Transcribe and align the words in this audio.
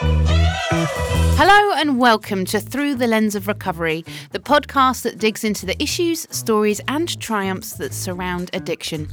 Hello 0.00 1.72
and 1.74 1.98
welcome 1.98 2.44
to 2.46 2.60
Through 2.60 2.94
the 2.96 3.08
Lens 3.08 3.34
of 3.34 3.48
Recovery, 3.48 4.04
the 4.30 4.38
podcast 4.38 5.02
that 5.02 5.18
digs 5.18 5.42
into 5.42 5.66
the 5.66 5.80
issues, 5.82 6.28
stories, 6.30 6.80
and 6.86 7.18
triumphs 7.20 7.72
that 7.74 7.92
surround 7.92 8.48
addiction. 8.52 9.08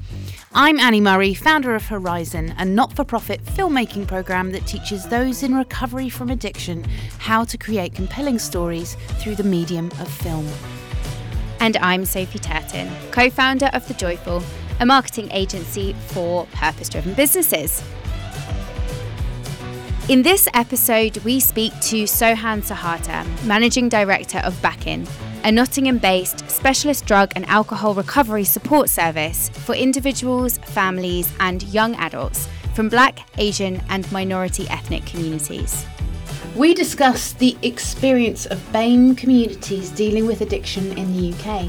I'm 0.53 0.79
Annie 0.79 1.01
Murray, 1.01 1.33
founder 1.33 1.73
of 1.73 1.87
Horizon, 1.87 2.53
a 2.59 2.65
not 2.65 2.93
for 2.93 3.03
profit 3.03 3.43
filmmaking 3.43 4.07
program 4.07 4.51
that 4.51 4.67
teaches 4.67 5.07
those 5.07 5.41
in 5.41 5.55
recovery 5.55 6.09
from 6.09 6.29
addiction 6.29 6.83
how 7.17 7.43
to 7.45 7.57
create 7.57 7.95
compelling 7.95 8.37
stories 8.37 8.95
through 9.19 9.35
the 9.35 9.43
medium 9.43 9.87
of 9.99 10.07
film. 10.07 10.47
And 11.59 11.77
I'm 11.77 12.05
Sophie 12.05 12.39
Turton, 12.39 12.91
co 13.09 13.31
founder 13.31 13.71
of 13.73 13.87
The 13.87 13.95
Joyful, 13.95 14.43
a 14.79 14.85
marketing 14.85 15.29
agency 15.31 15.93
for 16.09 16.45
purpose 16.47 16.89
driven 16.89 17.15
businesses. 17.15 17.81
In 20.07 20.21
this 20.21 20.47
episode, 20.53 21.17
we 21.23 21.39
speak 21.39 21.71
to 21.81 22.03
Sohan 22.03 22.61
Sahota, 22.61 23.25
Managing 23.43 23.89
Director 23.89 24.37
of 24.43 24.61
BAC-IN, 24.61 25.07
a 25.43 25.51
Nottingham 25.51 25.97
based 25.97 26.47
specialist 26.47 27.07
drug 27.07 27.31
and 27.35 27.43
alcohol 27.47 27.95
recovery 27.95 28.43
support 28.43 28.87
service 28.87 29.49
for 29.49 29.73
individuals, 29.73 30.59
families, 30.59 31.33
and 31.39 31.63
young 31.63 31.95
adults 31.95 32.47
from 32.75 32.87
Black, 32.87 33.27
Asian, 33.39 33.81
and 33.89 34.09
minority 34.11 34.67
ethnic 34.69 35.07
communities. 35.07 35.87
We 36.55 36.75
discuss 36.75 37.33
the 37.33 37.57
experience 37.63 38.45
of 38.45 38.59
BAME 38.71 39.17
communities 39.17 39.89
dealing 39.89 40.27
with 40.27 40.41
addiction 40.41 40.95
in 40.99 41.13
the 41.13 41.33
UK, 41.33 41.67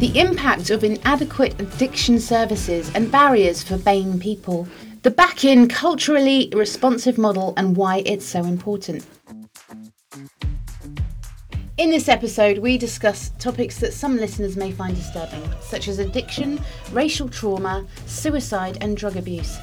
the 0.00 0.20
impact 0.20 0.68
of 0.68 0.84
inadequate 0.84 1.58
addiction 1.58 2.20
services 2.20 2.94
and 2.94 3.10
barriers 3.10 3.62
for 3.62 3.78
BAME 3.78 4.20
people 4.20 4.68
the 5.04 5.10
BAC-IN 5.10 5.68
culturally 5.68 6.50
responsive 6.54 7.18
model 7.18 7.52
and 7.58 7.76
why 7.76 8.02
it's 8.06 8.24
so 8.24 8.42
important. 8.42 9.04
In 11.76 11.90
this 11.90 12.08
episode, 12.08 12.56
we 12.56 12.78
discuss 12.78 13.30
topics 13.38 13.78
that 13.80 13.92
some 13.92 14.16
listeners 14.16 14.56
may 14.56 14.72
find 14.72 14.96
disturbing, 14.96 15.42
such 15.60 15.88
as 15.88 15.98
addiction, 15.98 16.58
racial 16.90 17.28
trauma, 17.28 17.86
suicide, 18.06 18.78
and 18.80 18.96
drug 18.96 19.18
abuse. 19.18 19.58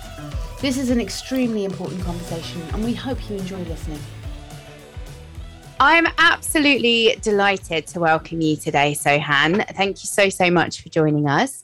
This 0.61 0.77
is 0.77 0.91
an 0.91 1.01
extremely 1.01 1.65
important 1.65 2.03
conversation, 2.03 2.61
and 2.73 2.83
we 2.83 2.93
hope 2.93 3.27
you 3.27 3.37
enjoy 3.37 3.63
listening. 3.63 3.99
I'm 5.79 6.05
absolutely 6.19 7.15
delighted 7.23 7.87
to 7.87 7.99
welcome 7.99 8.41
you 8.41 8.57
today, 8.57 8.93
Sohan. 8.93 9.67
Thank 9.75 10.03
you 10.03 10.07
so, 10.07 10.29
so 10.29 10.51
much 10.51 10.83
for 10.83 10.89
joining 10.89 11.27
us. 11.27 11.63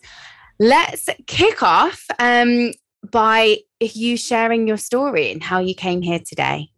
Let's 0.58 1.08
kick 1.28 1.62
off 1.62 2.04
um, 2.18 2.72
by 3.12 3.60
you 3.80 4.18
sharing 4.18 4.68
your 4.68 4.78
story 4.78 5.32
and 5.32 5.44
how 5.44 5.60
you 5.60 5.76
came 5.76 6.02
here 6.02 6.20
today. 6.20 6.70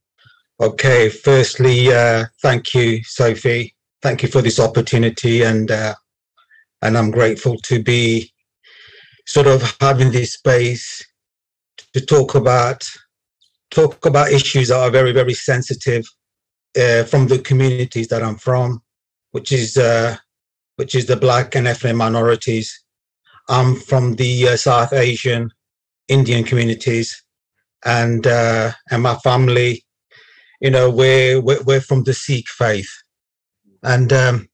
Okay, 0.61 1.09
firstly, 1.09 1.94
uh, 1.94 2.25
thank 2.41 2.73
you, 2.73 3.02
Sophie. 3.03 3.75
Thank 4.02 4.23
you 4.23 4.30
for 4.30 4.41
this 4.41 4.59
opportunity, 4.59 5.44
and 5.44 5.72
uh, 5.72 5.95
and 6.81 6.97
I'm 6.97 7.11
grateful 7.11 7.58
to 7.64 7.81
be 7.81 8.33
sort 9.25 9.47
of 9.47 9.78
having 9.80 10.11
this 10.11 10.33
space 10.33 11.06
to 11.94 12.06
talk 12.06 12.36
about 12.36 12.83
talk 13.72 14.06
about 14.06 14.31
issues 14.31 14.67
that 14.67 14.80
are 14.80 14.91
very 14.91 15.13
very 15.13 15.34
sensitive 15.34 16.06
uh, 16.78 17.03
from 17.03 17.28
the 17.28 17.39
communities 17.39 18.09
that 18.09 18.23
I'm 18.23 18.38
from, 18.38 18.81
which 19.31 19.53
is 19.53 19.78
uh, 19.78 20.17
which 20.75 20.94
is 20.94 21.06
the 21.06 21.16
Black 21.16 21.56
and 21.56 21.67
ethnic 21.67 21.95
minorities. 21.95 22.84
I'm 23.47 23.75
from 23.75 24.16
the 24.16 24.50
uh, 24.50 24.58
South 24.58 24.91
Asian 24.94 25.52
Indian 26.09 26.43
communities, 26.43 27.23
and 27.85 28.27
uh, 28.27 28.71
and 28.91 29.03
my 29.03 29.15
family, 29.15 29.85
you 30.59 30.69
know, 30.69 30.89
we're 30.89 31.39
we're, 31.39 31.63
we're 31.63 31.81
from 31.81 32.03
the 32.03 32.13
Sikh 32.13 32.49
faith, 32.49 32.91
and 33.83 34.11
um, 34.11 34.49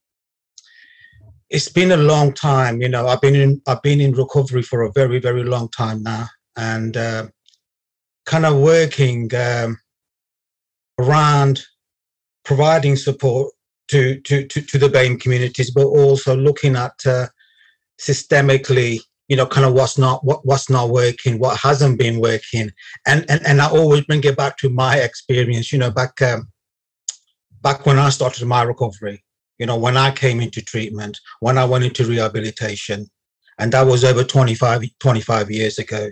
it's 1.50 1.70
been 1.70 1.92
a 1.92 1.98
long 1.98 2.34
time. 2.34 2.82
You 2.82 2.90
know, 2.90 3.08
I've 3.08 3.22
been 3.22 3.36
in 3.36 3.62
I've 3.68 3.82
been 3.82 4.02
in 4.02 4.12
recovery 4.14 4.62
for 4.62 4.84
a 4.84 4.92
very 4.92 5.20
very 5.20 5.44
long 5.44 5.70
time 5.70 6.04
now, 6.04 6.28
and 6.56 6.96
uh, 6.96 7.28
kind 8.26 8.46
of 8.46 8.58
working 8.58 9.34
um, 9.36 9.78
around 11.00 11.64
providing 12.44 12.96
support 12.96 13.52
to, 13.90 14.20
to, 14.22 14.48
to, 14.48 14.62
to 14.62 14.78
the 14.78 14.90
BAME 14.90 15.20
communities, 15.20 15.72
but 15.72 15.86
also 15.86 16.36
looking 16.36 16.76
at 16.76 16.94
uh, 17.06 17.28
systemically 18.00 19.00
you 19.28 19.36
know, 19.36 19.46
kind 19.46 19.66
of 19.66 19.74
what's 19.74 19.98
not 19.98 20.24
what, 20.24 20.46
what's 20.46 20.70
not 20.70 20.90
working, 20.90 21.40
what 21.40 21.58
hasn't 21.58 21.98
been 21.98 22.20
working, 22.20 22.72
and 23.08 23.26
and 23.30 23.46
and 23.46 23.62
I 23.62 23.70
always 23.70 24.06
bring 24.06 24.24
it 24.24 24.38
back 24.38 24.58
to 24.58 24.70
my 24.70 24.98
experience. 24.98 25.72
You 25.72 25.80
know, 25.80 25.92
back 25.92 26.22
um, 26.22 26.52
back 27.62 27.86
when 27.86 27.98
I 27.98 28.10
started 28.10 28.46
my 28.46 28.64
recovery, 28.64 29.24
you 29.58 29.66
know, 29.66 29.78
when 29.78 29.98
I 29.98 30.12
came 30.12 30.40
into 30.40 30.62
treatment, 30.62 31.20
when 31.40 31.58
I 31.58 31.66
went 31.66 31.86
into 31.86 32.06
rehabilitation, 32.06 33.08
and 33.58 33.72
that 33.72 33.88
was 33.88 34.04
over 34.04 34.24
25, 34.24 34.84
25 35.00 35.52
years 35.52 35.80
ago. 35.80 36.10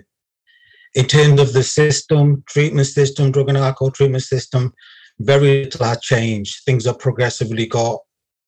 In 0.94 1.06
terms 1.06 1.40
of 1.40 1.52
the 1.52 1.62
system, 1.62 2.42
treatment 2.46 2.86
system, 2.86 3.32
drug 3.32 3.48
and 3.48 3.58
alcohol 3.58 3.90
treatment 3.90 4.22
system, 4.22 4.72
very 5.18 5.64
little 5.64 5.86
has 5.86 6.00
changed. 6.00 6.64
Things 6.64 6.86
have 6.86 6.98
progressively 6.98 7.66
got 7.66 8.00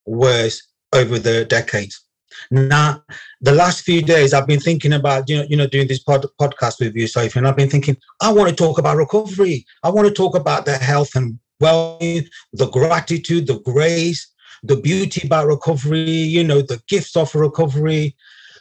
worse 0.05 0.61
over 0.93 1.19
the 1.19 1.45
decades. 1.45 2.06
Now, 2.51 3.03
the 3.41 3.51
last 3.51 3.81
few 3.81 4.01
days, 4.01 4.33
I've 4.33 4.47
been 4.47 4.59
thinking 4.59 4.93
about 4.93 5.29
you 5.29 5.37
know 5.37 5.45
you 5.49 5.57
know 5.57 5.67
doing 5.67 5.87
this 5.87 5.99
pod, 5.99 6.25
podcast 6.39 6.79
with 6.79 6.95
you, 6.95 7.07
Sophie, 7.07 7.39
and 7.39 7.47
I've 7.47 7.57
been 7.57 7.69
thinking 7.69 7.97
I 8.21 8.31
want 8.31 8.49
to 8.49 8.55
talk 8.55 8.77
about 8.77 8.97
recovery. 8.97 9.65
I 9.83 9.89
want 9.89 10.07
to 10.07 10.13
talk 10.13 10.35
about 10.35 10.65
the 10.65 10.77
health 10.77 11.15
and 11.15 11.39
well-being, 11.59 12.27
the 12.53 12.69
gratitude, 12.69 13.47
the 13.47 13.59
grace, 13.59 14.31
the 14.63 14.75
beauty 14.75 15.25
about 15.25 15.47
recovery. 15.47 16.09
You 16.09 16.43
know, 16.43 16.61
the 16.61 16.81
gifts 16.87 17.15
of 17.15 17.33
recovery, 17.35 18.15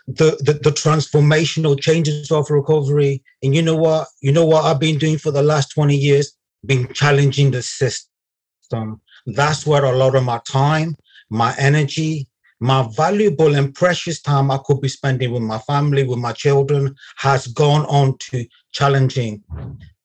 the, 0.06 0.36
the 0.40 0.54
the 0.54 0.70
transformational 0.70 1.78
changes 1.78 2.30
of 2.30 2.50
recovery. 2.50 3.22
And 3.42 3.54
you 3.54 3.62
know 3.62 3.76
what? 3.76 4.08
You 4.20 4.32
know 4.32 4.46
what 4.46 4.64
I've 4.64 4.80
been 4.80 4.98
doing 4.98 5.18
for 5.18 5.30
the 5.30 5.42
last 5.42 5.68
twenty 5.72 5.96
years? 5.96 6.32
Been 6.64 6.92
challenging 6.92 7.50
the 7.50 7.62
system. 7.62 9.00
That's 9.26 9.66
where 9.66 9.84
a 9.84 9.96
lot 9.96 10.14
of 10.14 10.24
my 10.24 10.40
time, 10.48 10.96
my 11.30 11.54
energy, 11.58 12.28
my 12.60 12.88
valuable 12.96 13.54
and 13.54 13.74
precious 13.74 14.20
time 14.20 14.50
I 14.50 14.58
could 14.64 14.80
be 14.80 14.88
spending 14.88 15.32
with 15.32 15.42
my 15.42 15.58
family, 15.58 16.04
with 16.04 16.18
my 16.18 16.32
children, 16.32 16.94
has 17.16 17.46
gone 17.48 17.84
on 17.86 18.16
to 18.30 18.46
challenging 18.72 19.42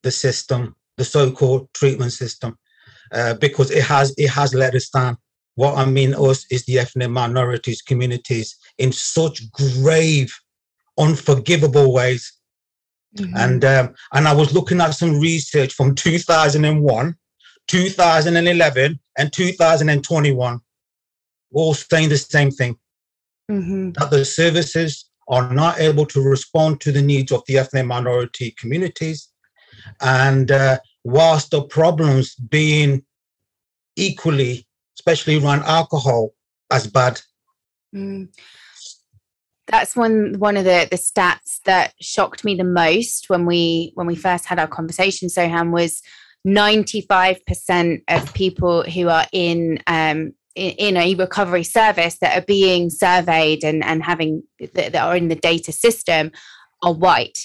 the 0.02 0.10
system, 0.10 0.76
the 0.98 1.04
so-called 1.04 1.72
treatment 1.72 2.12
system, 2.12 2.58
uh, 3.12 3.34
because 3.34 3.70
it 3.70 3.84
has 3.84 4.14
it 4.18 4.28
has 4.28 4.54
let 4.54 4.74
us 4.74 4.90
down. 4.90 5.16
What 5.54 5.76
I 5.76 5.84
mean 5.84 6.14
us 6.14 6.46
is 6.50 6.64
the 6.64 6.78
ethnic 6.78 7.10
minorities 7.10 7.82
communities 7.82 8.56
in 8.78 8.92
such 8.92 9.50
grave, 9.52 10.32
unforgivable 10.98 11.92
ways. 11.92 12.32
Mm-hmm. 13.16 13.36
And 13.36 13.64
um, 13.64 13.94
and 14.12 14.28
I 14.28 14.34
was 14.34 14.54
looking 14.54 14.80
at 14.80 14.92
some 14.92 15.20
research 15.20 15.72
from 15.72 15.94
2001, 15.94 17.14
2011, 17.68 19.00
and 19.18 19.32
2021 19.32 20.60
all 21.52 21.74
saying 21.74 22.08
the 22.08 22.18
same 22.18 22.50
thing 22.50 22.76
mm-hmm. 23.50 23.92
that 23.92 24.10
the 24.10 24.24
services 24.24 25.10
are 25.28 25.52
not 25.52 25.80
able 25.80 26.06
to 26.06 26.20
respond 26.20 26.80
to 26.80 26.92
the 26.92 27.02
needs 27.02 27.32
of 27.32 27.42
the 27.46 27.58
ethnic 27.58 27.86
minority 27.86 28.54
communities. 28.58 29.28
And 30.00 30.50
uh, 30.50 30.78
whilst 31.04 31.50
the 31.50 31.62
problems 31.62 32.34
being 32.34 33.04
equally, 33.96 34.66
especially 34.98 35.38
around 35.38 35.62
alcohol, 35.62 36.34
as 36.70 36.86
bad. 36.86 37.20
Mm. 37.94 38.28
That's 39.68 39.94
one 39.94 40.34
one 40.38 40.56
of 40.56 40.64
the 40.64 40.88
the 40.90 40.96
stats 40.96 41.60
that 41.64 41.94
shocked 42.00 42.44
me 42.44 42.54
the 42.54 42.64
most 42.64 43.30
when 43.30 43.46
we 43.46 43.92
when 43.94 44.06
we 44.06 44.16
first 44.16 44.46
had 44.46 44.58
our 44.58 44.66
conversation. 44.66 45.28
Sohan 45.28 45.70
was 45.70 46.02
95% 46.46 48.02
of 48.08 48.34
people 48.34 48.82
who 48.82 49.08
are 49.08 49.26
in 49.32 49.78
um, 49.86 50.32
in, 50.54 50.96
a 50.96 51.14
recovery 51.14 51.64
service 51.64 52.18
that 52.20 52.36
are 52.36 52.44
being 52.44 52.90
surveyed 52.90 53.64
and, 53.64 53.82
and 53.84 54.02
having 54.02 54.42
that, 54.58 54.92
that 54.92 54.96
are 55.02 55.16
in 55.16 55.28
the 55.28 55.34
data 55.34 55.72
system 55.72 56.30
are 56.82 56.92
white. 56.92 57.38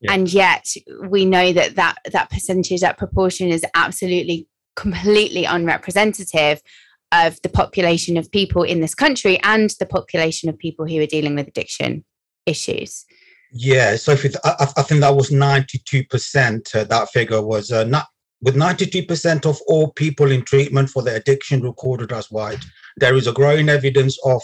Yeah. 0.00 0.12
And 0.12 0.32
yet 0.32 0.66
we 1.08 1.24
know 1.24 1.52
that, 1.52 1.76
that 1.76 1.96
that 2.12 2.30
percentage, 2.30 2.80
that 2.80 2.98
proportion 2.98 3.48
is 3.48 3.64
absolutely 3.74 4.48
completely 4.76 5.44
unrepresentative 5.44 6.62
of 7.10 7.40
the 7.42 7.48
population 7.48 8.16
of 8.16 8.30
people 8.30 8.62
in 8.62 8.80
this 8.80 8.94
country 8.94 9.40
and 9.42 9.70
the 9.80 9.86
population 9.86 10.48
of 10.48 10.58
people 10.58 10.86
who 10.86 11.00
are 11.00 11.06
dealing 11.06 11.34
with 11.34 11.48
addiction 11.48 12.04
issues. 12.46 13.04
Yeah, 13.50 13.96
so 13.96 14.12
if 14.12 14.24
it, 14.24 14.36
I, 14.44 14.68
I, 14.76 14.82
think 14.82 15.00
that 15.00 15.14
was 15.14 15.30
92%, 15.30 16.74
uh, 16.74 16.84
that 16.84 17.08
figure 17.10 17.40
was 17.40 17.72
uh, 17.72 17.84
not 17.84 18.08
with 18.40 18.54
92% 18.54 19.46
of 19.46 19.60
all 19.66 19.92
people 19.92 20.30
in 20.30 20.42
treatment 20.42 20.90
for 20.90 21.02
their 21.02 21.16
addiction 21.16 21.62
recorded 21.62 22.12
as 22.12 22.30
white, 22.30 22.64
there 22.96 23.16
is 23.16 23.26
a 23.26 23.32
growing 23.32 23.68
evidence 23.68 24.18
of 24.24 24.42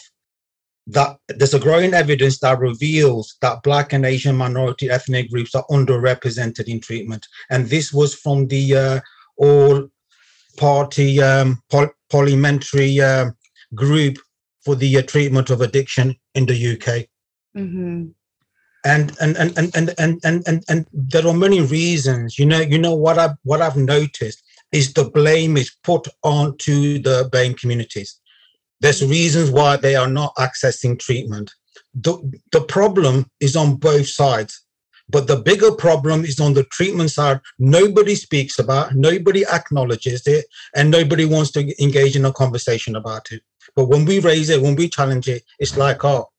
that 0.86 1.16
there's 1.28 1.54
a 1.54 1.58
growing 1.58 1.94
evidence 1.94 2.38
that 2.40 2.58
reveals 2.58 3.38
that 3.40 3.62
black 3.62 3.94
and 3.94 4.04
asian 4.04 4.36
minority 4.36 4.90
ethnic 4.90 5.30
groups 5.30 5.54
are 5.54 5.64
underrepresented 5.70 6.68
in 6.68 6.78
treatment 6.78 7.26
and 7.48 7.70
this 7.70 7.90
was 7.90 8.14
from 8.14 8.46
the 8.48 8.76
uh, 8.76 9.00
all 9.38 9.88
party 10.56 11.22
um, 11.22 11.62
parliamentary 12.10 13.00
uh, 13.00 13.30
group 13.74 14.18
for 14.64 14.74
the 14.74 14.98
uh, 14.98 15.02
treatment 15.02 15.50
of 15.50 15.60
addiction 15.60 16.14
in 16.34 16.46
the 16.46 16.72
UK. 16.72 17.06
Mm-hmm 17.56 18.08
and 18.84 19.16
and 19.20 19.36
and 19.36 19.56
and 19.56 19.74
and 19.74 20.20
and 20.24 20.42
and, 20.46 20.64
and, 20.68 20.86
there 20.92 21.26
are 21.26 21.34
many 21.34 21.60
reasons. 21.60 22.38
You 22.38 22.46
know, 22.46 22.60
you 22.60 22.78
know 22.78 22.94
what 22.94 23.18
I 23.18 23.30
what 23.42 23.62
I've 23.62 23.76
noticed 23.76 24.42
is 24.72 24.92
the 24.92 25.04
blame 25.04 25.56
is 25.56 25.74
put 25.82 26.08
onto 26.22 26.98
the 26.98 27.28
BAME 27.32 27.56
communities. 27.58 28.20
There's 28.80 29.04
reasons 29.04 29.50
why 29.50 29.76
they 29.76 29.94
are 29.94 30.08
not 30.08 30.34
accessing 30.36 30.98
treatment. 30.98 31.52
The, 31.94 32.18
the 32.52 32.60
problem 32.60 33.30
is 33.40 33.56
on 33.56 33.76
both 33.76 34.08
sides. 34.08 34.60
But 35.08 35.26
the 35.26 35.36
bigger 35.36 35.70
problem 35.70 36.24
is 36.24 36.40
on 36.40 36.54
the 36.54 36.64
treatment 36.64 37.10
side. 37.10 37.40
Nobody 37.58 38.14
speaks 38.14 38.58
about, 38.58 38.94
nobody 38.94 39.44
acknowledges 39.46 40.26
it, 40.26 40.46
and 40.74 40.90
nobody 40.90 41.24
wants 41.24 41.50
to 41.52 41.82
engage 41.82 42.16
in 42.16 42.24
a 42.24 42.32
conversation 42.32 42.96
about 42.96 43.30
it. 43.30 43.42
But 43.76 43.86
when 43.86 44.06
we 44.06 44.18
raise 44.20 44.50
it, 44.50 44.62
when 44.62 44.76
we 44.76 44.88
challenge 44.88 45.28
it, 45.28 45.44
it's 45.58 45.76
like, 45.76 46.04
oh, 46.04 46.30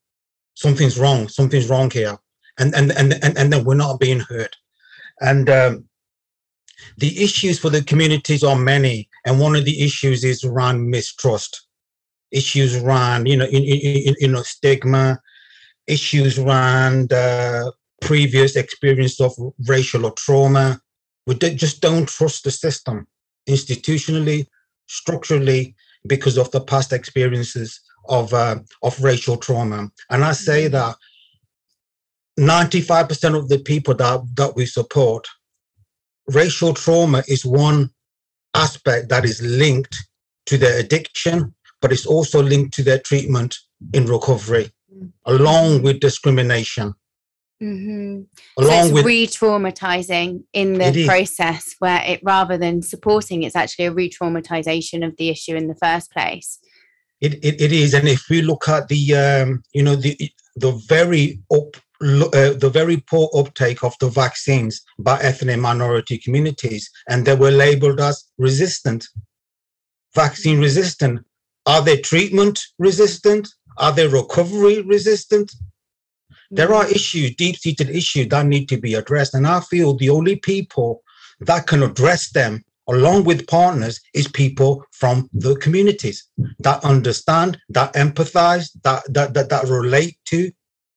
something's 0.55 0.99
wrong, 0.99 1.27
something's 1.27 1.69
wrong 1.69 1.91
here. 1.91 2.17
And 2.59 2.73
and 2.75 2.91
and 2.91 3.13
and, 3.23 3.37
and 3.37 3.51
then 3.51 3.63
we're 3.65 3.75
not 3.75 3.99
being 3.99 4.21
heard. 4.21 4.55
And 5.21 5.49
um, 5.49 5.85
the 6.97 7.23
issues 7.23 7.59
for 7.59 7.69
the 7.69 7.83
communities 7.83 8.43
are 8.43 8.55
many. 8.55 9.09
And 9.25 9.39
one 9.39 9.55
of 9.55 9.65
the 9.65 9.83
issues 9.83 10.23
is 10.23 10.43
around 10.43 10.89
mistrust, 10.89 11.67
issues 12.31 12.77
around, 12.77 13.27
you 13.27 13.37
know, 13.37 13.45
in, 13.45 13.63
in, 13.63 13.79
in, 14.07 14.15
you 14.19 14.27
know, 14.27 14.43
stigma, 14.43 15.19
issues 15.87 16.39
around 16.39 17.11
uh, 17.11 17.71
previous 18.01 18.55
experience 18.55 19.19
of 19.19 19.33
racial 19.67 20.05
or 20.05 20.11
trauma. 20.11 20.81
We 21.27 21.35
just 21.35 21.81
don't 21.81 22.07
trust 22.07 22.43
the 22.43 22.51
system 22.51 23.07
institutionally, 23.49 24.47
structurally, 24.87 25.75
because 26.07 26.37
of 26.37 26.51
the 26.51 26.61
past 26.61 26.93
experiences 26.93 27.81
of 28.07 28.33
uh, 28.33 28.59
of 28.83 29.01
racial 29.03 29.37
trauma. 29.37 29.89
And 30.09 30.23
I 30.23 30.33
say 30.33 30.63
mm-hmm. 30.63 30.73
that 30.73 30.95
95% 32.39 33.37
of 33.37 33.49
the 33.49 33.59
people 33.59 33.93
that, 33.95 34.21
that 34.35 34.55
we 34.55 34.65
support, 34.65 35.27
racial 36.27 36.73
trauma 36.73 37.23
is 37.27 37.45
one 37.45 37.91
aspect 38.53 39.09
that 39.09 39.25
is 39.25 39.41
linked 39.41 39.95
to 40.47 40.57
their 40.57 40.79
addiction, 40.79 41.53
but 41.81 41.91
it's 41.91 42.05
also 42.05 42.41
linked 42.41 42.73
to 42.75 42.83
their 42.83 42.99
treatment 42.99 43.55
in 43.93 44.05
recovery, 44.05 44.69
mm-hmm. 44.93 45.07
along 45.25 45.81
with 45.81 45.99
discrimination. 45.99 46.93
Mm-hmm. 47.61 48.23
Along 48.61 48.69
so 48.69 48.85
it's 48.85 48.93
with, 48.93 49.05
re-traumatizing 49.05 50.43
in 50.51 50.73
the 50.73 51.05
process 51.07 51.75
where 51.79 52.01
it 52.05 52.19
rather 52.21 52.57
than 52.57 52.81
supporting, 52.81 53.43
it's 53.43 53.55
actually 53.55 53.85
a 53.85 53.93
re-traumatization 53.93 55.05
of 55.05 55.15
the 55.17 55.29
issue 55.29 55.55
in 55.55 55.67
the 55.67 55.75
first 55.75 56.11
place. 56.11 56.59
It, 57.21 57.35
it, 57.35 57.61
it 57.61 57.71
is, 57.71 57.93
and 57.93 58.09
if 58.09 58.25
we 58.29 58.41
look 58.41 58.67
at 58.67 58.89
the 58.89 59.15
um, 59.15 59.63
you 59.71 59.83
know 59.83 59.95
the 59.95 60.17
the 60.57 60.71
very 60.89 61.39
up 61.49 61.77
uh, 62.01 62.53
the 62.53 62.69
very 62.71 62.97
poor 62.97 63.29
uptake 63.35 63.83
of 63.83 63.95
the 63.99 64.09
vaccines 64.09 64.81
by 64.99 65.19
ethnic 65.21 65.59
minority 65.59 66.17
communities, 66.17 66.89
and 67.09 67.25
they 67.25 67.35
were 67.35 67.51
labeled 67.51 67.99
as 67.99 68.23
resistant, 68.37 69.07
vaccine 70.13 70.59
resistant. 70.59 71.25
Are 71.65 71.81
they 71.81 71.99
treatment 72.01 72.59
resistant? 72.77 73.47
Are 73.77 73.91
they 73.91 74.07
recovery 74.07 74.81
resistant? 74.81 75.51
There 76.51 76.73
are 76.73 76.87
issues, 76.87 77.35
deep 77.35 77.57
seated 77.57 77.89
issues 77.89 78.27
that 78.29 78.45
need 78.45 78.69
to 78.69 78.77
be 78.77 78.93
addressed. 78.93 79.33
And 79.33 79.47
I 79.47 79.61
feel 79.61 79.95
the 79.95 80.09
only 80.09 80.35
people 80.37 81.01
that 81.41 81.67
can 81.67 81.83
address 81.83 82.31
them 82.31 82.63
along 82.87 83.23
with 83.23 83.47
partners 83.47 83.99
is 84.13 84.27
people 84.27 84.83
from 84.91 85.29
the 85.33 85.55
communities 85.55 86.27
that 86.59 86.83
understand, 86.85 87.59
that 87.69 87.93
empathize, 87.93 88.69
that, 88.83 89.03
that, 89.11 89.33
that, 89.33 89.49
that 89.49 89.67
relate 89.67 90.17
to, 90.25 90.51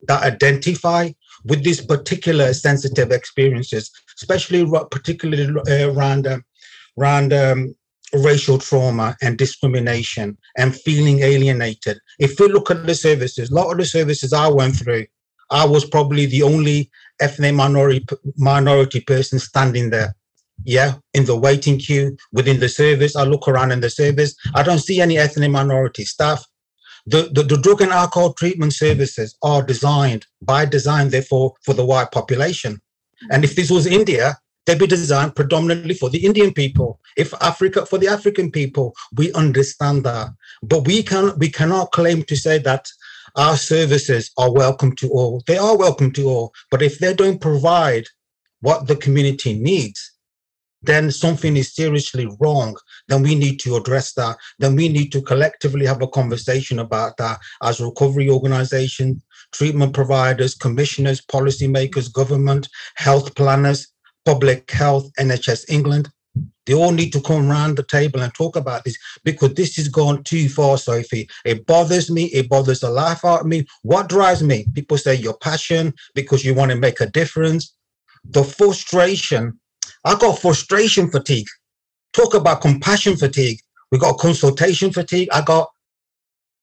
that 0.07 0.23
identify 0.23 1.11
with 1.45 1.65
these 1.65 1.85
particular 1.85 2.53
sensitive 2.55 3.11
experiences, 3.11 3.91
especially 4.17 4.67
particularly 4.91 5.49
uh, 5.69 5.93
around, 5.93 6.27
uh, 6.27 6.39
around 6.99 7.33
um, 7.33 7.75
racial 8.15 8.59
trauma 8.59 9.17
and 9.23 9.37
discrimination 9.37 10.37
and 10.57 10.75
feeling 10.75 11.21
alienated. 11.21 11.99
If 12.19 12.39
we 12.41 12.49
look 12.49 12.71
at 12.71 12.87
the 12.87 12.95
services, 12.95 13.51
a 13.51 13.55
lot 13.55 13.71
of 13.71 13.79
the 13.79 13.85
services 13.85 14.33
I 14.33 14.49
went 14.49 14.77
through, 14.77 15.07
I 15.51 15.65
was 15.65 15.85
probably 15.85 16.27
the 16.27 16.43
only 16.43 16.91
ethnic 17.21 17.55
minority 17.55 18.07
minority 18.37 19.01
person 19.01 19.39
standing 19.39 19.91
there. 19.91 20.15
Yeah, 20.65 20.95
in 21.15 21.25
the 21.25 21.37
waiting 21.37 21.79
queue 21.79 22.17
within 22.33 22.59
the 22.59 22.69
service. 22.69 23.15
I 23.15 23.23
look 23.23 23.47
around 23.47 23.71
in 23.71 23.81
the 23.81 23.89
service. 23.89 24.35
I 24.55 24.65
don't 24.65 24.81
see 24.81 25.01
any 25.01 25.17
ethnic 25.17 25.51
minority 25.51 26.05
staff. 26.05 26.45
The, 27.09 27.31
the, 27.33 27.43
the 27.43 27.57
drug 27.57 27.81
and 27.81 27.91
alcohol 27.91 28.35
treatment 28.35 28.75
services 28.75 29.35
are 29.43 29.63
designed 29.63 30.27
by 30.43 30.67
design, 30.67 31.09
therefore, 31.09 31.55
for 31.65 31.73
the 31.73 31.85
white 31.85 32.13
population. 32.13 32.83
And 33.31 33.45
if 33.45 33.57
this 33.57 33.71
was 33.71 33.87
India, 33.87 34.37
they'd 34.67 34.79
be 34.79 34.87
designed 34.87 35.35
predominantly 35.35 35.95
for 35.95 36.11
the 36.11 36.23
Indian 36.27 36.53
people. 36.53 37.01
If 37.17 37.33
Africa, 37.41 37.87
for 37.87 37.97
the 37.97 38.09
African 38.09 38.51
people, 38.51 38.95
we 39.17 39.33
understand 39.33 40.05
that. 40.05 40.29
But 40.63 40.87
we 40.87 41.03
can 41.03 41.33
we 41.39 41.49
cannot 41.49 41.93
claim 41.93 42.25
to 42.25 42.37
say 42.37 42.59
that 42.59 42.87
our 43.37 43.57
services 43.57 44.31
are 44.37 44.53
welcome 44.53 44.95
to 44.97 45.09
all. 45.09 45.43
They 45.47 45.57
are 45.57 45.79
welcome 45.79 46.13
to 46.13 46.29
all. 46.29 46.53
But 46.71 46.83
if 46.83 46.99
they 46.99 47.15
don't 47.15 47.41
provide 47.41 48.05
what 48.61 48.87
the 48.87 48.97
community 48.97 49.59
needs, 49.59 50.13
then 50.83 51.11
something 51.11 51.57
is 51.57 51.75
seriously 51.75 52.29
wrong. 52.41 52.77
Then 53.09 53.23
we 53.23 53.35
need 53.35 53.59
to 53.61 53.77
address 53.77 54.13
that. 54.15 54.37
Then 54.59 54.77
we 54.77 54.89
need 54.89 55.11
to 55.13 55.23
collectively 55.23 55.87
have 55.87 56.03
a 56.03 56.09
conversation 56.09 56.79
about 56.79 57.17
that 57.17 57.39
as 57.63 57.81
recovery 57.81 58.31
organizations, 58.31 59.23
treatment 59.53 59.93
providers, 59.93 60.55
commissioners, 60.55 61.21
policymakers, 61.21 62.13
government, 62.13 62.69
health 62.95 63.35
planners, 63.35 63.89
public 64.25 64.71
health, 64.71 65.11
NHS 65.19 65.65
England. 65.69 66.11
They 66.67 66.75
all 66.75 66.93
need 66.93 67.13
to 67.15 67.23
come 67.23 67.51
around 67.51 67.77
the 67.77 67.83
table 67.83 68.21
and 68.21 68.33
talk 68.35 68.55
about 68.55 68.85
this 68.85 68.97
because 69.25 69.55
this 69.55 69.77
has 69.77 69.89
gone 69.89 70.23
too 70.23 70.49
far, 70.49 70.77
Sophie. 70.77 71.29
It 71.45 71.67
bothers 71.67 72.11
me. 72.11 72.25
It 72.27 72.49
bothers 72.49 72.81
the 72.81 72.91
life 72.91 73.25
out 73.25 73.41
of 73.41 73.47
me. 73.47 73.65
What 73.83 74.09
drives 74.09 74.43
me? 74.43 74.67
People 74.75 74.99
say 74.99 75.15
your 75.15 75.37
passion 75.39 75.95
because 76.15 76.45
you 76.45 76.55
want 76.55 76.71
to 76.71 76.77
make 76.77 77.01
a 77.01 77.07
difference. 77.07 77.75
The 78.27 78.45
frustration. 78.45 79.59
I 80.05 80.17
got 80.17 80.39
frustration 80.39 81.11
fatigue. 81.11 81.47
Talk 82.13 82.35
about 82.35 82.61
compassion 82.61 83.17
fatigue. 83.17 83.61
We 83.91 83.99
got 83.99 84.19
consultation 84.19 84.93
fatigue. 84.93 85.29
I 85.33 85.43
got 85.43 85.71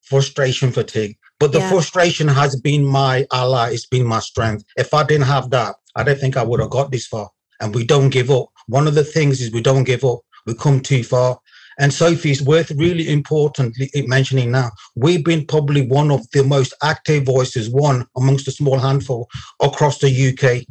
frustration 0.01 0.71
fatigue. 0.71 1.17
But 1.39 1.51
the 1.51 1.59
yeah. 1.59 1.69
frustration 1.69 2.27
has 2.27 2.55
been 2.55 2.85
my 2.85 3.25
ally. 3.33 3.71
It's 3.71 3.85
been 3.85 4.05
my 4.05 4.19
strength. 4.19 4.63
If 4.77 4.93
I 4.93 5.03
didn't 5.03 5.27
have 5.27 5.49
that, 5.49 5.75
I 5.95 6.03
don't 6.03 6.19
think 6.19 6.37
I 6.37 6.43
would 6.43 6.59
have 6.59 6.69
got 6.69 6.91
this 6.91 7.07
far. 7.07 7.29
And 7.59 7.73
we 7.73 7.85
don't 7.85 8.09
give 8.09 8.31
up. 8.31 8.47
One 8.67 8.87
of 8.87 8.95
the 8.95 9.03
things 9.03 9.41
is 9.41 9.51
we 9.51 9.61
don't 9.61 9.83
give 9.83 10.03
up. 10.03 10.19
We 10.45 10.53
come 10.53 10.79
too 10.79 11.03
far. 11.03 11.39
And 11.77 11.93
Sophie, 11.93 12.31
it's 12.31 12.41
worth 12.41 12.71
really 12.71 13.11
importantly 13.11 13.89
mentioning 14.07 14.51
now, 14.51 14.71
we've 14.95 15.25
been 15.25 15.45
probably 15.45 15.85
one 15.85 16.09
of 16.09 16.29
the 16.31 16.43
most 16.43 16.73
active 16.81 17.25
voices, 17.25 17.69
one 17.69 18.05
amongst 18.15 18.47
a 18.47 18.51
small 18.51 18.79
handful 18.79 19.27
across 19.61 19.99
the 19.99 20.09
UK, 20.09 20.65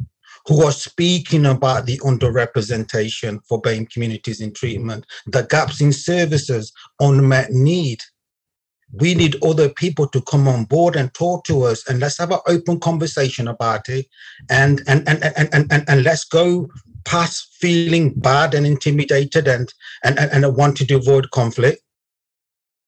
who 0.47 0.63
are 0.63 0.71
speaking 0.71 1.45
about 1.45 1.85
the 1.85 1.97
underrepresentation 1.99 3.39
for 3.47 3.61
BAME 3.61 3.89
communities 3.89 4.41
in 4.41 4.53
treatment, 4.53 5.05
the 5.25 5.43
gaps 5.43 5.81
in 5.81 5.91
services, 5.91 6.71
unmet 6.99 7.51
need. 7.51 7.99
We 8.91 9.15
need 9.15 9.43
other 9.43 9.69
people 9.69 10.07
to 10.09 10.21
come 10.21 10.47
on 10.47 10.65
board 10.65 10.95
and 10.95 11.13
talk 11.13 11.43
to 11.45 11.63
us 11.63 11.87
and 11.89 11.99
let's 11.99 12.19
have 12.19 12.31
an 12.31 12.39
open 12.47 12.79
conversation 12.79 13.47
about 13.47 13.89
it 13.89 14.05
and 14.49 14.81
and 14.87 15.07
and 15.09 15.23
and 15.23 15.49
and, 15.51 15.73
and, 15.73 15.83
and 15.89 16.03
let's 16.03 16.23
go 16.23 16.69
past 17.03 17.55
feeling 17.59 18.13
bad 18.13 18.53
and 18.53 18.65
intimidated 18.65 19.47
and 19.47 19.73
and 20.03 20.19
and, 20.19 20.45
and 20.45 20.55
wanting 20.55 20.87
to 20.87 20.95
avoid 20.95 21.31
conflict. 21.31 21.81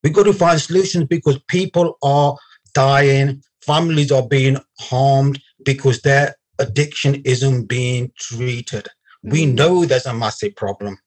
We 0.03 0.11
got 0.11 0.23
to 0.23 0.33
find 0.33 0.61
solutions 0.61 1.05
because 1.05 1.39
people 1.47 1.97
are 2.03 2.37
dying, 2.73 3.41
families 3.61 4.11
are 4.11 4.27
being 4.27 4.57
harmed 4.79 5.41
because 5.65 6.01
their 6.03 6.35
addiction 6.59 7.21
isn't 7.25 7.67
being 7.67 8.11
treated. 8.17 8.87
We 9.23 9.45
know 9.45 9.85
there's 9.85 10.05
a 10.05 10.13
massive 10.13 10.55
problem. 10.55 10.97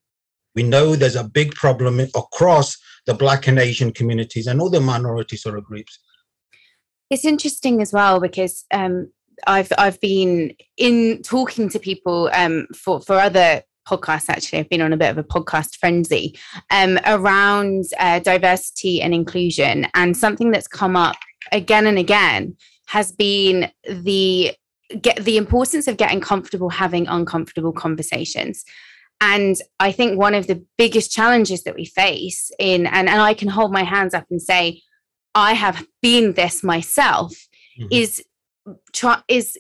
We 0.55 0.63
know 0.63 0.97
there's 0.97 1.17
a 1.17 1.25
big 1.25 1.55
problem 1.55 2.01
across 2.01 2.77
the 3.07 3.15
Black 3.15 3.47
and 3.47 3.59
Asian 3.59 3.93
communities 3.93 4.47
and 4.47 4.61
other 4.61 4.81
minority 4.81 5.37
sort 5.37 5.57
of 5.57 5.65
groups. 5.65 5.99
It's 7.09 7.25
interesting 7.25 7.83
as 7.83 7.93
well 7.93 8.21
because 8.21 8.65
um, 8.71 9.11
I've 9.47 9.73
I've 9.79 10.01
been 10.01 10.55
in 10.77 11.23
talking 11.23 11.69
to 11.71 11.79
people 11.79 12.31
um, 12.33 12.67
for 12.77 13.01
for 13.01 13.19
other 13.19 13.63
podcasts. 13.89 14.29
Actually, 14.29 14.61
I've 14.61 14.69
been 14.69 14.83
on 14.83 14.93
a 14.93 14.97
bit 14.97 15.11
of 15.11 15.19
a 15.19 15.25
podcast 15.25 15.77
frenzy 15.77 16.39
um, 16.71 16.99
around 17.07 17.85
uh, 17.99 18.21
diversity 18.21 19.03
and 19.03 19.15
inclusion, 19.15 19.87
and 19.95 20.17
something 20.17 20.51
that's 20.51 20.69
come 20.69 20.97
up 20.97 21.17
again 21.53 21.87
and 21.87 21.99
again 21.99 22.57
has 22.87 23.13
been 23.13 23.71
the 23.89 24.53
get 25.01 25.25
the 25.25 25.37
importance 25.37 25.87
of 25.87 25.97
getting 25.97 26.21
comfortable 26.21 26.71
having 26.71 27.07
uncomfortable 27.07 27.73
conversations 27.73 28.65
And 29.21 29.57
I 29.79 29.93
think 29.93 30.19
one 30.19 30.35
of 30.35 30.47
the 30.47 30.65
biggest 30.79 31.13
challenges 31.13 31.65
that 31.65 31.75
we 31.75 31.85
face 31.85 32.51
in, 32.59 32.87
and, 32.87 33.09
and 33.09 33.21
I 33.21 33.35
can 33.35 33.49
hold 33.49 33.71
my 33.71 33.83
hands 33.83 34.15
up 34.15 34.25
and 34.31 34.41
say, 34.41 34.83
I 35.35 35.53
have 35.53 35.87
been 36.01 36.33
this 36.33 36.63
myself, 36.65 37.33
mm-hmm. 37.79 37.89
is 37.91 38.23
try, 38.93 39.23
is 39.29 39.59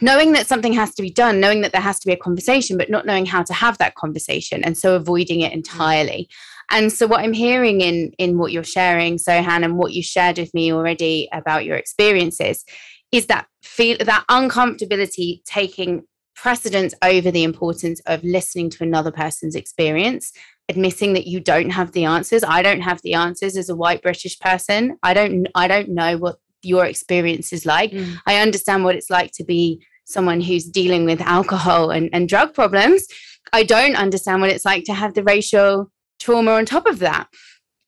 knowing 0.00 0.32
that 0.32 0.46
something 0.46 0.72
has 0.72 0.94
to 0.94 1.02
be 1.02 1.10
done, 1.10 1.40
knowing 1.40 1.60
that 1.60 1.72
there 1.72 1.80
has 1.80 1.98
to 2.00 2.06
be 2.06 2.12
a 2.12 2.16
conversation, 2.16 2.76
but 2.76 2.90
not 2.90 3.06
knowing 3.06 3.26
how 3.26 3.42
to 3.42 3.52
have 3.52 3.78
that 3.78 3.94
conversation, 3.94 4.64
and 4.64 4.76
so 4.76 4.96
avoiding 4.96 5.40
it 5.40 5.52
entirely. 5.52 6.28
And 6.70 6.92
so, 6.92 7.06
what 7.06 7.20
I'm 7.20 7.32
hearing 7.32 7.80
in 7.80 8.12
in 8.18 8.38
what 8.38 8.50
you're 8.50 8.64
sharing, 8.64 9.16
Sohan, 9.16 9.64
and 9.64 9.78
what 9.78 9.92
you 9.92 10.02
shared 10.02 10.38
with 10.38 10.52
me 10.54 10.72
already 10.72 11.28
about 11.32 11.64
your 11.64 11.76
experiences, 11.76 12.64
is 13.12 13.26
that 13.26 13.46
feel 13.62 13.96
that 14.00 14.24
uncomfortability 14.28 15.44
taking 15.44 16.04
precedence 16.34 16.94
over 17.02 17.30
the 17.30 17.44
importance 17.44 18.00
of 18.06 18.22
listening 18.22 18.68
to 18.70 18.84
another 18.84 19.10
person's 19.10 19.54
experience 19.54 20.32
admitting 20.68 21.12
that 21.12 21.26
you 21.26 21.40
don't 21.40 21.70
have 21.70 21.92
the 21.92 22.04
answers. 22.04 22.42
I 22.42 22.62
don't 22.62 22.80
have 22.80 23.00
the 23.02 23.14
answers 23.14 23.56
as 23.56 23.68
a 23.68 23.76
white 23.76 24.02
british 24.02 24.38
person. 24.40 24.98
I 25.02 25.14
don't 25.14 25.46
i 25.54 25.68
don't 25.68 25.90
know 25.90 26.18
what 26.18 26.36
your 26.62 26.84
experience 26.84 27.52
is 27.52 27.64
like. 27.64 27.92
Mm. 27.92 28.18
i 28.26 28.36
understand 28.36 28.84
what 28.84 28.96
it's 28.96 29.10
like 29.10 29.32
to 29.32 29.44
be 29.44 29.80
someone 30.04 30.40
who's 30.40 30.64
dealing 30.64 31.04
with 31.04 31.20
alcohol 31.20 31.90
and, 31.90 32.08
and 32.12 32.28
drug 32.28 32.54
problems. 32.54 33.06
I 33.52 33.62
don't 33.64 33.96
understand 33.96 34.40
what 34.40 34.50
it's 34.50 34.64
like 34.64 34.84
to 34.84 34.94
have 34.94 35.14
the 35.14 35.22
racial 35.22 35.90
trauma 36.20 36.52
on 36.52 36.64
top 36.64 36.86
of 36.86 37.00
that 37.00 37.28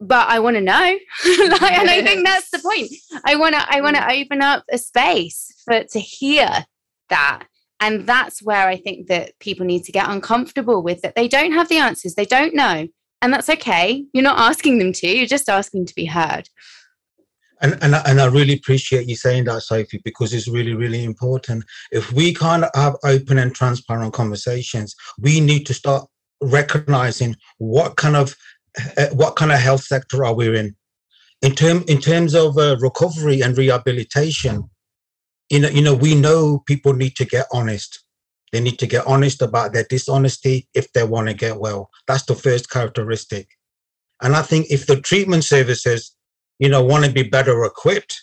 but 0.00 0.28
I 0.28 0.38
want 0.38 0.56
to 0.56 0.60
know. 0.60 0.72
like, 1.24 1.78
and 1.78 1.90
I 1.90 2.02
think 2.02 2.26
that's 2.26 2.50
the 2.50 2.58
point. 2.58 2.90
I 3.24 3.36
want 3.36 3.54
to 3.54 3.66
I 3.68 3.80
want 3.80 3.96
to 3.96 4.02
mm. 4.02 4.24
open 4.24 4.42
up 4.42 4.64
a 4.70 4.78
space 4.78 5.52
for 5.64 5.84
to 5.84 6.00
hear 6.00 6.66
that. 7.08 7.44
And 7.80 8.06
that's 8.06 8.42
where 8.42 8.66
I 8.66 8.76
think 8.76 9.06
that 9.06 9.38
people 9.38 9.64
need 9.64 9.84
to 9.84 9.92
get 9.92 10.08
uncomfortable 10.08 10.82
with 10.82 11.02
that 11.02 11.14
they 11.14 11.28
don't 11.28 11.52
have 11.52 11.68
the 11.68 11.78
answers, 11.78 12.14
they 12.14 12.24
don't 12.24 12.54
know. 12.54 12.88
And 13.22 13.32
that's 13.32 13.48
okay. 13.48 14.04
You're 14.12 14.24
not 14.24 14.38
asking 14.38 14.78
them 14.78 14.92
to, 14.94 15.08
you're 15.08 15.26
just 15.26 15.48
asking 15.48 15.86
to 15.86 15.94
be 15.94 16.06
heard. 16.06 16.48
And, 17.60 17.76
and, 17.82 17.94
and 17.94 18.20
I 18.20 18.26
really 18.26 18.54
appreciate 18.54 19.08
you 19.08 19.16
saying 19.16 19.44
that, 19.44 19.62
Sophie, 19.62 20.00
because 20.04 20.32
it's 20.32 20.46
really, 20.46 20.74
really 20.74 21.02
important. 21.02 21.64
If 21.90 22.12
we 22.12 22.32
can't 22.32 22.64
have 22.76 22.96
open 23.04 23.38
and 23.38 23.52
transparent 23.52 24.12
conversations, 24.12 24.94
we 25.18 25.40
need 25.40 25.66
to 25.66 25.74
start 25.74 26.08
recognizing 26.40 27.34
what 27.58 27.96
kind 27.96 28.14
of 28.14 28.36
what 29.12 29.36
kind 29.36 29.52
of 29.52 29.58
health 29.58 29.82
sector 29.82 30.24
are 30.24 30.34
we 30.34 30.56
in? 30.58 30.74
In 31.42 31.54
term 31.54 31.84
in 31.86 32.00
terms 32.00 32.34
of 32.34 32.58
uh, 32.58 32.76
recovery 32.80 33.42
and 33.42 33.56
rehabilitation, 33.56 34.68
you 35.50 35.60
know, 35.60 35.68
you 35.68 35.82
know, 35.82 35.94
we 35.94 36.14
know 36.14 36.60
people 36.66 36.94
need 36.94 37.16
to 37.16 37.24
get 37.24 37.46
honest. 37.52 38.04
They 38.52 38.60
need 38.60 38.78
to 38.78 38.86
get 38.86 39.06
honest 39.06 39.42
about 39.42 39.72
their 39.72 39.84
dishonesty 39.84 40.68
if 40.74 40.92
they 40.92 41.04
want 41.04 41.28
to 41.28 41.34
get 41.34 41.60
well. 41.60 41.90
That's 42.06 42.24
the 42.24 42.34
first 42.34 42.70
characteristic. 42.70 43.48
And 44.22 44.34
I 44.34 44.42
think 44.42 44.66
if 44.70 44.86
the 44.86 45.00
treatment 45.00 45.44
services, 45.44 46.14
you 46.58 46.68
know, 46.68 46.82
want 46.82 47.04
to 47.04 47.12
be 47.12 47.22
better 47.22 47.62
equipped, 47.64 48.20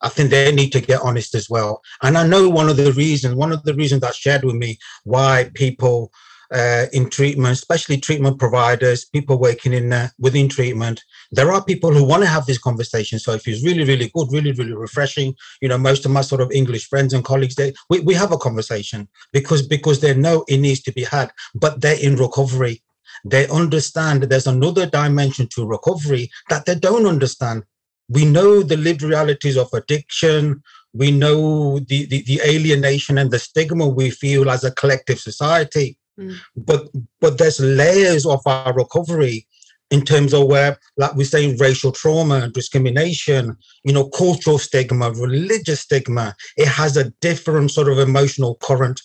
I 0.00 0.08
think 0.08 0.30
they 0.30 0.52
need 0.52 0.70
to 0.70 0.80
get 0.80 1.00
honest 1.02 1.34
as 1.34 1.50
well. 1.50 1.82
And 2.02 2.16
I 2.16 2.26
know 2.26 2.48
one 2.48 2.68
of 2.68 2.76
the 2.76 2.92
reasons, 2.92 3.34
one 3.34 3.52
of 3.52 3.62
the 3.64 3.74
reasons 3.74 4.00
that 4.02 4.14
shared 4.14 4.44
with 4.44 4.54
me 4.54 4.78
why 5.04 5.50
people 5.54 6.12
uh, 6.52 6.86
in 6.92 7.10
treatment, 7.10 7.52
especially 7.52 7.98
treatment 7.98 8.38
providers, 8.38 9.04
people 9.04 9.38
working 9.38 9.72
in 9.72 9.92
uh, 9.92 10.08
within 10.18 10.48
treatment. 10.48 11.02
There 11.30 11.52
are 11.52 11.62
people 11.64 11.92
who 11.92 12.04
want 12.04 12.22
to 12.22 12.28
have 12.28 12.46
this 12.46 12.58
conversation. 12.58 13.18
So 13.18 13.32
if 13.32 13.46
it's 13.46 13.64
really, 13.64 13.84
really 13.84 14.10
good, 14.14 14.28
really, 14.32 14.52
really 14.52 14.74
refreshing, 14.74 15.34
you 15.60 15.68
know, 15.68 15.78
most 15.78 16.04
of 16.04 16.10
my 16.10 16.22
sort 16.22 16.40
of 16.40 16.50
English 16.50 16.88
friends 16.88 17.12
and 17.12 17.24
colleagues, 17.24 17.54
they 17.54 17.72
we, 17.90 18.00
we 18.00 18.14
have 18.14 18.32
a 18.32 18.38
conversation 18.38 19.08
because 19.32 19.66
because 19.66 20.00
they 20.00 20.14
know 20.14 20.44
it 20.48 20.58
needs 20.58 20.80
to 20.82 20.92
be 20.92 21.04
had, 21.04 21.30
but 21.54 21.80
they're 21.80 22.00
in 22.00 22.16
recovery. 22.16 22.82
They 23.24 23.48
understand 23.48 24.22
there's 24.22 24.46
another 24.46 24.86
dimension 24.86 25.48
to 25.54 25.66
recovery 25.66 26.30
that 26.50 26.66
they 26.66 26.76
don't 26.76 27.06
understand. 27.06 27.64
We 28.08 28.24
know 28.24 28.62
the 28.62 28.76
lived 28.76 29.02
realities 29.02 29.56
of 29.56 29.68
addiction, 29.74 30.62
we 30.94 31.10
know 31.10 31.78
the, 31.78 32.06
the, 32.06 32.22
the, 32.22 32.40
alienation 32.44 33.18
and 33.18 33.30
the 33.30 33.38
stigma 33.38 33.86
we 33.86 34.10
feel 34.10 34.50
as 34.50 34.64
a 34.64 34.70
collective 34.72 35.18
society. 35.18 35.98
Mm. 36.18 36.36
But 36.56 36.88
but 37.20 37.38
there's 37.38 37.60
layers 37.60 38.26
of 38.26 38.40
our 38.46 38.74
recovery 38.74 39.46
in 39.90 40.04
terms 40.04 40.34
of 40.34 40.46
where, 40.46 40.78
like 40.96 41.14
we're 41.14 41.24
saying, 41.24 41.56
racial 41.58 41.92
trauma, 41.92 42.48
discrimination, 42.48 43.56
you 43.84 43.92
know, 43.92 44.08
cultural 44.10 44.58
stigma, 44.58 45.10
religious 45.12 45.80
stigma. 45.80 46.34
It 46.56 46.68
has 46.68 46.96
a 46.96 47.10
different 47.20 47.70
sort 47.70 47.88
of 47.88 47.98
emotional 47.98 48.56
current. 48.56 49.00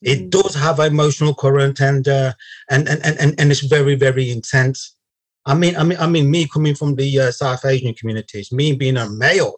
It 0.00 0.20
mm. 0.20 0.30
does 0.30 0.54
have 0.54 0.78
emotional 0.78 1.34
current, 1.34 1.80
and 1.80 2.08
uh, 2.08 2.32
and, 2.70 2.88
and 2.88 3.04
and 3.04 3.34
and 3.38 3.50
it's 3.50 3.60
very 3.60 3.94
very 3.94 4.30
intense. 4.30 4.96
I 5.44 5.54
mean, 5.54 5.76
I 5.76 5.82
mean, 5.82 5.98
I 5.98 6.06
mean, 6.06 6.30
me 6.30 6.48
coming 6.48 6.74
from 6.74 6.94
the 6.94 7.20
uh, 7.20 7.30
South 7.32 7.64
Asian 7.64 7.94
communities, 7.94 8.52
me 8.52 8.74
being 8.74 8.96
a 8.96 9.08
male, 9.10 9.56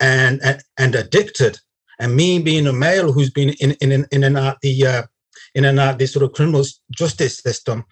and 0.00 0.40
and, 0.42 0.62
and 0.76 0.94
addicted, 0.94 1.58
and 1.98 2.14
me 2.14 2.40
being 2.40 2.66
a 2.66 2.72
male 2.72 3.12
who's 3.12 3.30
been 3.30 3.50
in 3.60 3.72
in 3.80 3.92
in, 3.92 4.24
in 4.24 4.36
out 4.36 4.60
the 4.60 4.86
uh, 4.86 5.02
in 5.54 5.64
and 5.64 5.78
out 5.80 5.98
this 5.98 6.12
sort 6.12 6.24
of 6.24 6.32
criminal 6.32 6.64
justice 6.92 7.38
system, 7.38 7.84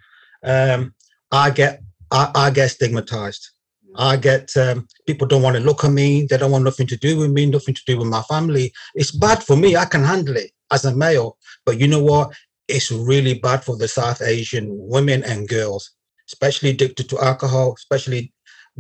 um, 0.42 0.95
I 1.31 1.50
get 1.50 1.83
I, 2.11 2.31
I, 2.35 2.50
get 2.50 2.71
stigmatized. 2.71 3.49
I 3.97 4.16
get 4.16 4.54
um, 4.57 4.87
people 5.07 5.26
don't 5.26 5.42
want 5.42 5.57
to 5.57 5.62
look 5.62 5.85
at 5.85 5.90
me. 5.90 6.26
They 6.28 6.37
don't 6.37 6.50
want 6.50 6.64
nothing 6.64 6.87
to 6.88 6.97
do 6.97 7.19
with 7.19 7.31
me, 7.31 7.47
nothing 7.47 7.75
to 7.75 7.83
do 7.87 7.99
with 7.99 8.09
my 8.09 8.23
family. 8.23 8.73
It's 8.95 9.12
bad 9.12 9.42
for 9.42 9.57
me. 9.57 9.76
I 9.76 9.87
can 9.87 10.04
handle 10.04 10.37
it 10.37 10.50
as 10.71 10.85
a 10.85 10.95
male, 10.95 11.38
but 11.64 11.78
you 11.78 11.87
know 11.87 12.02
what? 12.02 12.33
It's 12.69 12.90
really 12.90 13.35
bad 13.35 13.64
for 13.64 13.76
the 13.76 13.88
South 13.88 14.23
Asian 14.23 14.66
women 14.71 15.23
and 15.25 15.49
girls, 15.49 15.90
especially 16.28 16.71
addicted 16.71 17.09
to 17.11 17.19
alcohol, 17.19 17.75
especially 17.76 18.33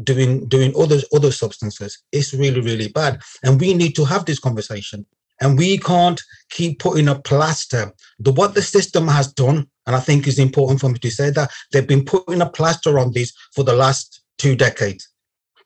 doing 0.02 0.46
doing 0.48 0.72
other 0.76 1.00
other 1.12 1.32
substances. 1.32 2.02
It's 2.12 2.32
really 2.32 2.60
really 2.60 2.88
bad, 2.88 3.20
and 3.42 3.60
we 3.60 3.74
need 3.74 3.94
to 3.96 4.04
have 4.04 4.24
this 4.24 4.38
conversation. 4.38 5.06
And 5.42 5.58
we 5.58 5.76
can't 5.76 6.20
keep 6.50 6.78
putting 6.78 7.08
a 7.08 7.18
plaster. 7.18 7.92
The, 8.20 8.32
what 8.32 8.54
the 8.54 8.62
system 8.62 9.08
has 9.08 9.30
done, 9.32 9.66
and 9.86 9.96
I 9.96 10.00
think 10.00 10.26
it's 10.26 10.38
important 10.38 10.80
for 10.80 10.88
me 10.88 10.98
to 11.00 11.10
say 11.10 11.30
that, 11.30 11.50
they've 11.72 11.86
been 11.86 12.04
putting 12.04 12.40
a 12.40 12.48
plaster 12.48 12.98
on 12.98 13.12
this 13.12 13.32
for 13.54 13.64
the 13.64 13.74
last 13.74 14.22
two 14.38 14.54
decades. 14.54 15.08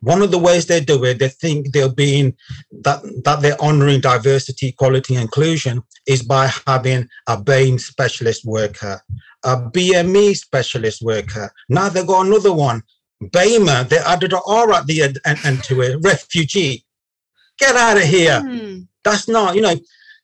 One 0.00 0.23
of 0.23 0.30
the 0.30 0.38
ways 0.38 0.66
they 0.66 0.80
do 0.80 1.04
it, 1.04 1.18
they 1.18 1.28
think 1.28 1.73
they're 1.73 1.88
being 1.88 2.35
that 2.83 3.00
that 3.25 3.40
they're 3.40 3.61
honoring 3.61 4.00
diversity, 4.00 4.68
equality, 4.68 5.16
inclusion 5.16 5.83
is 6.06 6.23
by 6.23 6.50
having 6.66 7.09
a 7.26 7.37
BAME 7.37 7.80
specialist 7.80 8.45
worker, 8.45 9.00
a 9.45 9.56
BME 9.56 10.37
specialist 10.37 11.02
worker. 11.02 11.50
Now 11.68 11.88
they've 11.88 12.06
got 12.06 12.26
another 12.26 12.52
one, 12.52 12.83
BAMER. 13.21 13.85
They 13.85 13.99
added 13.99 14.33
an 14.33 14.40
R 14.47 14.73
at 14.73 14.87
the 14.87 15.02
end, 15.02 15.18
end 15.25 15.64
to 15.64 15.80
it, 15.80 15.99
refugee. 16.02 16.85
Get 17.59 17.75
out 17.75 17.97
of 17.97 18.04
here. 18.04 18.42
Mm. 18.45 18.87
That's 19.07 19.29
not, 19.29 19.55
you 19.55 19.61
know, 19.61 19.77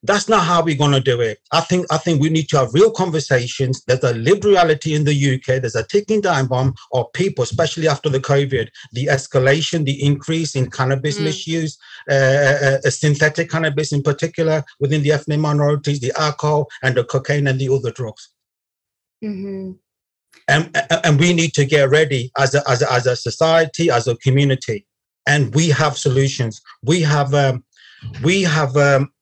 that's 0.02 0.28
not 0.28 0.44
how 0.44 0.60
we're 0.60 0.76
going 0.76 0.90
to 0.90 1.00
do 1.00 1.20
it. 1.20 1.38
I 1.52 1.60
think 1.60 1.86
I 1.92 1.98
think 1.98 2.20
we 2.20 2.30
need 2.30 2.48
to 2.48 2.58
have 2.58 2.74
real 2.74 2.90
conversations. 2.90 3.84
There's 3.86 4.02
a 4.02 4.14
lived 4.14 4.44
reality 4.44 4.94
in 4.94 5.04
the 5.04 5.34
UK. 5.34 5.62
There's 5.62 5.76
a 5.76 5.86
ticking 5.86 6.20
time 6.20 6.48
bomb 6.48 6.74
of 6.92 7.12
people, 7.12 7.44
especially 7.44 7.86
after 7.86 8.08
the 8.08 8.18
COVID, 8.18 8.68
the 8.92 9.06
escalation, 9.06 9.84
the 9.84 10.02
increase 10.04 10.56
in 10.56 10.68
cannabis 10.68 11.18
mm. 11.18 11.24
misuse, 11.24 11.78
uh, 12.10 12.14
uh, 12.14 12.78
uh, 12.84 12.90
synthetic 12.90 13.50
cannabis 13.50 13.92
in 13.92 14.02
particular 14.02 14.64
within 14.80 15.04
the 15.04 15.12
ethnic 15.12 15.38
minorities, 15.38 16.00
the 16.00 16.12
alcohol 16.18 16.68
and 16.82 16.96
the 16.96 17.04
cocaine 17.04 17.46
and 17.46 17.60
the 17.60 17.72
other 17.72 17.92
drugs. 17.92 18.30
Mm-hmm. 19.22 19.72
And, 20.48 20.76
and 21.04 21.20
we 21.20 21.32
need 21.32 21.54
to 21.54 21.64
get 21.64 21.88
ready 21.88 22.32
as 22.36 22.56
a, 22.56 22.68
as 22.68 22.82
a, 22.82 22.92
as 22.92 23.06
a 23.06 23.14
society, 23.14 23.90
as 23.90 24.08
a 24.08 24.16
community. 24.16 24.84
And 25.28 25.54
we 25.54 25.68
have 25.68 25.96
solutions. 25.96 26.60
We 26.82 27.02
have 27.02 27.32
um, 27.32 27.62
we 28.22 28.42
have 28.42 28.76
um, 28.76 29.12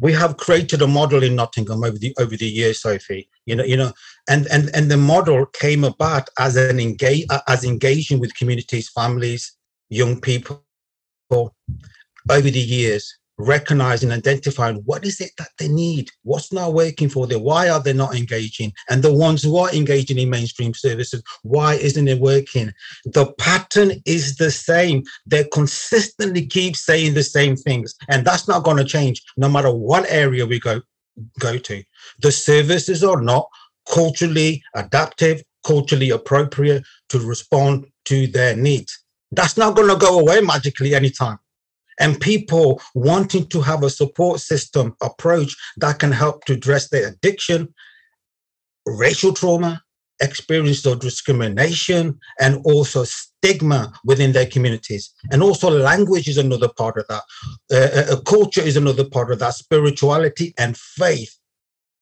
we 0.00 0.12
have 0.12 0.36
created 0.36 0.82
a 0.82 0.86
model 0.86 1.22
in 1.22 1.36
Nottingham 1.36 1.84
over 1.84 1.98
the 1.98 2.14
over 2.18 2.36
the 2.36 2.46
years, 2.46 2.80
Sophie. 2.82 3.28
You 3.46 3.56
know, 3.56 3.64
you 3.64 3.76
know, 3.76 3.92
and 4.28 4.46
and 4.48 4.70
and 4.74 4.90
the 4.90 4.96
model 4.96 5.46
came 5.46 5.84
about 5.84 6.28
as 6.38 6.56
an 6.56 6.78
engage 6.78 7.26
as 7.48 7.64
engaging 7.64 8.20
with 8.20 8.34
communities, 8.34 8.88
families, 8.88 9.56
young 9.88 10.20
people 10.20 10.64
over 11.30 12.50
the 12.50 12.60
years 12.60 13.18
recognizing, 13.46 14.12
identifying 14.12 14.76
what 14.84 15.04
is 15.04 15.20
it 15.20 15.32
that 15.38 15.48
they 15.58 15.68
need, 15.68 16.10
what's 16.22 16.52
not 16.52 16.74
working 16.74 17.08
for 17.08 17.26
them, 17.26 17.42
why 17.42 17.68
are 17.68 17.80
they 17.80 17.92
not 17.92 18.14
engaging, 18.14 18.72
and 18.88 19.02
the 19.02 19.12
ones 19.12 19.42
who 19.42 19.56
are 19.56 19.72
engaging 19.72 20.18
in 20.18 20.30
mainstream 20.30 20.72
services, 20.74 21.22
why 21.42 21.74
isn't 21.74 22.08
it 22.08 22.20
working? 22.20 22.72
The 23.04 23.32
pattern 23.38 23.92
is 24.06 24.36
the 24.36 24.50
same. 24.50 25.02
They 25.26 25.44
consistently 25.52 26.46
keep 26.46 26.76
saying 26.76 27.14
the 27.14 27.22
same 27.22 27.56
things, 27.56 27.94
and 28.08 28.24
that's 28.24 28.48
not 28.48 28.64
going 28.64 28.78
to 28.78 28.84
change 28.84 29.22
no 29.36 29.48
matter 29.48 29.72
what 29.72 30.06
area 30.08 30.46
we 30.46 30.60
go 30.60 30.80
go 31.38 31.58
to. 31.58 31.82
The 32.20 32.32
services 32.32 33.04
are 33.04 33.20
not 33.20 33.46
culturally 33.92 34.62
adaptive, 34.74 35.42
culturally 35.64 36.10
appropriate 36.10 36.84
to 37.10 37.18
respond 37.18 37.86
to 38.06 38.26
their 38.26 38.56
needs. 38.56 38.98
That's 39.30 39.56
not 39.56 39.76
going 39.76 39.88
to 39.88 39.96
go 39.96 40.20
away 40.20 40.40
magically 40.40 40.94
anytime 40.94 41.38
and 42.00 42.20
people 42.20 42.80
wanting 42.94 43.46
to 43.48 43.60
have 43.60 43.82
a 43.82 43.90
support 43.90 44.40
system 44.40 44.94
approach 45.02 45.56
that 45.76 45.98
can 45.98 46.12
help 46.12 46.44
to 46.44 46.54
address 46.54 46.88
their 46.88 47.08
addiction 47.08 47.72
racial 48.86 49.32
trauma, 49.32 49.82
experience 50.20 50.84
of 50.86 51.00
discrimination, 51.00 52.18
and 52.40 52.60
also 52.64 53.04
stigma 53.04 53.92
within 54.04 54.32
their 54.32 54.46
communities. 54.46 55.12
And 55.30 55.42
also, 55.42 55.70
language 55.70 56.28
is 56.28 56.38
another 56.38 56.68
part 56.68 56.96
of 56.98 57.06
that. 57.08 57.22
Uh, 57.70 58.12
uh, 58.12 58.20
culture 58.20 58.62
is 58.62 58.76
another 58.76 59.08
part 59.08 59.30
of 59.32 59.38
that. 59.40 59.54
Spirituality 59.54 60.54
and 60.58 60.76
faith. 60.76 61.36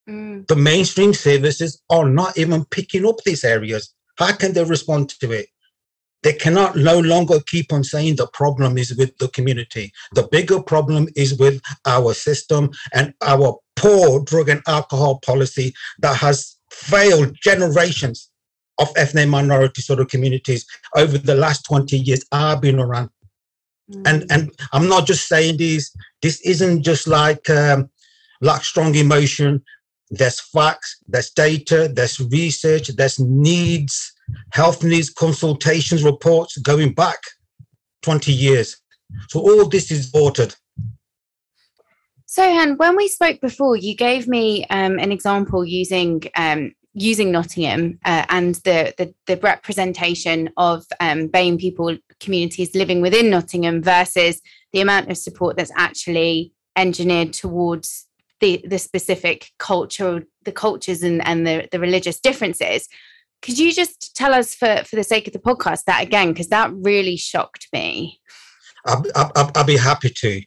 Mm. 0.09 0.47
The 0.47 0.57
mainstream 0.57 1.15
services 1.15 1.83
are 1.91 2.09
not 2.09 2.37
even 2.37 2.65
picking 2.67 3.07
up 3.07 3.17
these 3.25 3.45
areas. 3.45 3.95
How 4.17 4.33
can 4.33 4.53
they 4.53 4.65
respond 4.65 5.11
to 5.21 5.33
it? 5.33 5.47
They 6.23 6.33
cannot 6.35 6.77
no 6.77 6.99
longer 6.99 7.39
keep 7.47 7.73
on 7.73 7.83
saying 7.83 8.17
the 8.17 8.27
problem 8.29 8.77
is 8.77 8.95
with 8.97 9.17
the 9.19 9.29
community. 9.29 9.93
The 10.15 10.29
bigger 10.31 10.63
problem 10.63 11.09
is 11.17 11.39
with 11.39 11.63
our 11.87 12.13
system 12.13 12.71
and 12.93 13.15
our 13.23 13.59
poor 13.77 14.23
drug 14.25 14.51
and 14.51 14.63
alcohol 14.67 15.19
policy 15.25 15.73
that 16.01 16.17
has 16.17 16.57
failed 16.71 17.35
generations 17.43 18.31
of 18.79 18.93
ethnic 18.97 19.29
minority 19.29 19.83
sort 19.83 20.01
of 20.01 20.09
communities 20.09 20.67
over 20.97 21.19
the 21.19 21.35
last 21.35 21.65
20 21.65 21.97
years 21.97 22.25
I've 22.33 22.61
been 22.61 22.79
around. 22.79 23.11
Mm. 23.91 24.03
And 24.07 24.33
and 24.33 24.51
I'm 24.73 24.89
not 24.89 25.07
just 25.07 25.29
saying 25.29 25.57
this, 25.57 25.95
this 26.23 26.41
isn't 26.43 26.83
just 26.83 27.07
like 27.07 27.49
um, 27.51 27.91
like 28.41 28.63
strong 28.63 28.95
emotion. 28.95 29.63
There's 30.11 30.41
facts, 30.41 30.99
there's 31.07 31.31
data, 31.31 31.89
there's 31.93 32.21
research, 32.21 32.89
there's 32.89 33.21
needs, 33.21 34.13
health 34.53 34.83
needs 34.83 35.11
consultations 35.11 36.03
reports 36.03 36.57
going 36.59 36.93
back 36.95 37.19
20 38.03 38.33
years. 38.33 38.77
So 39.29 39.41
all 39.41 39.69
this 39.69 39.91
is 39.91 40.11
altered. 40.15 40.55
Sohan, 42.27 42.79
when 42.79 42.97
we 42.97 43.09
spoke 43.09 43.41
before, 43.41 43.77
you 43.77 43.97
gave 43.97 44.29
me 44.29 44.65
um, 44.71 44.99
an 45.01 45.11
example 45.11 45.65
using 45.65 46.23
um, 46.37 46.73
using 46.93 47.31
Nottingham 47.31 47.99
uh, 48.05 48.25
and 48.29 48.57
the, 48.57 48.93
the, 48.99 49.15
the 49.27 49.37
representation 49.39 50.51
of 50.57 50.85
um, 50.99 51.29
BAME 51.29 51.59
people 51.59 51.97
communities 52.19 52.75
living 52.75 53.01
within 53.01 53.31
Nottingham 53.31 53.83
versus 53.83 54.41
the 54.73 54.81
amount 54.81 55.09
of 55.09 55.17
support 55.17 55.57
that's 55.57 55.73
actually 55.77 56.53
engineered 56.77 57.33
towards 57.33 58.07
the 58.41 58.65
the 58.67 58.79
specific 58.79 59.51
culture, 59.59 60.25
the 60.45 60.53
cultures 60.53 61.03
and, 61.03 61.25
and 61.27 61.47
the, 61.47 61.69
the 61.71 61.79
religious 61.79 62.19
differences. 62.19 62.89
Could 63.43 63.59
you 63.59 63.73
just 63.73 64.15
tell 64.15 64.35
us 64.35 64.55
for, 64.55 64.83
for 64.85 64.97
the 64.97 65.05
sake 65.05 65.27
of 65.27 65.33
the 65.33 65.39
podcast 65.39 65.85
that 65.85 66.03
again, 66.03 66.29
because 66.29 66.49
that 66.49 66.73
really 66.75 67.17
shocked 67.17 67.69
me. 67.73 68.21
I'll, 68.87 69.05
I'll, 69.15 69.51
I'll, 69.55 69.65
be 69.65 69.77
happy 69.77 70.11
to 70.11 70.43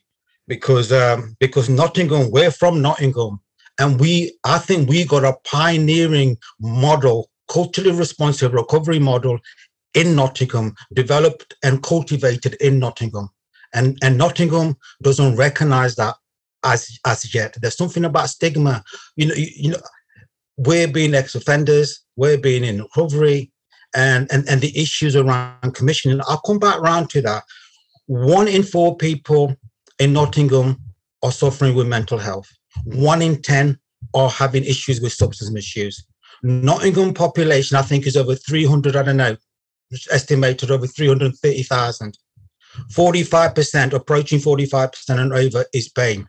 because 0.47 0.91
um, 0.91 1.35
because 1.39 1.69
Nottingham, 1.69 2.31
we're 2.31 2.51
from 2.51 2.81
Nottingham 2.81 3.39
and 3.79 3.99
we, 3.99 4.37
I 4.43 4.59
think 4.59 4.89
we 4.89 5.05
got 5.05 5.23
a 5.23 5.37
pioneering 5.43 6.37
model, 6.59 7.29
culturally 7.49 7.91
responsive 7.91 8.53
recovery 8.53 8.99
model 8.99 9.39
in 9.93 10.15
Nottingham, 10.15 10.75
developed 10.93 11.55
and 11.63 11.81
cultivated 11.81 12.55
in 12.55 12.79
Nottingham. 12.79 13.29
And, 13.73 13.97
and 14.03 14.17
Nottingham 14.17 14.75
doesn't 15.01 15.35
recognize 15.35 15.95
that 15.95 16.15
as 16.63 16.97
as 17.05 17.33
yet. 17.33 17.57
There's 17.59 17.77
something 17.77 18.05
about 18.05 18.29
stigma. 18.29 18.83
You 19.15 19.27
know, 19.27 19.35
you, 19.35 19.47
you 19.55 19.69
know, 19.71 19.81
we're 20.57 20.87
being 20.87 21.13
ex-offenders, 21.15 22.03
we're 22.15 22.37
being 22.37 22.63
in 22.63 22.81
recovery, 22.81 23.51
and, 23.95 24.31
and 24.31 24.47
and 24.49 24.61
the 24.61 24.77
issues 24.79 25.15
around 25.15 25.73
commissioning. 25.73 26.21
I'll 26.27 26.41
come 26.41 26.59
back 26.59 26.79
around 26.79 27.09
to 27.11 27.21
that. 27.21 27.43
One 28.07 28.47
in 28.47 28.63
four 28.63 28.97
people 28.97 29.55
in 29.99 30.13
Nottingham 30.13 30.81
are 31.21 31.31
suffering 31.31 31.75
with 31.75 31.87
mental 31.87 32.17
health 32.17 32.49
one 32.83 33.21
in 33.21 33.41
10 33.41 33.77
are 34.13 34.29
having 34.29 34.63
issues 34.63 35.01
with 35.01 35.13
substance 35.13 35.51
misuse. 35.51 36.05
Nottingham 36.43 37.13
population, 37.13 37.77
I 37.77 37.81
think, 37.81 38.05
is 38.05 38.17
over 38.17 38.35
300, 38.35 38.95
I 38.95 39.03
don't 39.03 39.17
know, 39.17 39.37
estimated 40.11 40.71
over 40.71 40.87
330,000. 40.87 42.17
45%, 42.91 43.93
approaching 43.93 44.39
45% 44.39 45.19
and 45.19 45.33
over 45.33 45.65
is 45.73 45.89
BAME, 45.89 46.25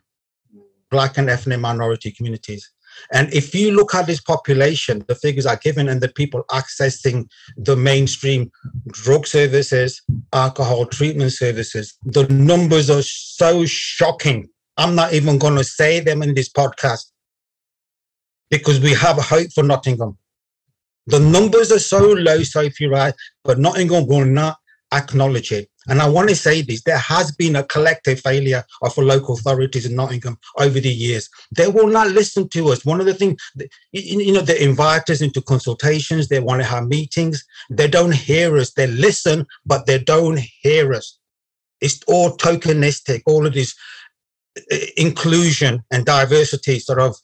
Black 0.91 1.17
and 1.17 1.29
ethnic 1.29 1.59
minority 1.59 2.11
communities. 2.11 2.71
And 3.11 3.31
if 3.33 3.53
you 3.53 3.71
look 3.71 3.93
at 3.93 4.07
this 4.07 4.21
population, 4.21 5.03
the 5.07 5.15
figures 5.15 5.45
are 5.45 5.57
given 5.57 5.89
and 5.89 6.01
the 6.01 6.09
people 6.09 6.43
accessing 6.49 7.27
the 7.57 7.75
mainstream 7.75 8.51
drug 8.87 9.27
services, 9.27 10.01
alcohol 10.33 10.85
treatment 10.85 11.33
services, 11.33 11.97
the 12.03 12.27
numbers 12.27 12.89
are 12.89 13.03
so 13.03 13.65
shocking 13.65 14.49
I'm 14.77 14.95
not 14.95 15.13
even 15.13 15.37
going 15.37 15.55
to 15.55 15.63
say 15.63 15.99
them 15.99 16.21
in 16.21 16.33
this 16.33 16.49
podcast 16.49 17.05
because 18.49 18.79
we 18.79 18.93
have 18.93 19.17
hope 19.17 19.51
for 19.53 19.63
Nottingham. 19.63 20.17
The 21.07 21.19
numbers 21.19 21.71
are 21.71 21.79
so 21.79 21.99
low, 21.99 22.43
so 22.43 22.61
if 22.61 22.79
you 22.79 22.91
right? 22.91 23.13
But 23.43 23.59
Nottingham 23.59 24.07
will 24.07 24.25
not 24.25 24.57
acknowledge 24.91 25.51
it. 25.51 25.69
And 25.87 26.01
I 26.01 26.09
want 26.09 26.29
to 26.29 26.35
say 26.35 26.61
this 26.61 26.83
there 26.83 26.97
has 26.97 27.31
been 27.31 27.55
a 27.55 27.63
collective 27.63 28.19
failure 28.19 28.63
of 28.81 28.97
local 28.97 29.35
authorities 29.35 29.85
in 29.85 29.95
Nottingham 29.95 30.37
over 30.57 30.79
the 30.79 30.89
years. 30.89 31.29
They 31.55 31.67
will 31.67 31.87
not 31.87 32.09
listen 32.09 32.49
to 32.49 32.69
us. 32.69 32.85
One 32.85 32.99
of 32.99 33.05
the 33.05 33.13
things, 33.13 33.41
you 33.91 34.33
know, 34.33 34.41
they 34.41 34.59
invite 34.59 35.09
us 35.09 35.21
into 35.21 35.41
consultations, 35.41 36.27
they 36.27 36.39
want 36.39 36.61
to 36.61 36.67
have 36.67 36.87
meetings. 36.87 37.45
They 37.69 37.87
don't 37.87 38.13
hear 38.13 38.57
us. 38.57 38.73
They 38.73 38.87
listen, 38.87 39.45
but 39.65 39.85
they 39.85 39.99
don't 39.99 40.39
hear 40.39 40.93
us. 40.93 41.17
It's 41.81 42.01
all 42.07 42.37
tokenistic, 42.37 43.21
all 43.25 43.45
of 43.45 43.53
this 43.53 43.75
uh, 44.71 44.77
inclusion 44.97 45.83
and 45.91 46.05
diversity 46.05 46.79
sort 46.79 46.99
of 46.99 47.15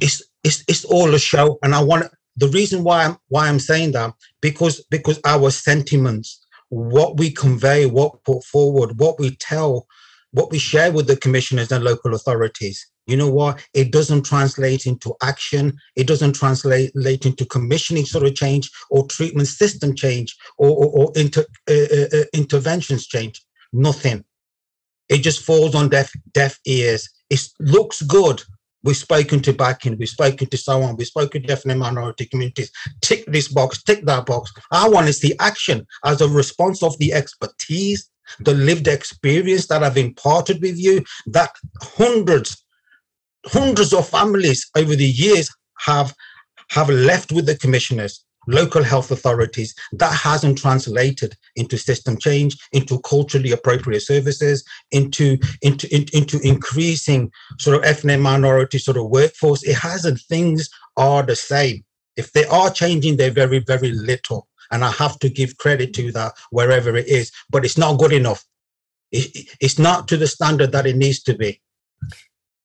it's 0.00 0.22
it's 0.44 0.64
it's 0.68 0.84
all 0.84 1.12
a 1.14 1.18
show 1.18 1.58
and 1.62 1.74
i 1.74 1.82
want 1.82 2.04
the 2.36 2.48
reason 2.48 2.84
why 2.84 3.04
i'm 3.04 3.16
why 3.28 3.48
i'm 3.48 3.58
saying 3.58 3.92
that 3.92 4.14
because 4.40 4.84
because 4.90 5.20
our 5.24 5.50
sentiments 5.50 6.39
what 6.70 7.18
we 7.18 7.30
convey 7.30 7.86
what 7.86 8.22
put 8.24 8.42
forward 8.44 8.98
what 8.98 9.18
we 9.18 9.36
tell 9.36 9.86
what 10.32 10.50
we 10.50 10.58
share 10.58 10.92
with 10.92 11.06
the 11.06 11.16
commissioners 11.16 11.70
and 11.70 11.84
local 11.84 12.14
authorities 12.14 12.86
you 13.06 13.16
know 13.16 13.30
what 13.30 13.64
it 13.74 13.92
doesn't 13.92 14.24
translate 14.24 14.86
into 14.86 15.14
action 15.22 15.76
it 15.96 16.06
doesn't 16.06 16.34
translate 16.34 17.26
into 17.26 17.44
commissioning 17.46 18.04
sort 18.04 18.26
of 18.26 18.34
change 18.34 18.70
or 18.90 19.06
treatment 19.06 19.48
system 19.48 19.94
change 19.94 20.36
or, 20.58 20.70
or, 20.70 20.86
or 20.98 21.12
inter, 21.16 21.44
uh, 21.68 21.74
uh, 21.92 22.18
uh 22.20 22.24
interventions 22.32 23.06
change 23.06 23.42
nothing 23.72 24.24
it 25.10 25.18
just 25.18 25.44
falls 25.44 25.74
on 25.74 25.88
deaf 25.88 26.12
deaf 26.32 26.58
ears. 26.64 27.10
It 27.28 27.40
looks 27.58 28.00
good. 28.02 28.42
We've 28.82 28.96
spoken 28.96 29.40
to 29.42 29.52
BAC-IN, 29.52 29.98
we've 29.98 30.08
spoken 30.08 30.48
to 30.48 30.56
someone, 30.56 30.96
we've 30.96 31.06
spoken 31.06 31.42
to 31.42 31.48
definite 31.48 31.76
minority 31.76 32.26
communities. 32.26 32.70
Tick 33.02 33.24
this 33.26 33.48
box, 33.48 33.82
tick 33.82 34.04
that 34.06 34.26
box. 34.26 34.52
I 34.70 34.88
want 34.88 35.06
to 35.06 35.12
see 35.12 35.34
action 35.38 35.86
as 36.04 36.20
a 36.20 36.28
response 36.28 36.82
of 36.82 36.96
the 36.98 37.12
expertise, 37.12 38.08
the 38.40 38.54
lived 38.54 38.88
experience 38.88 39.66
that 39.66 39.82
I've 39.82 39.98
imparted 39.98 40.62
with 40.62 40.78
you, 40.78 41.04
that 41.26 41.50
hundreds, 41.82 42.64
hundreds 43.46 43.92
of 43.92 44.08
families 44.08 44.68
over 44.76 44.96
the 44.96 45.08
years 45.08 45.50
have 45.80 46.14
have 46.70 46.88
left 46.88 47.32
with 47.32 47.46
the 47.46 47.56
commissioners 47.56 48.24
local 48.46 48.82
health 48.82 49.10
authorities, 49.10 49.74
that 49.92 50.12
hasn't 50.12 50.58
translated 50.58 51.36
into 51.56 51.78
system 51.78 52.18
change, 52.18 52.56
into 52.72 53.00
culturally 53.00 53.52
appropriate 53.52 54.00
services, 54.00 54.64
into, 54.90 55.38
into, 55.62 55.94
into, 55.94 56.16
into 56.16 56.40
increasing 56.40 57.30
sort 57.58 57.76
of 57.76 57.84
ethnic 57.84 58.20
minority 58.20 58.78
sort 58.78 58.96
of 58.96 59.08
workforce. 59.08 59.62
It 59.62 59.76
hasn't. 59.76 60.20
Things 60.20 60.68
are 60.96 61.22
the 61.22 61.36
same. 61.36 61.84
If 62.16 62.32
they 62.32 62.44
are 62.46 62.70
changing, 62.70 63.16
they're 63.16 63.30
very, 63.30 63.60
very 63.60 63.92
little. 63.92 64.48
And 64.70 64.84
I 64.84 64.90
have 64.92 65.18
to 65.20 65.28
give 65.28 65.58
credit 65.58 65.94
to 65.94 66.12
that 66.12 66.32
wherever 66.50 66.96
it 66.96 67.08
is, 67.08 67.32
but 67.50 67.64
it's 67.64 67.78
not 67.78 67.98
good 67.98 68.12
enough. 68.12 68.44
It, 69.10 69.48
it's 69.60 69.78
not 69.78 70.06
to 70.08 70.16
the 70.16 70.26
standard 70.26 70.72
that 70.72 70.86
it 70.86 70.96
needs 70.96 71.22
to 71.24 71.34
be. 71.34 71.60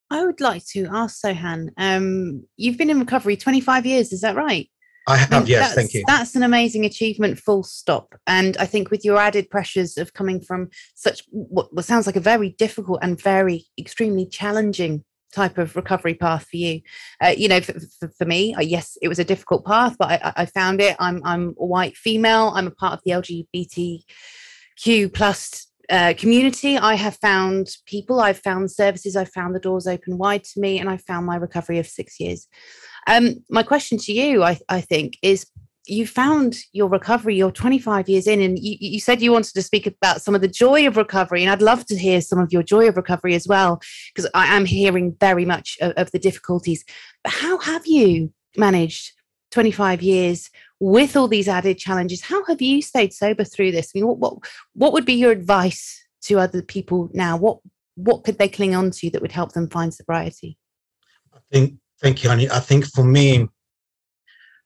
I 0.08 0.24
would 0.24 0.40
like 0.40 0.64
to 0.66 0.86
ask 0.92 1.20
Sohan, 1.20 1.70
um, 1.76 2.44
you've 2.56 2.78
been 2.78 2.90
in 2.90 3.00
recovery 3.00 3.36
25 3.36 3.86
years, 3.86 4.12
is 4.12 4.20
that 4.20 4.36
right? 4.36 4.70
I 5.08 5.16
have, 5.16 5.48
yes, 5.48 5.74
thank 5.74 5.94
you. 5.94 6.02
That's 6.06 6.34
an 6.34 6.42
amazing 6.42 6.84
achievement, 6.84 7.38
full 7.38 7.62
stop. 7.62 8.16
And 8.26 8.56
I 8.56 8.66
think 8.66 8.90
with 8.90 9.04
your 9.04 9.18
added 9.18 9.48
pressures 9.50 9.96
of 9.96 10.14
coming 10.14 10.40
from 10.40 10.68
such 10.94 11.22
what, 11.30 11.72
what 11.72 11.84
sounds 11.84 12.06
like 12.06 12.16
a 12.16 12.20
very 12.20 12.50
difficult 12.58 12.98
and 13.02 13.20
very 13.20 13.66
extremely 13.78 14.26
challenging 14.26 15.04
type 15.32 15.58
of 15.58 15.76
recovery 15.76 16.14
path 16.14 16.46
for 16.50 16.56
you, 16.56 16.80
uh, 17.22 17.34
you 17.36 17.48
know, 17.48 17.60
for, 17.60 17.74
for, 18.00 18.08
for 18.18 18.24
me, 18.24 18.52
uh, 18.54 18.60
yes, 18.60 18.98
it 19.00 19.06
was 19.06 19.20
a 19.20 19.24
difficult 19.24 19.64
path, 19.64 19.94
but 19.96 20.10
I, 20.10 20.32
I 20.36 20.46
found 20.46 20.80
it. 20.80 20.96
I'm 20.98 21.22
I'm 21.24 21.54
a 21.58 21.66
white 21.66 21.96
female. 21.96 22.50
I'm 22.54 22.66
a 22.66 22.72
part 22.72 22.94
of 22.94 23.00
the 23.04 23.12
LGBTQ 23.12 25.14
plus 25.14 25.68
uh, 25.88 26.14
community. 26.16 26.78
I 26.78 26.96
have 26.96 27.16
found 27.16 27.68
people. 27.86 28.18
I've 28.18 28.40
found 28.40 28.72
services. 28.72 29.14
I've 29.14 29.32
found 29.32 29.54
the 29.54 29.60
doors 29.60 29.86
open 29.86 30.18
wide 30.18 30.42
to 30.44 30.60
me, 30.60 30.80
and 30.80 30.90
I 30.90 30.96
found 30.96 31.26
my 31.26 31.36
recovery 31.36 31.78
of 31.78 31.86
six 31.86 32.18
years. 32.18 32.48
Um, 33.06 33.44
my 33.48 33.62
question 33.62 33.98
to 33.98 34.12
you, 34.12 34.42
I, 34.42 34.58
I 34.68 34.80
think, 34.80 35.18
is 35.22 35.46
you 35.88 36.06
found 36.06 36.56
your 36.72 36.88
recovery 36.88 37.36
you're 37.36 37.50
25 37.50 38.08
years 38.08 38.26
in 38.26 38.40
and 38.40 38.58
you, 38.58 38.76
you 38.80 39.00
said 39.00 39.22
you 39.22 39.30
wanted 39.30 39.54
to 39.54 39.62
speak 39.62 39.86
about 39.86 40.20
some 40.20 40.34
of 40.34 40.40
the 40.40 40.48
joy 40.48 40.86
of 40.86 40.96
recovery 40.96 41.42
and 41.42 41.50
i'd 41.50 41.62
love 41.62 41.86
to 41.86 41.96
hear 41.96 42.20
some 42.20 42.40
of 42.40 42.52
your 42.52 42.62
joy 42.62 42.88
of 42.88 42.96
recovery 42.96 43.34
as 43.34 43.46
well 43.46 43.80
because 44.12 44.28
i 44.34 44.46
am 44.46 44.64
hearing 44.64 45.16
very 45.20 45.44
much 45.44 45.78
of, 45.80 45.92
of 45.92 46.10
the 46.10 46.18
difficulties. 46.18 46.84
But 47.22 47.34
how 47.34 47.58
have 47.58 47.86
you 47.86 48.32
managed 48.56 49.12
25 49.52 50.02
years 50.02 50.50
with 50.80 51.16
all 51.16 51.28
these 51.28 51.48
added 51.48 51.78
challenges? 51.78 52.22
How 52.22 52.44
have 52.46 52.60
you 52.60 52.82
stayed 52.82 53.12
sober 53.12 53.44
through 53.44 53.72
this? 53.72 53.92
I 53.94 53.98
mean 53.98 54.06
what 54.06 54.18
what, 54.18 54.34
what 54.74 54.92
would 54.92 55.06
be 55.06 55.14
your 55.14 55.32
advice 55.32 56.04
to 56.22 56.38
other 56.38 56.62
people 56.62 57.10
now? 57.12 57.36
What 57.36 57.58
what 57.94 58.24
could 58.24 58.38
they 58.38 58.48
cling 58.48 58.74
on 58.74 58.90
to 58.90 59.10
that 59.10 59.22
would 59.22 59.32
help 59.32 59.52
them 59.52 59.68
find 59.70 59.94
sobriety? 59.94 60.58
I 61.34 61.38
think 61.50 61.78
thank 62.02 62.22
you 62.22 62.30
Annie 62.30 62.50
i 62.50 62.60
think 62.60 62.86
for 62.86 63.04
me 63.04 63.48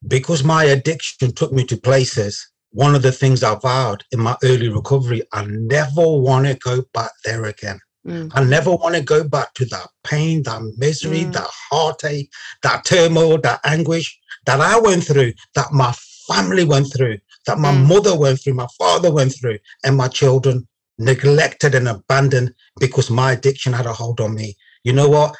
because 0.06 0.42
my 0.42 0.64
addiction 0.64 1.32
took 1.32 1.52
me 1.52 1.64
to 1.64 1.76
places, 1.76 2.48
one 2.72 2.94
of 2.94 3.02
the 3.02 3.12
things 3.12 3.42
I 3.42 3.56
vowed 3.56 4.04
in 4.12 4.20
my 4.20 4.36
early 4.42 4.68
recovery, 4.68 5.22
I 5.32 5.44
never 5.46 6.06
want 6.06 6.46
to 6.46 6.54
go 6.54 6.82
back 6.94 7.10
there 7.24 7.44
again. 7.44 7.80
Mm. 8.06 8.30
I 8.34 8.44
never 8.44 8.70
want 8.74 8.94
to 8.94 9.02
go 9.02 9.24
back 9.24 9.52
to 9.54 9.66
that 9.66 9.88
pain, 10.04 10.42
that 10.44 10.62
misery, 10.78 11.24
mm. 11.24 11.32
that 11.32 11.48
heartache, 11.70 12.30
that 12.62 12.84
turmoil, 12.84 13.38
that 13.38 13.60
anguish 13.64 14.18
that 14.46 14.60
I 14.60 14.78
went 14.78 15.04
through, 15.04 15.34
that 15.54 15.72
my 15.72 15.92
family 16.26 16.64
went 16.64 16.90
through, 16.94 17.18
that 17.46 17.58
my 17.58 17.72
mm. 17.72 17.88
mother 17.88 18.16
went 18.16 18.40
through, 18.40 18.54
my 18.54 18.68
father 18.78 19.12
went 19.12 19.34
through, 19.38 19.58
and 19.84 19.96
my 19.96 20.08
children 20.08 20.66
neglected 20.98 21.74
and 21.74 21.88
abandoned 21.88 22.54
because 22.78 23.10
my 23.10 23.32
addiction 23.32 23.72
had 23.72 23.86
a 23.86 23.92
hold 23.92 24.20
on 24.20 24.34
me. 24.34 24.56
You 24.84 24.94
know 24.94 25.08
what? 25.08 25.34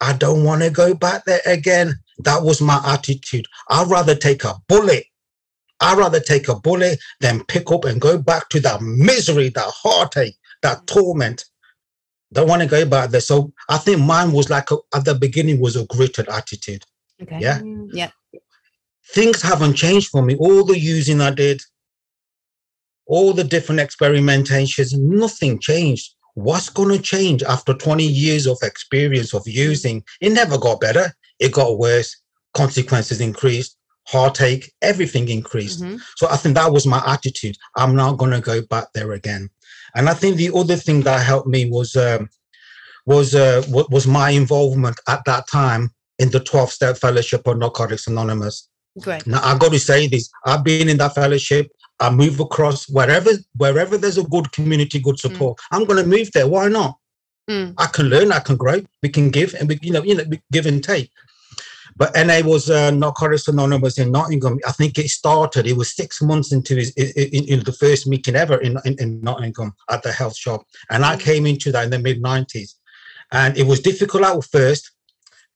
I 0.00 0.14
don't 0.14 0.44
want 0.44 0.62
to 0.62 0.70
go 0.70 0.94
back 0.94 1.24
there 1.24 1.40
again. 1.46 1.94
That 2.18 2.42
was 2.42 2.60
my 2.60 2.80
attitude. 2.84 3.46
I'd 3.68 3.88
rather 3.88 4.14
take 4.14 4.44
a 4.44 4.54
bullet. 4.68 5.04
I'd 5.80 5.98
rather 5.98 6.20
take 6.20 6.48
a 6.48 6.54
bullet 6.54 6.98
than 7.20 7.44
pick 7.44 7.70
up 7.70 7.84
and 7.84 8.00
go 8.00 8.18
back 8.18 8.48
to 8.50 8.60
that 8.60 8.82
misery, 8.82 9.48
that 9.50 9.72
heartache, 9.74 10.36
that 10.62 10.78
mm. 10.78 10.86
torment. 10.86 11.44
Don't 12.32 12.48
want 12.48 12.62
to 12.62 12.68
go 12.68 12.84
back 12.86 13.10
there. 13.10 13.20
So 13.20 13.52
I 13.68 13.78
think 13.78 14.00
mine 14.00 14.32
was 14.32 14.50
like 14.50 14.70
a, 14.70 14.76
at 14.94 15.04
the 15.04 15.14
beginning 15.14 15.60
was 15.60 15.76
a 15.76 15.86
gritted 15.86 16.28
attitude. 16.28 16.84
Okay. 17.22 17.38
Yeah. 17.40 17.60
Yeah. 17.92 18.10
Things 19.08 19.42
haven't 19.42 19.74
changed 19.74 20.10
for 20.10 20.22
me. 20.22 20.36
All 20.36 20.64
the 20.64 20.78
using 20.78 21.20
I 21.20 21.30
did, 21.32 21.60
all 23.06 23.32
the 23.32 23.42
different 23.42 23.80
experimentations, 23.80 24.96
nothing 24.96 25.58
changed. 25.58 26.14
What's 26.34 26.68
going 26.68 26.96
to 26.96 27.02
change 27.02 27.42
after 27.42 27.74
20 27.74 28.04
years 28.04 28.46
of 28.46 28.58
experience 28.62 29.34
of 29.34 29.42
using? 29.46 30.04
It 30.20 30.30
never 30.30 30.58
got 30.58 30.80
better 30.80 31.12
it 31.40 31.52
got 31.52 31.78
worse, 31.78 32.16
consequences 32.54 33.20
increased, 33.20 33.76
heartache, 34.06 34.72
everything 34.82 35.28
increased. 35.28 35.82
Mm-hmm. 35.82 35.96
So 36.16 36.28
I 36.28 36.36
think 36.36 36.54
that 36.54 36.72
was 36.72 36.86
my 36.86 37.02
attitude. 37.06 37.56
I'm 37.76 37.96
not 37.96 38.18
going 38.18 38.32
to 38.32 38.40
go 38.40 38.62
back 38.62 38.92
there 38.94 39.12
again. 39.12 39.48
And 39.96 40.08
I 40.08 40.14
think 40.14 40.36
the 40.36 40.52
other 40.54 40.76
thing 40.76 41.00
that 41.02 41.24
helped 41.24 41.48
me 41.48 41.68
was 41.68 41.96
um, 41.96 42.28
was 43.06 43.34
uh, 43.34 43.62
was 43.68 44.06
my 44.06 44.30
involvement 44.30 45.00
at 45.08 45.24
that 45.24 45.48
time 45.48 45.90
in 46.20 46.30
the 46.30 46.38
12 46.38 46.70
step 46.70 46.96
fellowship 46.96 47.46
of 47.46 47.58
Narcotics 47.58 48.06
Anonymous. 48.06 48.68
Great. 49.00 49.26
Now 49.26 49.40
I 49.42 49.58
got 49.58 49.72
to 49.72 49.80
say 49.80 50.06
this: 50.06 50.30
I've 50.44 50.62
been 50.62 50.88
in 50.88 50.98
that 50.98 51.14
fellowship. 51.14 51.72
I 52.00 52.10
move 52.10 52.40
across 52.40 52.88
wherever 52.88 53.30
wherever 53.56 53.96
there's 53.98 54.18
a 54.18 54.24
good 54.24 54.50
community, 54.52 54.98
good 54.98 55.16
mm. 55.16 55.20
support. 55.20 55.58
Mm. 55.58 55.62
I'm 55.72 55.84
going 55.84 56.02
to 56.02 56.08
move 56.08 56.30
there. 56.32 56.48
Why 56.48 56.68
not? 56.68 56.96
Mm. 57.48 57.74
I 57.78 57.86
can 57.86 58.06
learn. 58.06 58.32
I 58.32 58.40
can 58.40 58.56
grow. 58.56 58.80
We 59.02 59.10
can 59.10 59.30
give, 59.30 59.54
and 59.54 59.68
we 59.68 59.78
you 59.82 59.92
know 59.92 60.02
you 60.02 60.14
know 60.14 60.24
give 60.50 60.66
and 60.66 60.82
take. 60.82 61.10
But 61.96 62.14
NA 62.14 62.40
was 62.42 62.70
uh, 62.70 62.90
Narcotics 62.92 63.48
Anonymous 63.48 63.98
in 63.98 64.10
Nottingham. 64.10 64.58
I 64.66 64.72
think 64.72 64.98
it 64.98 65.10
started, 65.10 65.66
it 65.66 65.76
was 65.76 65.94
six 65.94 66.22
months 66.22 66.52
into 66.52 66.76
his, 66.76 66.92
in, 66.92 67.44
in 67.44 67.64
the 67.64 67.72
first 67.72 68.06
meeting 68.06 68.36
ever 68.36 68.58
in, 68.58 68.78
in, 68.84 68.96
in, 68.98 69.20
Nottingham 69.20 69.74
at 69.90 70.02
the 70.02 70.12
health 70.12 70.36
shop. 70.36 70.64
And 70.88 71.04
I 71.04 71.16
mm. 71.16 71.20
came 71.20 71.46
into 71.46 71.72
that 71.72 71.84
in 71.84 71.90
the 71.90 71.98
mid 71.98 72.22
90s. 72.22 72.74
And 73.32 73.58
it 73.58 73.66
was 73.66 73.80
difficult 73.80 74.24
at 74.24 74.44
first 74.44 74.92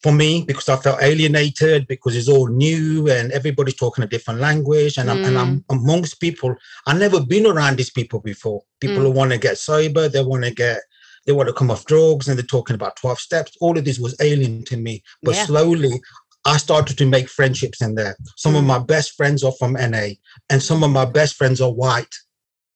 for 0.05 0.12
me 0.12 0.45
because 0.47 0.69
I 0.69 0.77
felt 0.77 1.03
alienated 1.03 1.87
because 1.87 2.14
it's 2.14 2.29
all 2.29 2.49
new 2.49 3.09
and 3.09 3.33
everybody's 3.33 3.77
talking 3.77 4.05
a 4.05 4.07
different 4.07 4.38
language. 4.38 4.99
And, 4.99 5.09
mm. 5.09 5.12
I'm, 5.12 5.25
and 5.25 5.38
I'm 5.38 5.61
mm. 5.61 5.64
amongst 5.71 6.21
people, 6.21 6.55
I've 6.87 6.99
never 6.99 7.25
been 7.25 7.47
around 7.47 7.79
these 7.79 7.88
people 7.88 8.21
before. 8.21 8.61
People 8.83 8.99
mm. 8.99 9.05
who 9.05 9.11
want 9.12 9.33
to 9.33 9.38
get 9.38 9.57
sober, 9.57 10.11
they 10.11 10.23
want 10.23 10.45
to 10.45 10.51
get 10.51 10.81
they 11.27 11.33
want 11.33 11.49
to 11.49 11.55
come 11.55 11.71
off 11.71 11.87
drugs 11.87 12.29
and 12.29 12.38
they're 12.38 12.45
talking 12.45 12.75
about 12.75 12.97
12 12.97 13.19
steps. 13.19 13.57
All 13.62 13.79
of 13.79 13.87
this 13.87 13.99
was 13.99 14.14
alien 14.21 14.62
to 14.64 14.77
me. 14.77 15.03
But 15.23 15.37
yeah. 15.37 15.47
slowly 15.47 15.99
I 16.45 16.59
started 16.59 16.99
to 16.99 17.07
make 17.07 17.31
friendships 17.31 17.81
in 17.81 17.95
there. 17.95 18.14
Some 18.37 18.57
of 18.57 18.64
mm. 18.64 18.67
my 18.67 18.81
best 18.81 19.12
friends 19.17 19.43
are 19.43 19.53
from 19.59 19.73
NA, 19.73 20.09
and 20.51 20.62
some 20.62 20.85
of 20.85 20.90
my 20.90 21.07
best 21.07 21.37
friends 21.37 21.62
are 21.62 21.73
white. 21.73 22.14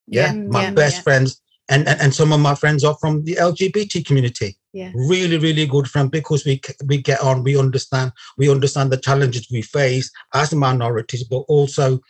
Yeah, 0.06 0.32
yeah 0.32 0.40
my 0.56 0.62
yeah, 0.62 0.70
best 0.70 1.02
friends, 1.02 1.42
and, 1.68 1.86
and 1.88 2.00
and 2.00 2.14
some 2.14 2.32
of 2.32 2.40
my 2.40 2.54
friends 2.54 2.84
are 2.84 2.96
from 3.00 3.24
the 3.24 3.34
LGBT 3.34 4.04
community. 4.04 4.56
Yeah, 4.72 4.92
really, 4.94 5.38
really 5.38 5.66
good 5.66 5.88
friend 5.88 6.10
because 6.10 6.44
we 6.44 6.60
we 6.86 6.98
get 6.98 7.20
on, 7.20 7.42
we 7.42 7.58
understand, 7.58 8.12
we 8.36 8.50
understand 8.50 8.90
the 8.90 8.96
challenges 8.96 9.48
we 9.50 9.62
face 9.62 10.10
as 10.34 10.54
minorities, 10.54 11.24
but 11.24 11.44
also, 11.48 12.00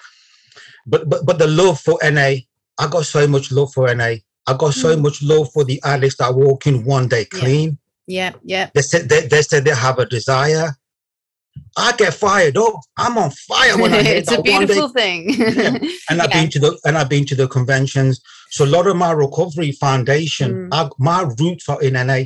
but 0.86 1.08
but 1.08 1.24
but 1.26 1.38
the 1.38 1.46
love 1.46 1.80
for 1.80 1.98
NA. 2.02 2.36
I 2.80 2.86
got 2.88 3.06
so 3.06 3.26
much 3.26 3.50
love 3.50 3.72
for 3.72 3.92
NA. 3.92 4.16
I 4.46 4.56
got 4.56 4.74
so 4.74 4.96
mm. 4.96 5.02
much 5.02 5.22
love 5.22 5.50
for 5.52 5.64
the 5.64 5.80
addicts 5.84 6.16
that 6.18 6.34
walk 6.34 6.66
in 6.66 6.84
one 6.84 7.08
day 7.08 7.24
clean. 7.24 7.78
Yeah, 8.06 8.32
yeah. 8.44 8.70
They 8.72 8.82
said 8.82 9.08
they, 9.08 9.26
they 9.26 9.42
said 9.42 9.64
they 9.64 9.74
have 9.74 9.98
a 9.98 10.06
desire 10.06 10.76
I 11.76 11.92
get 11.96 12.14
fired 12.14 12.56
up. 12.56 12.74
I'm 12.96 13.18
on 13.18 13.30
fire 13.30 13.78
when 13.78 13.94
I 13.94 13.98
It's 14.20 14.32
a 14.32 14.42
beautiful 14.42 14.88
thing. 14.88 15.30
yeah. 15.30 15.78
And 16.10 16.20
I've 16.20 16.30
been 16.38 16.50
to 16.50 16.58
the 16.58 16.78
and 16.84 16.98
I've 16.98 17.08
been 17.08 17.24
to 17.26 17.34
the 17.34 17.48
conventions. 17.48 18.20
So 18.50 18.64
a 18.64 18.66
lot 18.66 18.86
of 18.86 18.96
my 18.96 19.12
recovery 19.12 19.72
foundation, 19.72 20.54
mm. 20.54 20.68
I, 20.72 20.88
my 20.98 21.28
roots 21.38 21.68
are 21.68 21.80
in 21.82 21.94
NA. 21.94 22.24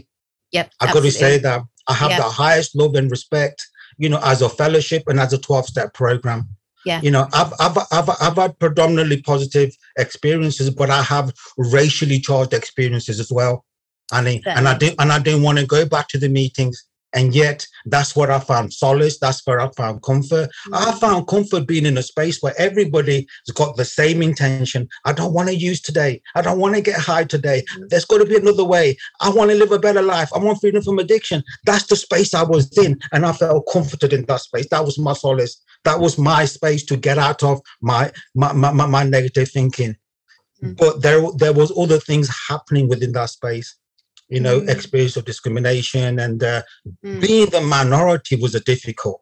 Yep. 0.53 0.73
I've 0.81 0.95
got 0.95 1.03
to 1.03 1.11
say 1.11 1.39
that 1.39 1.63
I 1.89 1.95
have 1.95 2.11
yep. 2.11 2.21
the 2.21 2.29
highest 2.29 2.77
love 2.77 2.95
and 2.95 3.11
respect, 3.11 3.67
you 3.99 4.09
know, 4.09 4.21
as 4.23 4.43
a 4.43 4.49
fellowship 4.49 5.05
and 5.07 5.19
as 5.19 5.33
a 5.33 5.39
12 5.39 5.67
step 5.67 5.95
program. 5.95 6.49
Yeah. 6.85 7.01
You 7.01 7.11
know, 7.11 7.29
I've, 7.33 7.53
I've, 7.61 7.79
I've, 7.91 8.11
I've 8.21 8.37
had 8.37 8.59
predominantly 8.59 9.23
positive 9.23 9.71
experiences, 9.99 10.71
but 10.71 10.91
I 10.91 11.03
have 11.03 11.33
racially 11.57 12.19
charged 12.19 12.53
experiences 12.53 13.21
as 13.21 13.31
well. 13.31 13.65
And, 14.13 14.29
and 14.45 14.69
I 14.69 14.77
didn't 14.77 15.01
and 15.01 15.11
I 15.11 15.19
didn't 15.19 15.43
want 15.43 15.59
to 15.59 15.65
go 15.65 15.87
back 15.87 16.09
to 16.09 16.19
the 16.19 16.29
meetings 16.29 16.85
and 17.15 17.35
yet, 17.35 17.67
that's 17.87 18.17
where 18.17 18.31
I 18.31 18.39
found 18.39 18.73
solace. 18.73 19.19
That's 19.19 19.47
where 19.47 19.61
I 19.61 19.69
found 19.73 20.03
comfort. 20.03 20.49
Mm-hmm. 20.49 20.75
I 20.75 20.93
found 20.93 21.27
comfort 21.27 21.67
being 21.67 21.85
in 21.85 21.99
a 21.99 22.03
space 22.03 22.41
where 22.41 22.55
everybody's 22.59 23.27
got 23.55 23.77
the 23.77 23.85
same 23.85 24.23
intention. 24.23 24.89
I 25.05 25.13
don't 25.13 25.35
want 25.35 25.49
to 25.49 25.55
use 25.55 25.81
today. 25.81 26.23
I 26.35 26.43
don't 26.43 26.59
want 26.59 26.75
to 26.75 26.81
get 26.81 26.99
high 26.99 27.25
today. 27.25 27.65
Mm-hmm. 27.75 27.89
There's 27.89 28.07
got 28.07 28.19
to 28.19 28.25
be 28.25 28.37
another 28.37 28.65
way. 28.65 28.97
I 29.21 29.31
want 29.31 29.51
to 29.51 29.57
live 29.57 29.73
a 29.73 29.79
better 29.79 30.03
life. 30.03 30.31
I 30.35 30.39
want 30.39 30.61
freedom 30.61 30.83
from 30.83 30.99
addiction. 30.99 31.43
That's 31.67 31.87
the 31.87 31.97
space 31.97 32.33
I 32.33 32.45
was 32.45 32.77
in. 32.79 32.99
And 33.13 33.27
I 33.27 33.33
felt 33.33 33.69
comforted 33.71 34.13
in 34.13 34.25
that 34.27 34.41
space. 34.41 34.69
That 34.71 34.85
was 34.85 34.99
my 34.99 35.13
solace. 35.13 35.61
That 35.85 36.01
was 36.01 36.17
my 36.17 36.47
space 36.47 36.85
to 36.87 36.97
get 36.97 37.19
out 37.19 37.43
of 37.43 37.61
my, 37.83 38.11
my, 38.35 38.53
my, 38.53 38.73
my 38.73 39.05
negative 39.05 39.51
thinking. 39.51 39.97
Mm-hmm. 40.63 40.75
But 40.75 41.03
there, 41.03 41.21
there 41.37 41.53
was 41.53 41.77
other 41.77 41.99
things 41.99 42.31
happening 42.49 42.89
within 42.89 43.13
that 43.13 43.31
space 43.31 43.77
you 44.33 44.41
know, 44.41 44.63
mm. 44.63 44.69
experience 44.71 45.17
of 45.19 45.27
discrimination 45.27 46.19
and 46.19 46.43
uh, 46.43 46.63
mm. 47.05 47.21
being 47.21 47.51
the 47.51 47.61
minority 47.61 48.35
was 48.37 48.55
a 48.55 48.61
difficult, 48.61 49.21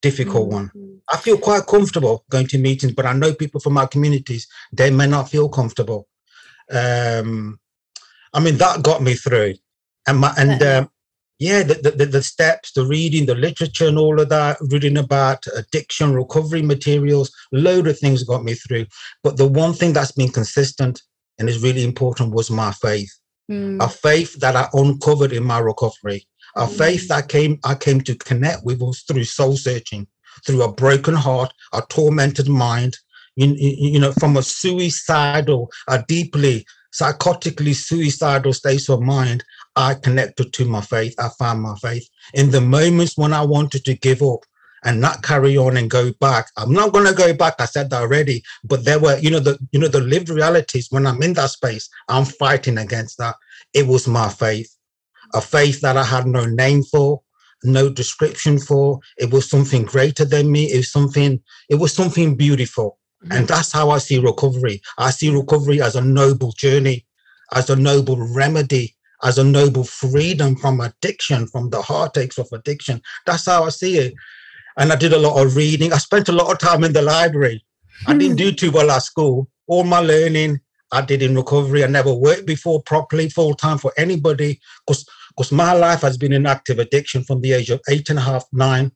difficult 0.00 0.48
mm. 0.48 0.52
one. 0.52 0.70
I 1.12 1.18
feel 1.18 1.36
quite 1.36 1.66
comfortable 1.66 2.24
going 2.30 2.46
to 2.48 2.58
meetings, 2.58 2.94
but 2.94 3.04
I 3.04 3.12
know 3.12 3.34
people 3.34 3.60
from 3.60 3.76
our 3.76 3.86
communities, 3.86 4.48
they 4.72 4.90
may 4.90 5.06
not 5.06 5.28
feel 5.28 5.50
comfortable. 5.50 6.08
Um, 6.72 7.60
I 8.32 8.40
mean, 8.40 8.56
that 8.56 8.82
got 8.82 9.02
me 9.02 9.14
through. 9.14 9.54
And 10.06 10.18
my, 10.18 10.32
and 10.38 10.62
um, 10.62 10.90
yeah, 11.38 11.62
the, 11.62 11.74
the, 11.74 12.06
the 12.06 12.22
steps, 12.22 12.72
the 12.72 12.86
reading, 12.86 13.26
the 13.26 13.34
literature 13.34 13.88
and 13.88 13.98
all 13.98 14.18
of 14.18 14.30
that, 14.30 14.56
reading 14.70 14.96
about 14.96 15.44
addiction, 15.54 16.14
recovery 16.14 16.62
materials, 16.62 17.30
load 17.52 17.86
of 17.86 17.98
things 17.98 18.22
got 18.22 18.44
me 18.44 18.54
through. 18.54 18.86
But 19.22 19.36
the 19.36 19.46
one 19.46 19.74
thing 19.74 19.92
that's 19.92 20.12
been 20.12 20.30
consistent 20.30 21.02
and 21.38 21.50
is 21.50 21.62
really 21.62 21.84
important 21.84 22.32
was 22.32 22.50
my 22.50 22.72
faith 22.72 23.17
mm. 23.50 23.82
a 23.82 23.88
faith 23.88 24.34
that 24.40 24.56
I 24.56 24.68
uncovered 24.72 25.32
in 25.32 25.44
my 25.44 25.58
recovery, 25.58 26.26
a 26.56 26.66
mm. 26.66 26.78
faith 26.78 27.08
that 27.08 27.28
came 27.28 27.58
I 27.64 27.74
came 27.74 28.00
to 28.02 28.14
connect 28.14 28.64
with 28.64 28.82
us 28.82 29.02
through 29.02 29.24
soul 29.24 29.56
searching, 29.56 30.06
through 30.46 30.62
a 30.62 30.72
broken 30.72 31.14
heart, 31.14 31.52
a 31.72 31.82
tormented 31.88 32.48
mind, 32.48 32.96
you, 33.36 33.54
you 33.56 34.00
know, 34.00 34.12
from 34.12 34.36
a 34.36 34.42
suicidal, 34.42 35.70
a 35.88 36.02
deeply 36.08 36.66
psychotically 36.92 37.74
suicidal 37.74 38.52
state 38.52 38.88
of 38.88 39.00
mind, 39.00 39.44
I 39.76 39.94
connected 39.94 40.52
to 40.54 40.64
my 40.64 40.80
faith. 40.80 41.14
I 41.18 41.28
found 41.38 41.62
my 41.62 41.76
faith. 41.76 42.08
In 42.34 42.50
the 42.50 42.60
moments 42.60 43.16
when 43.16 43.32
I 43.32 43.42
wanted 43.44 43.84
to 43.84 43.94
give 43.94 44.22
up, 44.22 44.40
and 44.84 45.00
not 45.00 45.22
carry 45.22 45.56
on 45.56 45.76
and 45.76 45.90
go 45.90 46.12
back. 46.20 46.48
I'm 46.56 46.72
not 46.72 46.92
going 46.92 47.06
to 47.06 47.14
go 47.14 47.34
back. 47.34 47.54
I 47.58 47.64
said 47.64 47.90
that 47.90 48.02
already. 48.02 48.42
But 48.64 48.84
there 48.84 48.98
were, 48.98 49.18
you 49.18 49.30
know, 49.30 49.40
the 49.40 49.58
you 49.72 49.80
know 49.80 49.88
the 49.88 50.00
lived 50.00 50.28
realities. 50.28 50.88
When 50.90 51.06
I'm 51.06 51.22
in 51.22 51.34
that 51.34 51.50
space, 51.50 51.88
I'm 52.08 52.24
fighting 52.24 52.78
against 52.78 53.18
that. 53.18 53.36
It 53.74 53.86
was 53.86 54.06
my 54.06 54.28
faith, 54.28 54.74
a 55.34 55.40
faith 55.40 55.80
that 55.80 55.96
I 55.96 56.04
had 56.04 56.26
no 56.26 56.44
name 56.44 56.82
for, 56.82 57.22
no 57.64 57.88
description 57.88 58.58
for. 58.58 59.00
It 59.18 59.32
was 59.32 59.48
something 59.48 59.84
greater 59.84 60.24
than 60.24 60.50
me. 60.50 60.72
It 60.72 60.78
was 60.78 60.92
something, 60.92 61.40
it 61.68 61.76
was 61.76 61.92
something 61.92 62.36
beautiful. 62.36 62.98
Mm-hmm. 63.24 63.32
And 63.32 63.48
that's 63.48 63.72
how 63.72 63.90
I 63.90 63.98
see 63.98 64.18
recovery. 64.18 64.80
I 64.96 65.10
see 65.10 65.34
recovery 65.34 65.82
as 65.82 65.96
a 65.96 66.00
noble 66.00 66.52
journey, 66.52 67.04
as 67.52 67.68
a 67.68 67.76
noble 67.76 68.16
remedy, 68.34 68.94
as 69.22 69.38
a 69.38 69.44
noble 69.44 69.84
freedom 69.84 70.56
from 70.56 70.80
addiction, 70.80 71.46
from 71.48 71.70
the 71.70 71.82
heartaches 71.82 72.38
of 72.38 72.48
addiction. 72.52 73.02
That's 73.26 73.46
how 73.46 73.64
I 73.64 73.70
see 73.70 73.98
it. 73.98 74.14
And 74.78 74.92
I 74.92 74.96
did 74.96 75.12
a 75.12 75.18
lot 75.18 75.44
of 75.44 75.56
reading. 75.56 75.92
I 75.92 75.98
spent 75.98 76.28
a 76.28 76.32
lot 76.32 76.52
of 76.52 76.58
time 76.58 76.84
in 76.84 76.92
the 76.92 77.02
library. 77.02 77.64
I 78.06 78.16
didn't 78.16 78.36
do 78.36 78.50
hmm. 78.50 78.54
too 78.54 78.70
well 78.70 78.90
at 78.90 79.02
school. 79.02 79.48
All 79.66 79.84
my 79.84 79.98
learning 79.98 80.60
I 80.92 81.02
did 81.02 81.22
in 81.22 81.36
recovery. 81.36 81.84
I 81.84 81.88
never 81.88 82.14
worked 82.14 82.46
before 82.46 82.82
properly, 82.82 83.28
full 83.28 83.54
time 83.54 83.78
for 83.78 83.92
anybody, 83.96 84.60
because 84.86 85.04
because 85.36 85.52
my 85.52 85.72
life 85.72 86.00
has 86.00 86.16
been 86.16 86.32
an 86.32 86.46
active 86.46 86.78
addiction 86.78 87.22
from 87.22 87.40
the 87.40 87.52
age 87.52 87.70
of 87.70 87.80
eight 87.88 88.08
and 88.08 88.18
a 88.18 88.22
half, 88.22 88.44
nine, 88.52 88.90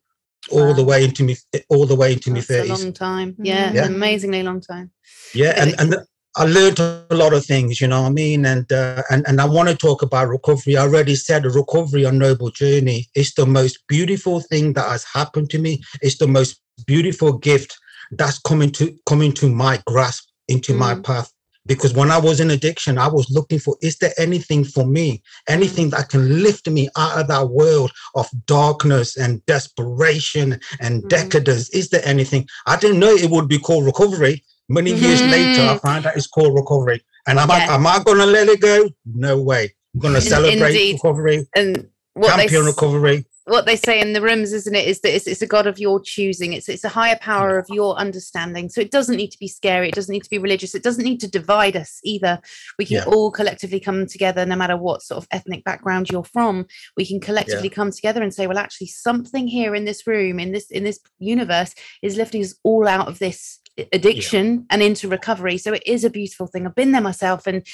all 0.51 0.67
wow. 0.67 0.73
the 0.73 0.83
way 0.83 1.03
into 1.03 1.23
me, 1.23 1.37
all 1.69 1.85
the 1.85 1.95
way 1.95 2.13
into 2.13 2.31
That's 2.31 2.49
my 2.49 2.55
thirties. 2.55 2.81
A 2.81 2.83
long 2.83 2.93
time, 2.93 3.33
hmm. 3.33 3.45
yeah, 3.45 3.71
yeah. 3.73 3.85
amazingly 3.85 4.43
long 4.43 4.61
time. 4.61 4.91
Yeah, 5.33 5.53
and 5.55 5.75
and 5.79 5.95
I 6.35 6.45
learned 6.45 6.79
a 6.79 7.05
lot 7.11 7.33
of 7.33 7.45
things, 7.45 7.79
you 7.79 7.87
know 7.87 8.01
what 8.01 8.07
I 8.07 8.11
mean? 8.11 8.45
And 8.45 8.71
uh, 8.71 9.03
and 9.11 9.23
and 9.27 9.39
I 9.39 9.45
want 9.45 9.69
to 9.69 9.75
talk 9.75 10.01
about 10.01 10.29
recovery. 10.29 10.75
I 10.75 10.81
already 10.81 11.15
said 11.15 11.45
recovery 11.45 12.05
on 12.05 12.17
noble 12.17 12.49
journey 12.49 13.07
is 13.13 13.33
the 13.33 13.45
most 13.45 13.85
beautiful 13.87 14.39
thing 14.39 14.73
that 14.73 14.89
has 14.89 15.03
happened 15.03 15.51
to 15.51 15.59
me. 15.59 15.83
It's 16.01 16.17
the 16.17 16.27
most 16.27 16.59
beautiful 16.87 17.33
gift 17.33 17.77
that's 18.11 18.39
coming 18.39 18.71
to 18.71 18.97
coming 19.05 19.31
to 19.33 19.49
my 19.49 19.81
grasp 19.85 20.27
into 20.47 20.73
mm. 20.73 20.79
my 20.79 20.95
path. 20.95 21.31
Because 21.65 21.93
when 21.93 22.11
I 22.11 22.17
was 22.17 22.41
in 22.41 22.51
addiction, 22.51 22.97
I 22.97 23.07
was 23.07 23.29
looking 23.29 23.59
for 23.59 23.77
is 23.81 23.97
there 23.97 24.13
anything 24.17 24.65
for 24.65 24.85
me, 24.85 25.21
anything 25.47 25.91
that 25.91 26.09
can 26.09 26.41
lift 26.41 26.67
me 26.67 26.89
out 26.97 27.21
of 27.21 27.27
that 27.27 27.49
world 27.49 27.91
of 28.15 28.27
darkness 28.47 29.15
and 29.17 29.45
desperation 29.45 30.59
and 30.81 31.03
mm. 31.03 31.09
decadence? 31.09 31.69
Is 31.69 31.89
there 31.89 32.01
anything? 32.03 32.47
I 32.65 32.75
didn't 32.75 32.99
know 32.99 33.11
it 33.11 33.29
would 33.29 33.47
be 33.47 33.59
called 33.59 33.85
recovery 33.85 34.43
Many 34.69 34.93
mm-hmm. 34.93 35.03
years 35.03 35.21
later, 35.21 35.61
I 35.61 35.77
find 35.77 36.05
out 36.05 36.15
it's 36.15 36.27
called 36.27 36.55
recovery. 36.55 37.03
And 37.27 37.39
am, 37.39 37.49
yeah. 37.49 37.67
I, 37.69 37.75
am 37.75 37.87
I 37.87 38.01
going 38.03 38.17
to 38.17 38.25
let 38.25 38.47
it 38.47 38.61
go? 38.61 38.89
No 39.05 39.41
way. 39.41 39.73
I'm 39.93 39.99
going 39.99 40.13
to 40.13 40.21
celebrate 40.21 40.75
Indeed. 40.75 40.93
recovery. 40.93 41.47
And 41.55 41.89
what 42.13 42.35
champion 42.35 42.65
recovery. 42.65 43.25
What 43.45 43.65
they 43.65 43.75
say 43.75 43.99
in 43.99 44.13
the 44.13 44.21
rooms, 44.21 44.53
isn't 44.53 44.73
it, 44.73 44.87
is 44.87 45.01
that 45.01 45.13
it's, 45.13 45.27
it's, 45.27 45.41
a 45.41 45.47
God 45.47 45.67
of 45.67 45.77
your 45.77 45.99
choosing. 45.99 46.53
It's 46.53 46.69
it's 46.69 46.85
a 46.85 46.89
higher 46.89 47.17
power 47.19 47.57
of 47.57 47.65
your 47.69 47.93
understanding. 47.97 48.69
So 48.69 48.79
it 48.79 48.89
doesn't 48.89 49.17
need 49.17 49.31
to 49.31 49.39
be 49.39 49.49
scary. 49.49 49.89
It 49.89 49.95
doesn't 49.95 50.13
need 50.13 50.23
to 50.23 50.29
be 50.29 50.37
religious. 50.37 50.73
It 50.73 50.83
doesn't 50.83 51.03
need 51.03 51.19
to 51.19 51.29
divide 51.29 51.75
us 51.75 51.99
either. 52.05 52.39
We 52.79 52.85
can 52.85 52.97
yeah. 52.97 53.05
all 53.05 53.31
collectively 53.31 53.81
come 53.81 54.05
together, 54.05 54.45
no 54.45 54.55
matter 54.55 54.77
what 54.77 55.01
sort 55.01 55.21
of 55.21 55.27
ethnic 55.31 55.65
background 55.65 56.09
you're 56.09 56.23
from. 56.23 56.67
We 56.95 57.05
can 57.05 57.19
collectively 57.19 57.67
yeah. 57.67 57.75
come 57.75 57.91
together 57.91 58.23
and 58.23 58.33
say, 58.33 58.47
well, 58.47 58.57
actually, 58.57 58.87
something 58.87 59.45
here 59.45 59.75
in 59.75 59.83
this 59.83 60.07
room, 60.07 60.39
in 60.39 60.53
this 60.53 60.71
in 60.71 60.85
this 60.85 60.99
universe, 61.19 61.75
is 62.01 62.15
lifting 62.15 62.43
us 62.43 62.55
all 62.63 62.87
out 62.87 63.09
of 63.09 63.19
this 63.19 63.59
addiction 63.91 64.53
yeah. 64.53 64.61
and 64.69 64.83
into 64.83 65.07
recovery. 65.07 65.57
So 65.57 65.73
it 65.73 65.83
is 65.85 66.03
a 66.03 66.09
beautiful 66.09 66.47
thing. 66.47 66.65
I've 66.65 66.75
been 66.75 66.91
there 66.91 67.01
myself 67.01 67.47
and 67.47 67.65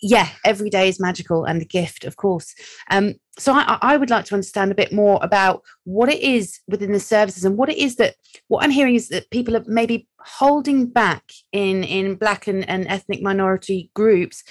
yeah, 0.00 0.28
every 0.44 0.70
day 0.70 0.88
is 0.88 1.00
magical 1.00 1.44
and 1.44 1.62
a 1.62 1.64
gift, 1.64 2.04
of 2.04 2.16
course. 2.16 2.54
Um, 2.90 3.14
so 3.38 3.52
I, 3.54 3.78
I, 3.80 3.96
would 3.96 4.10
like 4.10 4.26
to 4.26 4.34
understand 4.34 4.70
a 4.70 4.74
bit 4.74 4.92
more 4.92 5.18
about 5.22 5.62
what 5.84 6.10
it 6.10 6.20
is 6.20 6.60
within 6.68 6.92
the 6.92 7.00
services 7.00 7.44
and 7.44 7.56
what 7.56 7.70
it 7.70 7.78
is 7.78 7.96
that 7.96 8.14
what 8.48 8.62
I'm 8.62 8.70
hearing 8.70 8.96
is 8.96 9.08
that 9.08 9.30
people 9.30 9.56
are 9.56 9.64
maybe 9.66 10.06
holding 10.20 10.86
back 10.86 11.24
in 11.52 11.84
in 11.84 12.16
black 12.16 12.46
and, 12.46 12.68
and 12.68 12.86
ethnic 12.86 13.22
minority 13.22 13.90
groups. 13.94 14.44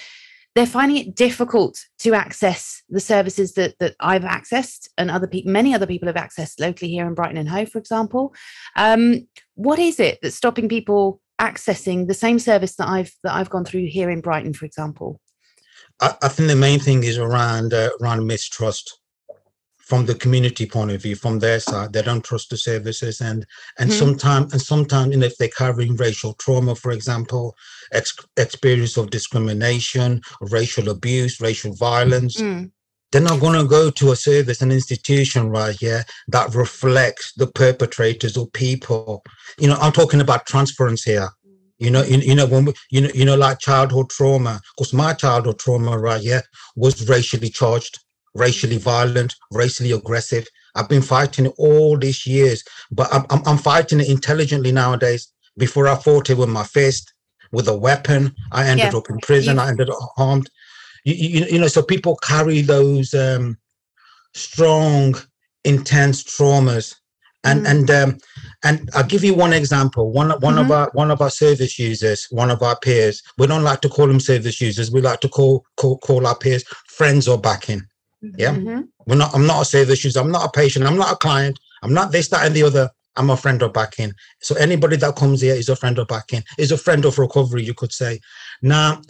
They're 0.55 0.65
finding 0.65 0.97
it 0.97 1.15
difficult 1.15 1.85
to 1.99 2.13
access 2.13 2.81
the 2.89 2.99
services 2.99 3.53
that 3.53 3.75
that 3.79 3.95
I've 3.99 4.23
accessed 4.23 4.89
and 4.97 5.11
other 5.11 5.27
people, 5.27 5.51
many 5.51 5.73
other 5.73 5.87
people 5.87 6.07
have 6.07 6.15
accessed 6.15 6.59
locally 6.59 6.91
here 6.91 7.05
in 7.05 7.13
Brighton 7.13 7.37
and 7.37 7.49
Hove, 7.49 7.69
for 7.69 7.79
example. 7.79 8.33
Um, 8.75 9.27
what 9.55 9.79
is 9.79 9.99
it 9.99 10.19
that's 10.21 10.35
stopping 10.35 10.69
people 10.69 11.21
accessing 11.39 12.07
the 12.07 12.13
same 12.13 12.39
service 12.39 12.75
that 12.75 12.87
I've 12.87 13.11
that 13.23 13.33
I've 13.33 13.49
gone 13.49 13.65
through 13.65 13.87
here 13.87 14.09
in 14.09 14.21
Brighton, 14.21 14.53
for 14.53 14.65
example? 14.65 15.19
I, 16.01 16.15
I 16.21 16.27
think 16.27 16.49
the 16.49 16.55
main 16.55 16.79
thing 16.79 17.03
is 17.03 17.17
around 17.17 17.73
uh, 17.73 17.89
around 18.01 18.25
mistrust 18.25 18.99
from 19.77 20.05
the 20.05 20.15
community 20.15 20.65
point 20.65 20.91
of 20.91 21.01
view, 21.01 21.15
from 21.15 21.39
their 21.39 21.59
side. 21.59 21.91
They 21.91 22.01
don't 22.01 22.23
trust 22.23 22.49
the 22.49 22.57
services, 22.57 23.21
and 23.21 23.45
and 23.77 23.89
mm-hmm. 23.89 23.99
sometimes 23.99 24.53
and 24.53 24.61
sometimes, 24.61 25.11
you 25.11 25.17
know, 25.17 25.25
if 25.25 25.37
they're 25.37 25.49
carrying 25.49 25.95
racial 25.97 26.33
trauma, 26.33 26.75
for 26.75 26.91
example, 26.91 27.55
ex- 27.91 28.15
experience 28.37 28.97
of 28.97 29.09
discrimination, 29.09 30.21
racial 30.41 30.89
abuse, 30.89 31.41
racial 31.41 31.73
violence. 31.75 32.37
Mm 32.41 32.71
they're 33.13 33.21
not 33.21 33.39
going 33.39 33.61
to 33.61 33.67
go 33.67 33.91
to 33.91 34.11
a 34.11 34.15
service, 34.15 34.63
an 34.63 34.71
institution 34.71 35.49
right 35.49 35.75
here 35.75 36.03
that 36.29 36.55
reflects 36.55 37.31
the 37.33 37.45
perpetrators 37.45 38.35
or 38.35 38.47
people. 38.47 39.23
You 39.59 39.67
know, 39.67 39.75
I'm 39.75 39.91
talking 39.91 40.19
about 40.19 40.47
transference 40.47 41.03
here. 41.03 41.29
You 41.77 41.91
know, 41.91 42.01
you, 42.01 42.17
you 42.17 42.33
know 42.33 42.47
when 42.47 42.65
we, 42.65 42.73
you 42.89 43.01
know, 43.01 43.09
you 43.13 43.23
know, 43.23 43.35
like 43.35 43.59
childhood 43.59 44.09
trauma. 44.09 44.59
Because 44.75 44.93
my 44.93 45.13
childhood 45.13 45.59
trauma 45.59 45.95
right 45.99 46.21
here 46.21 46.41
was 46.75 47.07
racially 47.07 47.49
charged, 47.49 47.99
racially 48.33 48.77
violent, 48.77 49.35
racially 49.51 49.91
aggressive. 49.91 50.47
I've 50.73 50.89
been 50.89 51.03
fighting 51.03 51.45
it 51.45 51.53
all 51.59 51.99
these 51.99 52.25
years, 52.25 52.63
but 52.89 53.13
I'm, 53.13 53.25
I'm, 53.29 53.43
I'm 53.45 53.57
fighting 53.59 53.99
it 53.99 54.09
intelligently 54.09 54.71
nowadays. 54.71 55.31
Before 55.55 55.87
I 55.87 55.97
fought 55.97 56.31
it 56.31 56.37
with 56.39 56.49
my 56.49 56.63
fist, 56.63 57.13
with 57.51 57.67
a 57.67 57.77
weapon, 57.77 58.33
I 58.51 58.67
ended 58.67 58.91
yeah. 58.91 58.97
up 58.97 59.11
in 59.11 59.19
prison. 59.19 59.59
I 59.59 59.67
ended 59.67 59.91
up 59.91 59.99
harmed 60.15 60.49
you, 61.03 61.13
you, 61.13 61.45
you 61.45 61.59
know, 61.59 61.67
so 61.67 61.81
people 61.81 62.15
carry 62.17 62.61
those 62.61 63.13
um, 63.13 63.57
strong, 64.33 65.15
intense 65.63 66.23
traumas. 66.23 66.95
And 67.45 67.65
mm. 67.65 67.71
and 67.71 67.91
um, 67.91 68.17
and 68.63 68.89
I'll 68.93 69.03
give 69.03 69.23
you 69.23 69.33
one 69.33 69.51
example. 69.51 70.11
One 70.11 70.29
one 70.39 70.55
mm-hmm. 70.55 70.59
of 70.59 70.71
our 70.71 70.89
one 70.93 71.11
of 71.11 71.21
our 71.21 71.29
service 71.29 71.77
users, 71.77 72.25
one 72.29 72.49
of 72.49 72.61
our 72.61 72.79
peers. 72.79 73.21
We 73.37 73.47
don't 73.47 73.63
like 73.63 73.81
to 73.81 73.89
call 73.89 74.07
them 74.07 74.21
service 74.21 74.61
users. 74.61 74.91
We 74.91 75.01
like 75.01 75.19
to 75.21 75.29
call 75.29 75.65
call 75.75 75.97
call 75.97 76.25
our 76.25 76.37
peers 76.37 76.63
friends 76.87 77.27
or 77.27 77.37
BAC-IN. 77.37 77.85
Yeah, 78.37 78.53
mm-hmm. 78.53 78.81
we're 79.05 79.17
not. 79.17 79.35
I'm 79.35 79.45
not 79.45 79.63
a 79.63 79.65
service 79.65 80.05
user. 80.05 80.21
I'm 80.21 80.31
not 80.31 80.45
a 80.45 80.51
patient. 80.51 80.85
I'm 80.85 80.95
not 80.95 81.11
a 81.11 81.17
client. 81.17 81.59
I'm 81.81 81.93
not 81.93 82.13
this, 82.13 82.29
that, 82.29 82.45
and 82.45 82.55
the 82.55 82.63
other. 82.63 82.89
I'm 83.17 83.29
a 83.29 83.37
friend 83.37 83.61
of 83.61 83.73
BAC-IN. 83.73 84.13
So 84.41 84.55
anybody 84.55 84.95
that 84.97 85.17
comes 85.17 85.41
here 85.41 85.53
is 85.53 85.69
a 85.69 85.75
friend 85.75 85.99
of 85.99 86.07
BAC-IN. 86.07 86.43
Is 86.57 86.71
a 86.71 86.77
friend 86.77 87.03
of 87.03 87.19
recovery, 87.19 87.63
you 87.63 87.73
could 87.73 87.91
say. 87.91 88.21
Now, 88.61 89.01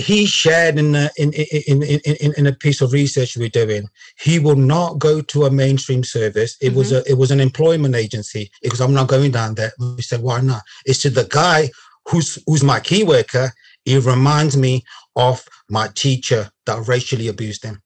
he 0.00 0.26
shared 0.26 0.78
in 0.78 0.94
a, 0.94 1.10
in, 1.16 1.32
in, 1.32 1.82
in, 1.82 2.34
in, 2.36 2.46
a 2.46 2.52
piece 2.52 2.80
of 2.80 2.92
research 2.92 3.36
we're 3.36 3.48
doing, 3.48 3.88
he 4.18 4.38
will 4.38 4.56
not 4.56 4.98
go 4.98 5.20
to 5.20 5.44
a 5.44 5.50
mainstream 5.50 6.02
service. 6.02 6.56
It 6.60 6.68
mm-hmm. 6.68 6.78
was 6.78 6.92
a 6.92 7.08
it 7.10 7.18
was 7.18 7.30
an 7.30 7.40
employment 7.40 7.94
agency 7.94 8.50
because 8.62 8.80
I'm 8.80 8.94
not 8.94 9.08
going 9.08 9.30
down 9.30 9.54
there. 9.54 9.72
We 9.78 10.02
said, 10.02 10.22
why 10.22 10.40
not? 10.40 10.62
It's 10.86 11.02
to 11.02 11.10
the 11.10 11.24
guy 11.24 11.70
who's 12.08 12.38
who's 12.46 12.64
my 12.64 12.80
key 12.80 13.04
worker. 13.04 13.52
He 13.84 13.98
reminds 13.98 14.56
me 14.56 14.84
of 15.16 15.42
my 15.68 15.88
teacher 15.94 16.50
that 16.66 16.86
racially 16.86 17.28
abused 17.28 17.64
him. 17.64 17.82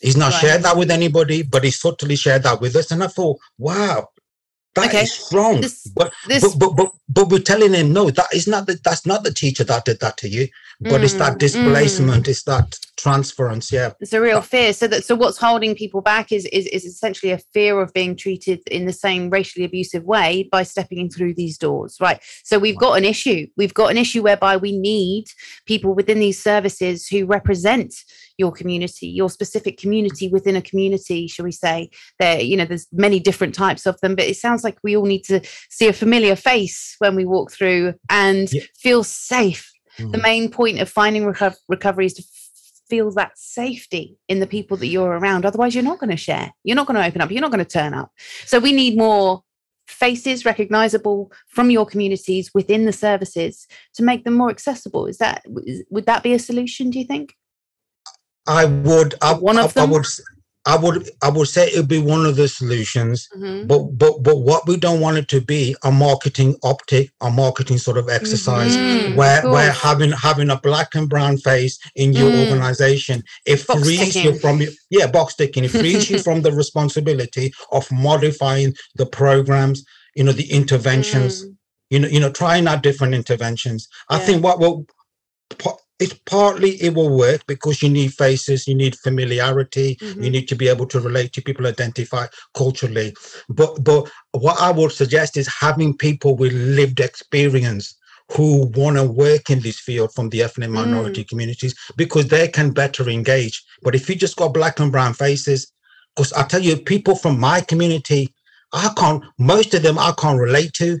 He's 0.00 0.16
not 0.16 0.32
right. 0.32 0.40
shared 0.40 0.62
that 0.62 0.76
with 0.76 0.90
anybody, 0.90 1.42
but 1.42 1.64
he 1.64 1.70
subtly 1.70 2.16
shared 2.16 2.42
that 2.42 2.60
with 2.60 2.76
us. 2.76 2.90
And 2.90 3.02
I 3.02 3.06
thought, 3.06 3.38
wow, 3.58 4.08
that 4.74 4.88
okay. 4.88 5.02
is 5.02 5.12
strong. 5.12 5.60
This, 5.60 5.86
but, 5.94 6.12
this... 6.26 6.42
but, 6.42 6.58
but, 6.58 6.76
but, 6.76 6.92
but 7.08 7.28
we're 7.28 7.38
telling 7.40 7.74
him, 7.74 7.92
no, 7.92 8.10
that 8.10 8.32
is 8.32 8.46
not 8.46 8.66
the, 8.66 8.78
that's 8.82 9.06
not 9.06 9.24
the 9.24 9.32
teacher 9.32 9.64
that 9.64 9.84
did 9.84 10.00
that 10.00 10.16
to 10.18 10.28
you 10.28 10.48
but 10.80 11.00
mm, 11.00 11.04
it's 11.04 11.14
that 11.14 11.34
mm, 11.34 11.38
displacement, 11.38 12.26
mm. 12.26 12.28
it's 12.28 12.42
that 12.44 12.78
transference. 12.96 13.70
Yeah, 13.70 13.92
it's 14.00 14.12
a 14.12 14.20
real 14.20 14.40
fear. 14.40 14.72
So 14.72 14.86
that 14.88 15.04
so 15.04 15.14
what's 15.14 15.38
holding 15.38 15.74
people 15.74 16.00
back 16.00 16.32
is, 16.32 16.46
is 16.46 16.66
is 16.66 16.84
essentially 16.84 17.32
a 17.32 17.38
fear 17.38 17.80
of 17.80 17.92
being 17.92 18.16
treated 18.16 18.60
in 18.68 18.86
the 18.86 18.92
same 18.92 19.30
racially 19.30 19.64
abusive 19.64 20.04
way 20.04 20.48
by 20.50 20.62
stepping 20.62 20.98
in 20.98 21.10
through 21.10 21.34
these 21.34 21.58
doors, 21.58 21.96
right? 22.00 22.20
So 22.44 22.58
we've 22.58 22.78
got 22.78 22.98
an 22.98 23.04
issue. 23.04 23.46
We've 23.56 23.74
got 23.74 23.90
an 23.90 23.98
issue 23.98 24.22
whereby 24.22 24.56
we 24.56 24.76
need 24.76 25.26
people 25.66 25.94
within 25.94 26.18
these 26.18 26.42
services 26.42 27.06
who 27.06 27.26
represent 27.26 27.94
your 28.38 28.52
community 28.52 29.06
your 29.06 29.30
specific 29.30 29.78
community 29.78 30.28
within 30.28 30.56
a 30.56 30.62
community 30.62 31.26
shall 31.26 31.44
we 31.44 31.52
say 31.52 31.88
there 32.18 32.40
you 32.40 32.56
know 32.56 32.64
there's 32.64 32.86
many 32.92 33.20
different 33.20 33.54
types 33.54 33.86
of 33.86 34.00
them 34.00 34.14
but 34.14 34.24
it 34.24 34.36
sounds 34.36 34.64
like 34.64 34.78
we 34.82 34.96
all 34.96 35.06
need 35.06 35.22
to 35.22 35.40
see 35.70 35.88
a 35.88 35.92
familiar 35.92 36.36
face 36.36 36.96
when 36.98 37.14
we 37.14 37.24
walk 37.24 37.52
through 37.52 37.94
and 38.10 38.52
yeah. 38.52 38.62
feel 38.76 39.04
safe 39.04 39.70
Mm. 39.98 40.12
The 40.12 40.18
main 40.18 40.50
point 40.50 40.80
of 40.80 40.88
finding 40.88 41.24
reco- 41.24 41.56
recovery 41.68 42.06
is 42.06 42.14
to 42.14 42.24
feel 42.88 43.10
that 43.12 43.38
safety 43.38 44.18
in 44.28 44.40
the 44.40 44.46
people 44.46 44.76
that 44.78 44.88
you're 44.88 45.18
around. 45.18 45.46
Otherwise, 45.46 45.74
you're 45.74 45.84
not 45.84 45.98
going 45.98 46.10
to 46.10 46.16
share. 46.16 46.52
You're 46.64 46.76
not 46.76 46.86
going 46.86 47.00
to 47.00 47.06
open 47.06 47.20
up. 47.20 47.30
You're 47.30 47.40
not 47.40 47.50
going 47.50 47.64
to 47.64 47.70
turn 47.70 47.94
up. 47.94 48.10
So 48.44 48.58
we 48.58 48.72
need 48.72 48.96
more 48.96 49.42
faces 49.86 50.44
recognizable 50.44 51.30
from 51.48 51.70
your 51.70 51.86
communities 51.86 52.50
within 52.54 52.86
the 52.86 52.92
services 52.92 53.66
to 53.94 54.02
make 54.02 54.24
them 54.24 54.34
more 54.34 54.50
accessible. 54.50 55.06
Is 55.06 55.18
that 55.18 55.42
would 55.90 56.06
that 56.06 56.22
be 56.22 56.32
a 56.32 56.38
solution? 56.38 56.90
Do 56.90 56.98
you 56.98 57.04
think? 57.04 57.34
I 58.46 58.64
would. 58.64 59.14
I, 59.22 59.34
One 59.34 59.58
of 59.58 59.74
them. 59.74 59.90
I 59.90 59.92
would. 59.92 60.06
I 60.66 60.76
would 60.76 61.10
I 61.22 61.28
would 61.28 61.48
say 61.48 61.68
it 61.68 61.76
would 61.76 61.88
be 61.88 61.98
one 61.98 62.24
of 62.24 62.36
the 62.36 62.48
solutions, 62.48 63.28
mm-hmm. 63.36 63.66
but 63.66 63.98
but 63.98 64.22
but 64.22 64.38
what 64.38 64.66
we 64.66 64.78
don't 64.78 65.00
want 65.00 65.18
it 65.18 65.28
to 65.28 65.42
be 65.42 65.76
a 65.84 65.92
marketing 65.92 66.56
optic, 66.62 67.10
a 67.20 67.30
marketing 67.30 67.76
sort 67.76 67.98
of 67.98 68.08
exercise 68.08 68.74
mm-hmm. 68.74 69.14
where 69.14 69.46
where 69.50 69.72
having 69.72 70.12
having 70.12 70.48
a 70.48 70.58
black 70.60 70.94
and 70.94 71.08
brown 71.08 71.36
face 71.36 71.78
in 71.96 72.14
your 72.14 72.30
mm. 72.30 72.44
organization 72.46 73.22
it 73.44 73.58
frees 73.58 74.16
you 74.16 74.38
from 74.38 74.62
yeah 74.88 75.06
box 75.06 75.34
ticking 75.34 75.64
it 75.64 75.70
frees 75.70 76.08
you 76.08 76.18
from 76.22 76.40
the 76.40 76.52
responsibility 76.52 77.52
of 77.70 77.90
modifying 77.92 78.72
the 78.94 79.06
programs, 79.06 79.84
you 80.16 80.24
know, 80.24 80.32
the 80.32 80.50
interventions. 80.50 81.44
Mm. 81.44 81.56
You 81.90 81.98
know, 82.00 82.08
you 82.08 82.18
know, 82.18 82.30
trying 82.30 82.66
out 82.66 82.82
different 82.82 83.14
interventions. 83.14 83.86
Yeah. 84.10 84.16
I 84.16 84.18
think 84.20 84.42
what 84.42 84.58
will 84.58 84.86
it's 86.00 86.14
partly 86.26 86.70
it 86.82 86.94
will 86.94 87.16
work 87.16 87.46
because 87.46 87.82
you 87.82 87.88
need 87.88 88.12
faces, 88.12 88.66
you 88.66 88.74
need 88.74 88.96
familiarity, 88.96 89.96
mm-hmm. 89.96 90.22
you 90.22 90.30
need 90.30 90.48
to 90.48 90.56
be 90.56 90.68
able 90.68 90.86
to 90.86 91.00
relate 91.00 91.32
to 91.32 91.42
people, 91.42 91.66
identify 91.66 92.26
culturally. 92.54 93.14
But 93.48 93.82
but 93.84 94.10
what 94.32 94.60
I 94.60 94.72
would 94.72 94.92
suggest 94.92 95.36
is 95.36 95.46
having 95.46 95.96
people 95.96 96.36
with 96.36 96.52
lived 96.52 97.00
experience 97.00 97.96
who 98.32 98.66
want 98.74 98.96
to 98.96 99.04
work 99.04 99.50
in 99.50 99.60
this 99.60 99.78
field 99.78 100.12
from 100.14 100.30
the 100.30 100.42
ethnic 100.42 100.70
minority 100.70 101.24
mm. 101.24 101.28
communities 101.28 101.74
because 101.96 102.28
they 102.28 102.48
can 102.48 102.70
better 102.70 103.08
engage. 103.08 103.62
But 103.82 103.94
if 103.94 104.08
you 104.08 104.14
just 104.14 104.36
got 104.36 104.54
black 104.54 104.80
and 104.80 104.90
brown 104.90 105.12
faces, 105.12 105.70
because 106.16 106.32
I 106.32 106.44
tell 106.44 106.62
you, 106.62 106.76
people 106.76 107.16
from 107.16 107.38
my 107.38 107.60
community, 107.60 108.34
I 108.72 108.92
can't, 108.96 109.22
most 109.38 109.74
of 109.74 109.82
them 109.82 109.98
I 109.98 110.12
can't 110.18 110.40
relate 110.40 110.72
to. 110.74 110.98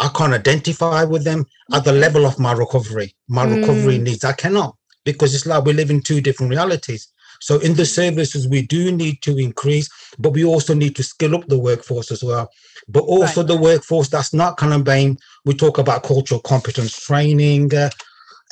I 0.00 0.08
can't 0.08 0.32
identify 0.32 1.04
with 1.04 1.24
them 1.24 1.46
at 1.72 1.84
the 1.84 1.92
level 1.92 2.26
of 2.26 2.38
my 2.38 2.52
recovery, 2.52 3.14
my 3.28 3.46
mm. 3.46 3.60
recovery 3.60 3.98
needs. 3.98 4.24
I 4.24 4.32
cannot 4.32 4.76
because 5.04 5.34
it's 5.34 5.46
like 5.46 5.64
we 5.64 5.72
live 5.72 5.90
in 5.90 6.00
two 6.00 6.20
different 6.20 6.50
realities. 6.50 7.08
So 7.40 7.58
in 7.60 7.74
the 7.74 7.86
services, 7.86 8.48
we 8.48 8.62
do 8.62 8.92
need 8.92 9.22
to 9.22 9.38
increase, 9.38 9.88
but 10.18 10.32
we 10.32 10.44
also 10.44 10.74
need 10.74 10.96
to 10.96 11.02
skill 11.02 11.34
up 11.34 11.46
the 11.46 11.58
workforce 11.58 12.10
as 12.10 12.22
well. 12.22 12.50
But 12.88 13.04
also 13.04 13.40
right. 13.40 13.48
the 13.48 13.56
workforce 13.56 14.08
that's 14.08 14.34
not 14.34 14.56
kind 14.56 14.74
of 14.74 14.82
BAME. 14.82 15.16
We 15.44 15.54
talk 15.54 15.78
about 15.78 16.02
cultural 16.02 16.40
competence 16.40 16.98
training. 16.98 17.74
Uh, 17.74 17.90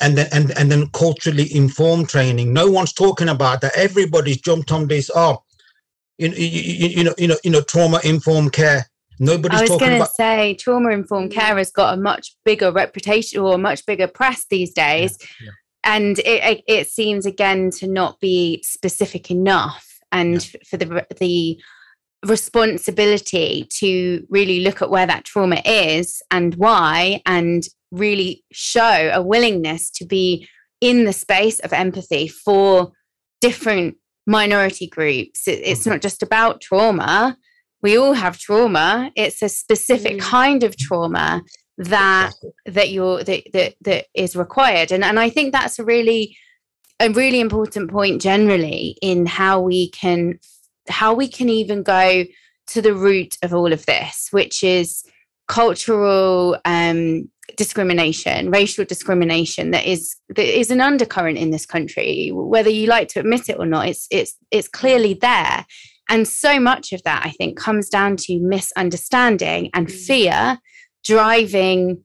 and 0.01 0.17
then 0.17 0.27
and, 0.31 0.57
and 0.57 0.71
then 0.71 0.87
culturally 0.93 1.53
informed 1.53 2.09
training. 2.09 2.53
No 2.53 2.69
one's 2.71 2.93
talking 2.93 3.29
about 3.29 3.61
that. 3.61 3.75
Everybody's 3.75 4.41
jumped 4.41 4.71
on 4.71 4.87
this. 4.87 5.11
Oh, 5.13 5.43
you, 6.17 6.29
you, 6.29 6.87
you 6.89 7.03
know, 7.03 7.13
you 7.17 7.27
know, 7.27 7.37
you 7.43 7.51
know, 7.51 7.61
trauma 7.61 7.99
informed 8.03 8.53
care. 8.53 8.85
Nobody's 9.19 9.59
I 9.59 9.61
was 9.63 9.79
going 9.79 9.99
to 9.99 10.09
say 10.17 10.55
trauma 10.55 10.91
informed 10.91 11.31
care 11.31 11.57
has 11.57 11.71
got 11.71 11.93
a 11.93 12.01
much 12.01 12.35
bigger 12.45 12.71
reputation 12.71 13.41
or 13.41 13.55
a 13.55 13.57
much 13.57 13.85
bigger 13.85 14.07
press 14.07 14.45
these 14.49 14.73
days. 14.73 15.17
Yeah, 15.19 15.45
yeah. 15.45 15.51
And 15.83 16.19
it, 16.19 16.63
it 16.67 16.89
seems 16.89 17.25
again 17.25 17.71
to 17.71 17.87
not 17.87 18.19
be 18.19 18.63
specific 18.63 19.29
enough 19.31 19.85
and 20.11 20.33
yeah. 20.53 20.59
for 20.69 20.77
the 20.77 21.05
the 21.19 21.59
responsibility 22.25 23.67
to 23.77 24.25
really 24.29 24.59
look 24.59 24.81
at 24.81 24.89
where 24.89 25.07
that 25.07 25.23
trauma 25.23 25.61
is 25.65 26.21
and 26.31 26.55
why 26.55 27.21
and 27.25 27.63
really 27.91 28.43
show 28.51 29.09
a 29.13 29.21
willingness 29.21 29.89
to 29.89 30.05
be 30.05 30.47
in 30.81 31.05
the 31.05 31.13
space 31.13 31.59
of 31.59 31.73
empathy 31.73 32.27
for 32.27 32.91
different 33.41 33.95
minority 34.27 34.87
groups. 34.87 35.47
It, 35.47 35.61
it's 35.63 35.81
mm-hmm. 35.81 35.91
not 35.91 36.01
just 36.01 36.21
about 36.21 36.61
trauma, 36.61 37.37
we 37.81 37.97
all 37.97 38.13
have 38.13 38.37
trauma. 38.37 39.11
It's 39.15 39.41
a 39.41 39.49
specific 39.49 40.17
mm. 40.17 40.21
kind 40.21 40.63
of 40.63 40.77
trauma 40.77 41.41
that 41.77 42.33
that 42.65 42.89
you're 42.89 43.23
that, 43.23 43.43
that 43.53 43.75
that 43.81 44.05
is 44.13 44.35
required. 44.35 44.91
And 44.91 45.03
and 45.03 45.19
i 45.19 45.29
think 45.29 45.53
that's 45.53 45.79
a 45.79 45.85
really 45.85 46.37
a 46.99 47.09
really 47.09 47.39
important 47.39 47.89
point 47.89 48.21
generally 48.21 48.97
in 49.01 49.25
how 49.25 49.61
we 49.61 49.89
can 49.91 50.39
how 50.89 51.13
we 51.13 51.27
can 51.27 51.49
even 51.49 51.83
go 51.83 52.25
to 52.67 52.81
the 52.81 52.93
root 52.93 53.37
of 53.41 53.53
all 53.53 53.71
of 53.71 53.85
this 53.85 54.27
which 54.31 54.63
is 54.63 55.03
cultural 55.47 56.57
um, 56.65 57.29
discrimination 57.55 58.51
racial 58.51 58.85
discrimination 58.85 59.71
that 59.71 59.85
is 59.85 60.15
that 60.29 60.59
is 60.59 60.69
an 60.71 60.81
undercurrent 60.81 61.37
in 61.37 61.51
this 61.51 61.65
country. 61.65 62.29
Whether 62.33 62.69
you 62.69 62.87
like 62.87 63.07
to 63.09 63.19
admit 63.21 63.49
it 63.49 63.57
or 63.57 63.65
not 63.65 63.87
it's 63.87 64.05
it's 64.11 64.35
it's 64.51 64.67
clearly 64.67 65.13
there 65.13 65.65
and 66.09 66.27
so 66.27 66.59
much 66.59 66.91
of 66.91 67.03
that, 67.03 67.25
I 67.25 67.29
think, 67.29 67.57
comes 67.57 67.87
down 67.87 68.17
to 68.17 68.39
misunderstanding 68.39 69.69
and 69.73 69.87
mm. 69.87 69.91
fear 69.91 70.59
driving 71.03 72.03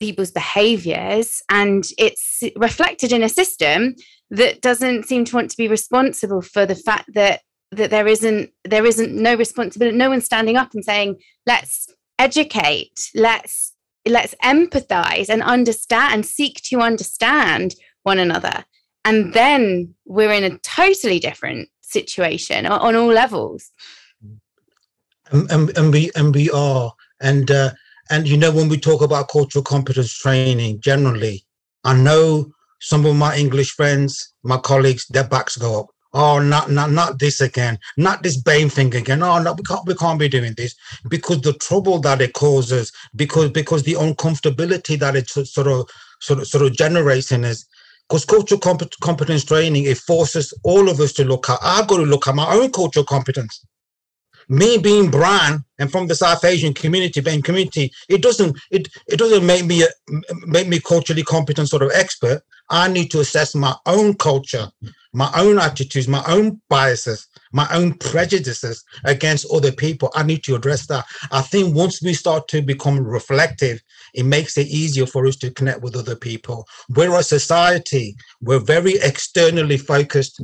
people's 0.00 0.32
behaviors. 0.32 1.42
And 1.48 1.86
it's 1.98 2.42
reflected 2.56 3.12
in 3.12 3.22
a 3.22 3.28
system 3.28 3.94
that 4.30 4.60
doesn't 4.60 5.04
seem 5.04 5.24
to 5.26 5.36
want 5.36 5.50
to 5.50 5.56
be 5.56 5.68
responsible 5.68 6.42
for 6.42 6.66
the 6.66 6.74
fact 6.74 7.14
that 7.14 7.40
that 7.72 7.90
there 7.90 8.06
isn't 8.06 8.50
there 8.64 8.86
isn't 8.86 9.12
no 9.12 9.34
responsibility 9.34 9.96
no 9.96 10.08
one's 10.08 10.24
standing 10.24 10.56
up 10.56 10.72
and 10.72 10.84
saying 10.84 11.16
let's 11.46 11.88
educate 12.18 13.10
let's 13.14 13.74
let's 14.06 14.36
empathize 14.42 15.28
and 15.28 15.42
understand 15.42 16.14
and 16.14 16.26
seek 16.26 16.60
to 16.62 16.80
understand 16.80 17.74
one 18.04 18.20
another 18.20 18.64
and 19.04 19.34
then 19.34 19.94
we're 20.04 20.32
in 20.32 20.44
a 20.44 20.58
totally 20.58 21.18
different 21.18 21.68
situation 21.86 22.66
on, 22.66 22.96
all 22.96 23.06
levels. 23.06 23.70
And, 25.30 25.76
and, 25.76 25.92
we 25.92 26.10
and 26.14 26.34
we 26.34 26.50
are 26.50 26.92
and 27.20 27.50
uh, 27.50 27.72
and 28.10 28.28
you 28.28 28.36
know 28.36 28.52
when 28.52 28.68
we 28.68 28.78
talk 28.78 29.02
about 29.02 29.28
cultural 29.28 29.64
competence 29.64 30.12
training 30.16 30.80
generally, 30.80 31.44
I 31.84 31.94
know 31.96 32.52
some 32.80 33.04
of 33.06 33.16
my 33.16 33.36
English 33.36 33.72
friends, 33.72 34.32
my 34.42 34.58
colleagues, 34.58 35.06
their 35.08 35.26
backs 35.26 35.56
go 35.56 35.80
up. 35.80 35.86
Oh, 36.12 36.38
not 36.38 36.70
not 36.70 36.92
not 36.92 37.18
this 37.18 37.40
again, 37.40 37.78
not 37.96 38.22
this 38.22 38.40
BAME 38.40 38.70
thing 38.70 38.94
again. 38.94 39.22
Oh 39.22 39.42
no, 39.42 39.52
we 39.52 39.62
can't 39.64 39.86
we 39.86 39.94
can't 39.94 40.18
be 40.18 40.28
doing 40.28 40.54
this 40.56 40.74
because 41.08 41.40
the 41.40 41.52
trouble 41.54 41.98
that 42.00 42.22
it 42.22 42.32
causes, 42.32 42.92
because 43.16 43.50
because 43.50 43.82
the 43.82 43.94
uncomfortability 43.94 44.98
that 44.98 45.16
it 45.16 45.28
sort 45.28 45.66
of 45.66 45.90
sort 46.20 46.38
of 46.38 46.46
sort 46.46 46.64
of 46.64 46.72
generates 46.72 47.32
in 47.32 47.44
us 47.44 47.66
because 48.08 48.24
cultural 48.24 48.60
comp- 48.60 48.98
competence 49.00 49.44
training 49.44 49.84
it 49.84 49.98
forces 49.98 50.52
all 50.62 50.88
of 50.88 51.00
us 51.00 51.12
to 51.12 51.24
look 51.24 51.48
at 51.50 51.58
i've 51.62 51.88
got 51.88 51.96
to 51.96 52.02
look 52.02 52.26
at 52.28 52.34
my 52.34 52.50
own 52.54 52.70
cultural 52.70 53.04
competence. 53.04 53.64
Me 54.48 54.78
being 54.78 55.10
brown 55.10 55.64
and 55.78 55.90
from 55.90 56.06
the 56.06 56.14
south 56.14 56.44
asian 56.44 56.72
community 56.72 57.20
being 57.20 57.42
community 57.42 57.90
it 58.08 58.22
doesn't 58.22 58.56
it, 58.70 58.88
it 59.08 59.18
doesn't 59.18 59.44
make 59.44 59.64
me 59.66 59.82
a, 59.82 59.88
make 60.46 60.68
me 60.68 60.78
culturally 60.80 61.24
competent 61.24 61.68
sort 61.68 61.82
of 61.82 61.90
expert. 61.94 62.42
I 62.70 62.88
need 62.88 63.10
to 63.12 63.20
assess 63.20 63.54
my 63.54 63.74
own 63.86 64.14
culture 64.14 64.70
my 65.12 65.30
own 65.34 65.58
attitudes 65.58 66.06
my 66.06 66.22
own 66.28 66.60
biases 66.68 67.26
my 67.56 67.66
own 67.72 67.94
prejudices 67.94 68.84
against 69.04 69.50
other 69.52 69.72
people. 69.72 70.10
I 70.14 70.22
need 70.22 70.44
to 70.44 70.54
address 70.54 70.86
that. 70.88 71.06
I 71.32 71.40
think 71.40 71.74
once 71.74 72.02
we 72.02 72.12
start 72.12 72.48
to 72.48 72.60
become 72.60 72.98
reflective 73.00 73.80
it 74.16 74.24
makes 74.24 74.56
it 74.56 74.66
easier 74.68 75.06
for 75.06 75.26
us 75.26 75.36
to 75.36 75.50
connect 75.50 75.82
with 75.82 75.94
other 75.94 76.16
people. 76.16 76.66
We're 76.88 77.16
a 77.18 77.22
society, 77.22 78.16
we're 78.40 78.58
very 78.58 78.94
externally 79.02 79.76
focused. 79.76 80.42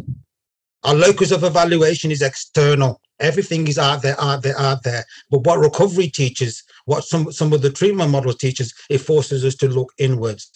Our 0.84 0.94
locus 0.94 1.32
of 1.32 1.42
evaluation 1.42 2.10
is 2.10 2.22
external. 2.22 3.00
Everything 3.18 3.68
is 3.68 3.78
out 3.78 4.02
there, 4.02 4.20
out 4.20 4.42
there, 4.42 4.58
out 4.58 4.82
there. 4.82 5.04
But 5.30 5.46
what 5.46 5.58
recovery 5.58 6.08
teaches, 6.08 6.62
what 6.84 7.04
some, 7.04 7.32
some 7.32 7.52
of 7.52 7.62
the 7.62 7.70
treatment 7.70 8.10
model 8.10 8.34
teaches, 8.34 8.74
it 8.90 8.98
forces 8.98 9.44
us 9.44 9.54
to 9.56 9.68
look 9.68 9.92
inwards. 9.96 10.50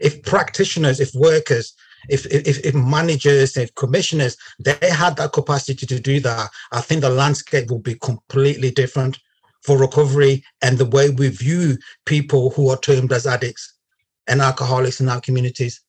If 0.00 0.22
practitioners, 0.22 1.00
if 1.00 1.14
workers, 1.14 1.72
if, 2.10 2.26
if, 2.26 2.64
if 2.64 2.74
managers, 2.74 3.56
if 3.56 3.74
commissioners, 3.76 4.36
they 4.58 4.76
had 4.82 5.16
that 5.16 5.32
capacity 5.32 5.86
to 5.86 5.98
do 5.98 6.20
that, 6.20 6.50
I 6.70 6.80
think 6.82 7.00
the 7.00 7.10
landscape 7.10 7.70
will 7.70 7.80
be 7.80 7.94
completely 7.94 8.70
different 8.70 9.18
for 9.62 9.78
recovery 9.78 10.42
and 10.62 10.78
the 10.78 10.86
way 10.86 11.10
we 11.10 11.28
view 11.28 11.76
people 12.06 12.50
who 12.50 12.68
are 12.70 12.78
termed 12.78 13.12
as 13.12 13.26
addicts 13.26 13.74
and 14.26 14.40
alcoholics 14.40 15.00
in 15.00 15.08
our 15.08 15.20
communities. 15.20 15.80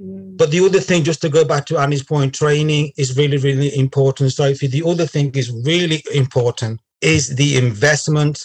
Mm. 0.00 0.36
But 0.36 0.50
the 0.50 0.64
other 0.64 0.80
thing, 0.80 1.04
just 1.04 1.20
to 1.22 1.28
go 1.28 1.44
back 1.44 1.66
to 1.66 1.78
Annie's 1.78 2.02
point, 2.02 2.34
training 2.34 2.92
is 2.96 3.16
really, 3.16 3.38
really 3.38 3.76
important, 3.76 4.32
Sophie. 4.32 4.66
The 4.66 4.86
other 4.86 5.06
thing 5.06 5.34
is 5.34 5.50
really 5.50 6.02
important 6.14 6.80
is 7.00 7.36
the 7.36 7.56
investment 7.56 8.42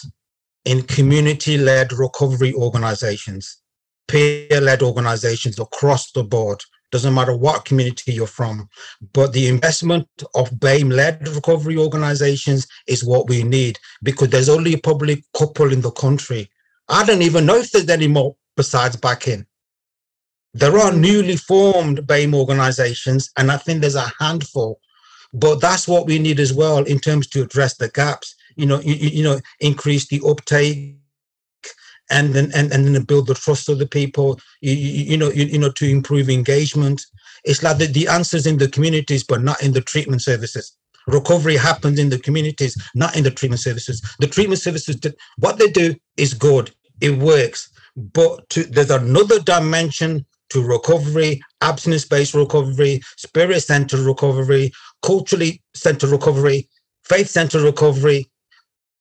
in 0.64 0.82
community-led 0.82 1.92
recovery 1.92 2.54
organizations, 2.54 3.58
peer-led 4.08 4.82
organizations 4.82 5.58
across 5.58 6.12
the 6.12 6.22
board 6.22 6.60
doesn't 6.92 7.14
matter 7.14 7.34
what 7.34 7.64
community 7.64 8.12
you're 8.12 8.26
from. 8.26 8.68
But 9.12 9.32
the 9.32 9.48
investment 9.48 10.06
of 10.34 10.50
BAME 10.50 10.92
led 10.92 11.26
recovery 11.26 11.76
organizations 11.76 12.68
is 12.86 13.02
what 13.02 13.28
we 13.28 13.42
need 13.42 13.78
because 14.02 14.28
there's 14.28 14.50
only 14.50 14.74
a 14.74 14.80
couple 14.80 15.72
in 15.72 15.80
the 15.80 15.90
country. 15.90 16.50
I 16.88 17.04
don't 17.04 17.22
even 17.22 17.46
know 17.46 17.56
if 17.56 17.72
there's 17.72 17.88
any 17.88 18.08
more 18.08 18.36
besides 18.56 18.96
BAC-IN. 18.96 19.46
There 20.54 20.78
are 20.78 20.92
newly 20.92 21.36
formed 21.36 22.06
BAME 22.06 22.34
organizations, 22.34 23.30
and 23.38 23.50
I 23.50 23.56
think 23.56 23.80
there's 23.80 23.94
a 23.94 24.12
handful. 24.20 24.78
But 25.32 25.62
that's 25.62 25.88
what 25.88 26.06
we 26.06 26.18
need 26.18 26.38
as 26.38 26.52
well 26.52 26.84
in 26.84 26.98
terms 26.98 27.26
to 27.28 27.42
address 27.42 27.78
the 27.78 27.88
gaps. 27.88 28.34
You 28.56 28.66
know, 28.66 28.80
you, 28.80 28.94
you 28.94 29.22
know, 29.22 29.40
increase 29.60 30.08
the 30.08 30.20
uptake 30.26 30.96
and 32.12 32.34
then 32.34 32.52
and, 32.54 32.72
and 32.72 32.86
then 32.86 33.02
build 33.04 33.26
the 33.26 33.34
trust 33.34 33.68
of 33.68 33.78
the 33.78 33.86
people 33.86 34.38
you, 34.60 34.74
you, 34.74 35.04
you 35.10 35.16
know 35.16 35.30
you, 35.30 35.46
you 35.46 35.58
know 35.58 35.70
to 35.72 35.88
improve 35.88 36.28
engagement. 36.28 37.04
It's 37.44 37.62
like 37.62 37.78
the, 37.78 37.86
the 37.86 38.06
answers 38.06 38.46
in 38.46 38.58
the 38.58 38.68
communities 38.68 39.24
but 39.24 39.42
not 39.42 39.60
in 39.62 39.72
the 39.72 39.80
treatment 39.80 40.22
services. 40.22 40.76
Recovery 41.08 41.56
happens 41.56 41.98
in 41.98 42.10
the 42.10 42.18
communities 42.18 42.76
not 42.94 43.16
in 43.16 43.24
the 43.24 43.30
treatment 43.30 43.60
services. 43.60 44.00
The 44.20 44.28
treatment 44.28 44.60
services 44.60 44.96
what 45.38 45.58
they 45.58 45.70
do 45.70 45.96
is 46.16 46.34
good. 46.34 46.70
It 47.00 47.18
works. 47.18 47.70
But 47.96 48.48
to, 48.50 48.64
there's 48.64 48.90
another 48.90 49.40
dimension 49.40 50.24
to 50.50 50.62
recovery 50.62 51.40
abstinence-based 51.62 52.34
recovery 52.34 53.00
spirit-centered 53.16 54.00
recovery 54.00 54.70
culturally 55.02 55.62
centered 55.74 56.10
recovery 56.10 56.68
faith-centered 57.04 57.62
recovery. 57.62 58.28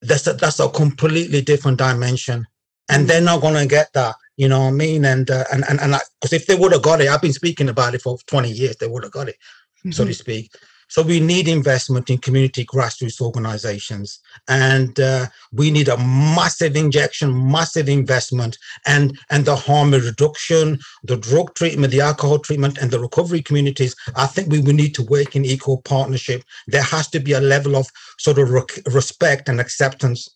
That's 0.01 0.25
a, 0.27 0.33
that's 0.33 0.59
a 0.59 0.69
completely 0.69 1.41
different 1.41 1.77
dimension 1.77 2.47
and 2.89 3.07
they're 3.07 3.21
not 3.21 3.41
going 3.41 3.53
to 3.53 3.65
get 3.65 3.91
that 3.93 4.15
you 4.37 4.47
know 4.47 4.61
what 4.61 4.67
i 4.67 4.71
mean 4.71 5.05
and 5.05 5.29
uh, 5.29 5.43
and 5.51 5.63
and 5.67 5.95
because 6.19 6.33
if 6.33 6.47
they 6.47 6.55
would 6.55 6.71
have 6.71 6.81
got 6.81 7.01
it 7.01 7.09
i've 7.09 7.21
been 7.21 7.33
speaking 7.33 7.69
about 7.69 7.93
it 7.93 8.01
for 8.01 8.17
20 8.27 8.49
years 8.49 8.75
they 8.77 8.87
would 8.87 9.03
have 9.03 9.11
got 9.11 9.29
it 9.29 9.35
mm-hmm. 9.79 9.91
so 9.91 10.05
to 10.05 10.13
speak 10.13 10.51
so 10.91 11.01
we 11.01 11.21
need 11.21 11.47
investment 11.47 12.09
in 12.09 12.17
community 12.17 12.65
grassroots 12.65 13.21
organizations, 13.21 14.19
and 14.49 14.99
uh, 14.99 15.27
we 15.53 15.71
need 15.71 15.87
a 15.87 15.95
massive 15.97 16.75
injection, 16.75 17.49
massive 17.49 17.87
investment, 17.87 18.57
and 18.85 19.17
and 19.29 19.45
the 19.45 19.55
harm 19.55 19.91
reduction, 19.91 20.79
the 21.05 21.15
drug 21.15 21.55
treatment, 21.55 21.93
the 21.93 22.01
alcohol 22.01 22.39
treatment, 22.39 22.77
and 22.77 22.91
the 22.91 22.99
recovery 22.99 23.41
communities. 23.41 23.95
I 24.17 24.25
think 24.27 24.51
we 24.51 24.59
will 24.59 24.73
need 24.73 24.93
to 24.95 25.03
work 25.03 25.33
in 25.33 25.45
equal 25.45 25.81
partnership. 25.83 26.43
There 26.67 26.83
has 26.83 27.07
to 27.11 27.21
be 27.21 27.31
a 27.31 27.39
level 27.39 27.77
of 27.77 27.87
sort 28.19 28.37
of 28.37 28.51
re- 28.51 28.83
respect 28.87 29.47
and 29.47 29.61
acceptance, 29.61 30.27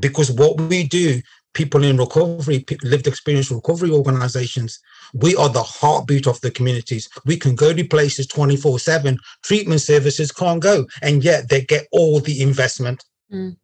because 0.00 0.32
what 0.32 0.60
we 0.60 0.88
do 0.88 1.22
people 1.54 1.84
in 1.84 1.96
recovery, 1.96 2.64
lived 2.82 3.06
experience 3.06 3.50
recovery 3.50 3.90
organizations, 3.90 4.78
we 5.14 5.34
are 5.36 5.48
the 5.48 5.62
heartbeat 5.62 6.26
of 6.26 6.40
the 6.40 6.50
communities. 6.50 7.08
We 7.24 7.36
can 7.36 7.54
go 7.54 7.72
to 7.72 7.84
places 7.84 8.26
24 8.26 8.78
7. 8.78 9.18
Treatment 9.42 9.80
services 9.80 10.32
can't 10.32 10.62
go, 10.62 10.86
and 11.02 11.24
yet 11.24 11.48
they 11.48 11.62
get 11.62 11.86
all 11.92 12.20
the 12.20 12.42
investment. 12.42 13.04
Mm. 13.32 13.56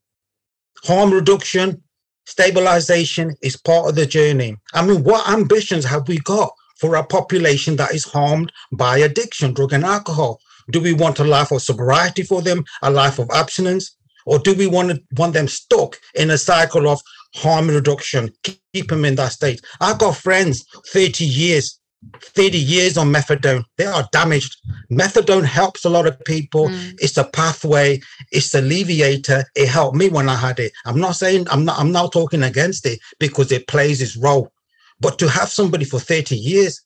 Harm 0.84 1.12
reduction, 1.12 1.82
stabilization 2.26 3.34
is 3.42 3.56
part 3.56 3.88
of 3.88 3.94
the 3.94 4.06
journey. 4.06 4.56
I 4.74 4.84
mean, 4.84 5.02
what 5.04 5.28
ambitions 5.28 5.84
have 5.84 6.08
we 6.08 6.18
got 6.18 6.52
for 6.78 6.96
a 6.96 7.04
population 7.04 7.76
that 7.76 7.94
is 7.94 8.04
harmed 8.04 8.52
by 8.72 8.98
addiction, 8.98 9.54
drug 9.54 9.72
and 9.72 9.84
alcohol? 9.84 10.40
Do 10.70 10.80
we 10.80 10.92
want 10.92 11.20
a 11.20 11.24
life 11.24 11.52
of 11.52 11.62
sobriety 11.62 12.22
for 12.22 12.42
them, 12.42 12.64
a 12.82 12.90
life 12.90 13.18
of 13.18 13.30
abstinence? 13.30 13.96
Or 14.26 14.38
do 14.38 14.54
we 14.54 14.66
want 14.66 14.90
to 14.90 15.02
want 15.16 15.32
them 15.32 15.48
stuck 15.48 15.98
in 16.14 16.30
a 16.30 16.38
cycle 16.38 16.88
of 16.88 17.00
harm 17.36 17.68
reduction, 17.68 18.30
keep 18.42 18.88
them 18.88 19.04
in 19.04 19.14
that 19.16 19.32
state. 19.32 19.60
I've 19.80 19.98
got 19.98 20.16
friends 20.16 20.64
30 20.88 21.24
years, 21.24 21.78
30 22.20 22.58
years 22.58 22.96
on 22.96 23.12
methadone. 23.12 23.64
They 23.76 23.86
are 23.86 24.08
damaged. 24.12 24.56
Methadone 24.90 25.44
helps 25.44 25.84
a 25.84 25.90
lot 25.90 26.06
of 26.06 26.22
people. 26.24 26.68
Mm. 26.68 26.94
It's 26.98 27.16
a 27.16 27.24
pathway, 27.24 28.00
it's 28.32 28.54
a 28.54 28.60
alleviator. 28.60 29.44
It 29.54 29.68
helped 29.68 29.96
me 29.96 30.08
when 30.08 30.28
I 30.28 30.36
had 30.36 30.58
it. 30.58 30.72
I'm 30.84 31.00
not 31.00 31.16
saying 31.16 31.46
I'm 31.50 31.64
not 31.64 31.78
I'm 31.78 31.92
not 31.92 32.12
talking 32.12 32.42
against 32.42 32.86
it 32.86 32.98
because 33.18 33.52
it 33.52 33.68
plays 33.68 34.02
its 34.02 34.16
role. 34.16 34.50
But 34.98 35.18
to 35.18 35.28
have 35.28 35.50
somebody 35.50 35.84
for 35.84 36.00
30 36.00 36.36
years, 36.36 36.80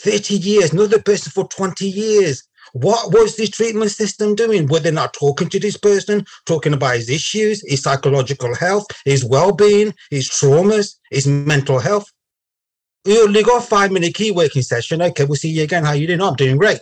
30 0.00 0.36
years, 0.36 0.72
another 0.72 1.02
person 1.02 1.32
for 1.32 1.48
20 1.48 1.86
years, 1.86 2.44
what 2.72 3.12
was 3.12 3.36
this 3.36 3.50
treatment 3.50 3.90
system 3.90 4.34
doing? 4.34 4.66
Were 4.66 4.80
they 4.80 4.90
not 4.90 5.12
talking 5.12 5.48
to 5.50 5.60
this 5.60 5.76
person, 5.76 6.24
talking 6.46 6.72
about 6.72 6.96
his 6.96 7.10
issues, 7.10 7.62
his 7.68 7.82
psychological 7.82 8.54
health, 8.54 8.86
his 9.04 9.24
well-being, 9.24 9.94
his 10.10 10.28
traumas, 10.30 10.96
his 11.10 11.26
mental 11.26 11.78
health? 11.78 12.10
You 13.04 13.24
only 13.24 13.42
got 13.42 13.64
five 13.64 13.92
minute 13.92 14.14
key 14.14 14.30
working 14.30 14.62
session. 14.62 15.02
Okay, 15.02 15.24
we'll 15.24 15.36
see 15.36 15.50
you 15.50 15.64
again. 15.64 15.84
How 15.84 15.92
you 15.92 16.06
doing? 16.06 16.22
Oh, 16.22 16.28
I'm 16.28 16.36
doing 16.36 16.56
great. 16.56 16.80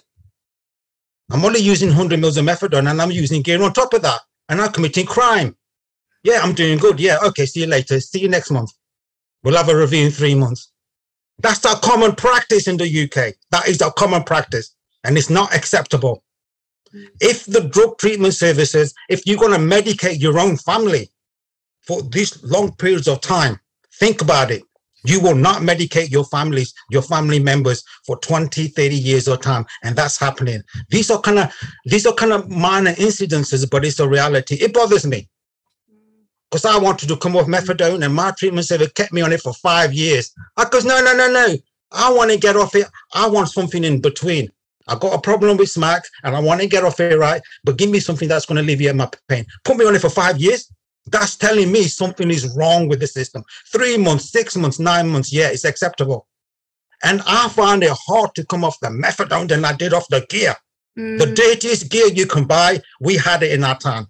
I'm 1.33 1.45
only 1.45 1.61
using 1.61 1.89
100 1.89 2.21
mils 2.21 2.37
of 2.37 2.45
methadone 2.45 2.91
and 2.91 3.01
I'm 3.01 3.11
using 3.11 3.43
gear 3.43 3.63
on 3.63 3.73
top 3.73 3.93
of 3.95 4.03
that. 4.03 4.21
And 4.49 4.61
I'm 4.61 4.73
committing 4.73 5.07
crime. 5.07 5.57
Yeah, 6.23 6.41
I'm 6.43 6.55
doing 6.55 6.79
good. 6.79 7.01
Yeah, 7.01 7.19
okay, 7.29 7.47
see 7.47 7.61
you 7.61 7.67
later. 7.67 7.99
See 8.01 8.21
you 8.21 8.29
next 8.29 8.51
month. 8.51 8.71
We'll 9.43 9.57
have 9.57 9.69
a 9.69 9.77
review 9.77 10.07
in 10.07 10.13
three 10.13 10.35
months. 10.35 10.71
That's 11.39 11.65
our 11.65 11.79
common 11.79 12.15
practice 12.15 12.69
in 12.69 12.77
the 12.77 13.05
UK. 13.05 13.35
That 13.51 13.69
is 13.69 13.81
our 13.81 13.93
common 13.93 14.25
practice 14.25 14.75
and 15.05 15.17
it's 15.17 15.31
not 15.31 15.55
acceptable. 15.55 16.23
Mm. 16.95 17.09
If 17.21 17.47
the 17.47 17.61
drug 17.61 17.99
treatment 17.99 18.35
services, 18.35 18.95
if 19.09 19.27
you're 19.27 19.39
going 19.39 19.53
to 19.53 19.77
medicate 19.77 20.21
your 20.21 20.39
own 20.39 20.57
family 20.57 21.11
for 21.83 22.03
these 22.03 22.43
long 22.43 22.75
periods 22.77 23.09
of 23.09 23.21
time, 23.21 23.59
think 23.95 24.23
about 24.23 24.51
it. 24.51 24.63
You 25.05 25.21
will 25.21 25.35
not 25.35 25.63
medicate 25.63 26.11
your 26.11 26.25
families, 26.25 26.75
your 26.91 27.03
family 27.03 27.39
members 27.39 27.83
for 28.05 28.19
20, 28.19 28.69
30 28.69 28.95
years 28.95 29.29
of 29.29 29.41
time. 29.41 29.65
And 29.83 29.97
that's 29.97 30.19
happening. 30.19 30.63
These 30.91 31.11
are 31.11 31.21
kind 31.21 31.39
of 31.39 31.55
these 31.87 32.07
are 32.07 32.13
kind 32.13 32.33
of 32.33 32.51
minor 32.51 32.93
incidences, 32.93 33.69
but 33.71 33.85
it's 33.85 34.01
a 34.01 34.09
reality. 34.09 34.57
It 34.57 34.75
bothers 34.75 35.07
me. 35.07 35.27
Mm. 35.91 36.27
Because 36.51 36.67
I 36.67 36.77
wanted 36.77 37.09
to 37.09 37.17
come 37.17 37.35
off 37.35 37.47
methadone 37.47 38.05
and 38.05 38.15
my 38.15 38.33
treatment 38.33 38.67
service 38.67 38.93
kept 38.93 39.13
me 39.13 39.23
on 39.23 39.33
it 39.33 39.41
for 39.41 39.55
five 39.55 39.95
years. 39.95 40.35
I 40.59 40.69
goes, 40.69 40.85
no, 40.85 41.03
no, 41.03 41.17
no, 41.17 41.33
no. 41.33 41.57
I 41.93 42.13
want 42.13 42.31
to 42.31 42.39
get 42.39 42.57
off 42.57 42.75
it. 42.75 42.87
I 43.15 43.27
want 43.29 43.49
something 43.49 43.83
in 43.85 44.01
between. 44.01 44.51
I 44.91 44.99
got 44.99 45.15
a 45.15 45.21
problem 45.21 45.57
with 45.57 45.71
smack 45.71 46.03
and 46.25 46.35
I 46.35 46.41
want 46.41 46.61
to 46.61 46.67
get 46.67 46.85
off 46.85 46.99
it 46.99 47.17
right, 47.17 47.41
but 47.63 47.79
give 47.79 47.91
me 47.91 48.01
something 48.01 48.29
that's 48.29 48.45
going 48.45 48.57
to 48.57 48.63
alleviate 48.63 48.97
my 48.97 49.09
pain. 49.29 49.47
Put 49.65 49.77
me 49.77 49.87
on 49.87 49.95
it 49.95 50.01
for 50.01 50.11
five 50.11 50.39
years. 50.39 50.71
That's 51.07 51.37
telling 51.37 51.71
me 51.71 51.85
something 51.85 52.29
is 52.29 52.55
wrong 52.57 52.89
with 52.89 52.99
the 52.99 53.07
system. 53.07 53.45
Three 53.73 53.97
months, 53.97 54.31
six 54.31 54.57
months, 54.57 54.81
nine 54.81 55.09
months, 55.09 55.33
yeah, 55.33 55.49
it's 55.49 55.65
acceptable. 55.65 56.27
And 57.05 57.23
I 57.25 57.49
find 57.49 57.83
it 57.85 57.97
hard 58.07 58.35
to 58.35 58.45
come 58.45 58.65
off 58.65 58.81
the 58.81 58.89
methadone 58.89 59.49
than 59.49 59.65
I 59.65 59.73
did 59.73 59.95
off 59.95 60.09
the 60.09 60.27
gear. 60.29 60.57
Mm. 60.99 61.19
The 61.19 61.27
dirtiest 61.27 61.89
gear 61.89 62.09
you 62.09 62.27
can 62.27 62.45
buy, 62.45 62.81
we 63.01 63.17
had 63.17 63.45
it 63.45 63.53
in 63.53 63.63
our 63.65 63.79
time. 63.79 64.09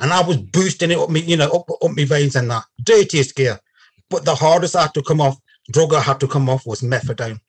And 0.00 0.12
I 0.12 0.22
was 0.22 0.38
boosting 0.38 0.90
it 0.90 0.98
up 0.98 1.08
me, 1.08 1.20
you 1.20 1.36
know, 1.36 1.50
up, 1.50 1.70
up 1.70 1.90
my 1.96 2.04
veins 2.04 2.34
and 2.34 2.50
that. 2.50 2.64
Dirtiest 2.82 3.36
gear. 3.36 3.60
But 4.08 4.24
the 4.24 4.34
hardest 4.34 4.74
I 4.74 4.82
had 4.82 4.94
to 4.94 5.02
come 5.02 5.20
off, 5.20 5.38
drug 5.70 5.94
I 5.94 6.00
had 6.00 6.18
to 6.20 6.26
come 6.26 6.48
off 6.48 6.66
was 6.66 6.80
methadone. 6.80 7.40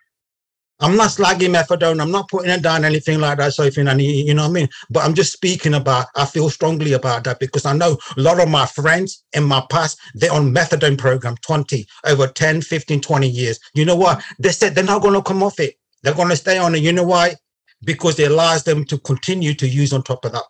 I'm 0.81 0.97
not 0.97 1.09
slagging 1.09 1.53
methadone. 1.55 2.01
I'm 2.01 2.11
not 2.11 2.27
putting 2.27 2.49
it 2.49 2.63
down 2.63 2.83
anything 2.83 3.19
like 3.19 3.37
that. 3.37 3.53
So 3.53 3.63
if 3.63 3.77
you 3.77 3.83
know, 3.83 3.95
you 3.95 4.33
know 4.33 4.43
what 4.43 4.49
I 4.49 4.53
mean. 4.53 4.69
But 4.89 5.05
I'm 5.05 5.13
just 5.13 5.31
speaking 5.31 5.75
about. 5.75 6.07
I 6.15 6.25
feel 6.25 6.49
strongly 6.49 6.93
about 6.93 7.23
that 7.25 7.39
because 7.39 7.65
I 7.65 7.73
know 7.73 7.97
a 8.17 8.21
lot 8.21 8.39
of 8.39 8.49
my 8.49 8.65
friends 8.65 9.23
in 9.33 9.43
my 9.43 9.63
past 9.69 9.99
they're 10.15 10.33
on 10.33 10.53
methadone 10.53 10.97
program 10.97 11.37
20 11.37 11.85
over 12.05 12.27
10, 12.27 12.61
15, 12.61 12.99
20 12.99 13.29
years. 13.29 13.59
You 13.75 13.85
know 13.85 13.95
what? 13.95 14.23
They 14.39 14.51
said 14.51 14.73
they're 14.73 14.83
not 14.83 15.03
going 15.03 15.13
to 15.13 15.21
come 15.21 15.43
off 15.43 15.59
it. 15.59 15.75
They're 16.01 16.15
going 16.15 16.29
to 16.29 16.35
stay 16.35 16.57
on 16.57 16.73
it. 16.73 16.79
You 16.81 16.93
know 16.93 17.03
why? 17.03 17.35
Because 17.83 18.19
it 18.19 18.31
allows 18.31 18.63
them 18.63 18.83
to 18.85 18.97
continue 18.97 19.53
to 19.53 19.67
use 19.67 19.93
on 19.93 20.01
top 20.01 20.25
of 20.25 20.31
that. 20.31 20.43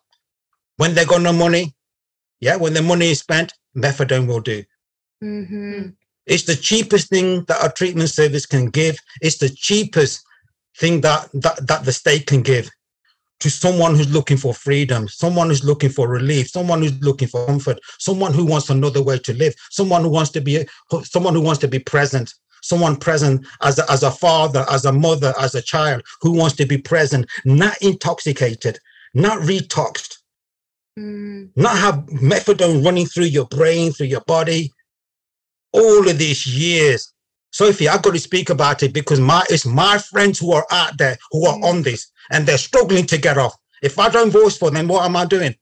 When 0.78 0.96
they 0.96 1.06
got 1.06 1.22
no 1.22 1.34
money, 1.34 1.76
yeah, 2.40 2.56
when 2.56 2.74
the 2.74 2.82
money 2.82 3.12
is 3.12 3.20
spent, 3.20 3.54
methadone 3.76 4.28
will 4.28 4.40
do. 4.40 4.64
Mm-hmm. 5.24 5.90
It's 6.26 6.44
the 6.44 6.56
cheapest 6.56 7.10
thing 7.10 7.44
that 7.46 7.64
a 7.64 7.72
treatment 7.72 8.10
service 8.10 8.46
can 8.46 8.68
give. 8.68 8.98
It's 9.22 9.38
the 9.38 9.50
cheapest 9.50 10.24
thing 10.78 11.02
that, 11.02 11.30
that, 11.34 11.68
that 11.68 11.86
the 11.86 11.92
state 11.92 12.28
can 12.28 12.42
give 12.42 12.70
to 13.42 13.50
someone 13.50 13.96
who's 13.96 14.14
looking 14.14 14.38
for 14.38 14.54
freedom, 14.54 15.08
someone 15.08 15.48
who's 15.50 15.66
looking 15.66 15.90
for 15.90 16.08
relief, 16.08 16.50
someone 16.50 16.82
who's 16.82 17.02
looking 17.02 17.28
for 17.28 17.46
comfort, 17.48 17.80
someone 17.98 18.34
who 18.34 18.46
wants 18.46 18.70
another 18.70 19.02
way 19.02 19.18
to 19.18 19.34
live, 19.34 19.56
someone 19.72 20.04
who 20.04 20.10
wants 20.10 20.30
to 20.30 20.42
be 20.42 20.66
someone 21.04 21.34
who 21.34 21.42
wants 21.42 21.60
to 21.60 21.68
be 21.68 21.80
present, 21.80 22.34
someone 22.62 22.96
present 22.96 23.46
as 23.64 23.80
a, 23.80 23.92
as 23.92 24.04
a 24.04 24.12
father, 24.12 24.64
as 24.70 24.86
a 24.86 24.92
mother, 24.92 25.34
as 25.40 25.56
a 25.56 25.62
child 25.62 26.04
who 26.22 26.32
wants 26.32 26.56
to 26.56 26.68
be 26.68 26.78
present, 26.78 27.26
not 27.44 27.76
intoxicated, 27.82 28.78
not 29.16 29.40
retoxed, 29.40 30.18
mm. 30.98 31.50
not 31.56 31.78
have 31.78 31.96
methadone 32.22 32.86
running 32.86 33.08
through 33.08 33.26
your 33.26 33.48
brain, 33.48 33.92
through 33.92 34.08
your 34.08 34.22
body, 34.22 34.72
all 35.74 36.08
of 36.08 36.18
these 36.18 36.46
years. 36.46 37.14
Sophie, 37.52 37.90
I've 37.90 38.02
got 38.02 38.14
to 38.14 38.20
speak 38.20 38.50
about 38.50 38.82
it 38.82 38.94
because 38.94 39.20
my 39.20 39.44
it's 39.50 39.66
my 39.66 39.98
friends 39.98 40.40
who 40.40 40.54
are 40.54 40.66
out 40.72 40.98
there 40.98 41.18
who 41.32 41.46
are 41.48 41.58
mm. 41.58 41.64
on 41.64 41.82
this 41.82 42.10
and 42.32 42.46
they're 42.46 42.58
struggling 42.58 43.06
to 43.08 43.18
get 43.18 43.38
off. 43.38 43.56
If 43.82 44.00
I 44.00 44.10
don't 44.10 44.32
voice 44.32 44.58
for 44.58 44.72
them, 44.72 44.88
what 44.88 45.06
am 45.06 45.16
I 45.16 45.26
doing? 45.26 45.56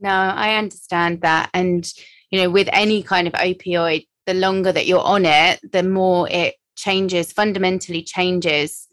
No, 0.00 0.10
I 0.10 0.56
understand 0.56 1.20
that. 1.22 1.50
And 1.54 1.90
you 2.30 2.40
know, 2.40 2.50
with 2.50 2.68
any 2.72 3.02
kind 3.02 3.28
of 3.28 3.34
opioid, 3.34 4.06
the 4.26 4.34
longer 4.34 4.72
that 4.72 4.86
you're 4.86 5.00
on 5.00 5.24
it, 5.24 5.60
the 5.72 5.82
more 5.82 6.28
it 6.30 6.56
changes, 6.76 7.32
fundamentally 7.32 8.02
changes 8.02 8.88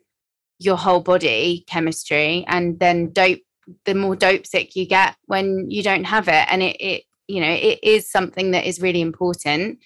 your 0.60 0.78
whole 0.78 1.02
body 1.02 1.66
chemistry. 1.68 2.46
And 2.48 2.80
then 2.80 3.12
dope, 3.12 3.40
the 3.86 3.96
more 3.96 4.16
dope 4.16 4.46
sick 4.46 4.76
you 4.76 4.88
get 4.88 5.16
when 5.26 5.70
you 5.70 5.84
don't 5.84 6.06
have 6.06 6.28
it. 6.28 6.48
And 6.50 6.62
it, 6.62 6.78
it 6.80 7.04
you 7.28 7.42
know, 7.42 7.52
it 7.52 7.80
is 7.84 8.10
something 8.10 8.52
that 8.52 8.66
is 8.66 8.82
really 8.82 9.02
important 9.02 9.80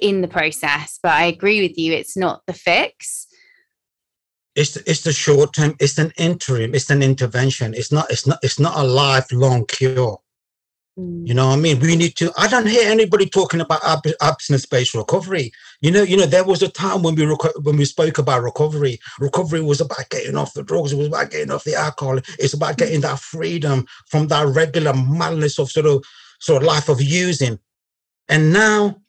in 0.00 0.20
the 0.20 0.28
process. 0.28 0.98
But 1.02 1.12
I 1.12 1.24
agree 1.26 1.60
with 1.60 1.78
you, 1.78 1.92
it's 1.92 2.16
not 2.16 2.42
the 2.46 2.52
fix. 2.52 3.26
It's 4.56 4.76
it's 4.76 5.02
the 5.02 5.12
short 5.12 5.54
term, 5.54 5.76
it's 5.78 5.98
an 5.98 6.12
interim, 6.18 6.74
it's 6.74 6.90
an 6.90 7.02
intervention. 7.02 7.72
It's 7.72 7.92
not, 7.92 8.10
it's 8.10 8.26
not, 8.26 8.38
it's 8.42 8.58
not 8.58 8.76
a 8.76 8.82
lifelong 8.82 9.66
cure. 9.66 10.18
Mm. 10.98 11.26
You 11.26 11.34
know 11.34 11.48
what 11.48 11.58
I 11.58 11.60
mean? 11.60 11.78
We 11.78 11.94
need 11.96 12.16
to. 12.16 12.32
I 12.36 12.48
don't 12.48 12.66
hear 12.66 12.90
anybody 12.90 13.26
talking 13.26 13.60
about 13.60 13.80
ab- 13.84 14.14
abstinence-based 14.20 14.94
recovery. 14.94 15.52
You 15.80 15.92
know, 15.92 16.02
you 16.02 16.16
know, 16.16 16.26
there 16.26 16.44
was 16.44 16.62
a 16.62 16.68
time 16.68 17.02
when 17.02 17.14
we 17.14 17.22
reco- 17.22 17.62
when 17.64 17.76
we 17.76 17.84
spoke 17.84 18.18
about 18.18 18.42
recovery. 18.42 18.98
Recovery 19.20 19.62
was 19.62 19.80
about 19.80 20.10
getting 20.10 20.36
off 20.36 20.54
the 20.54 20.64
drugs. 20.64 20.92
It 20.92 20.96
was 20.96 21.06
about 21.06 21.30
getting 21.30 21.52
off 21.52 21.64
the 21.64 21.76
alcohol. 21.76 22.18
It's 22.38 22.54
about 22.54 22.76
getting 22.76 23.00
that 23.02 23.20
freedom 23.20 23.86
from 24.08 24.26
that 24.28 24.48
regular 24.48 24.92
madness 24.94 25.58
of 25.58 25.70
sort 25.70 25.86
of 25.86 26.04
sort 26.40 26.62
of 26.62 26.66
life 26.66 26.88
of 26.88 27.00
using. 27.00 27.58
And 28.28 28.52
now, 28.52 29.00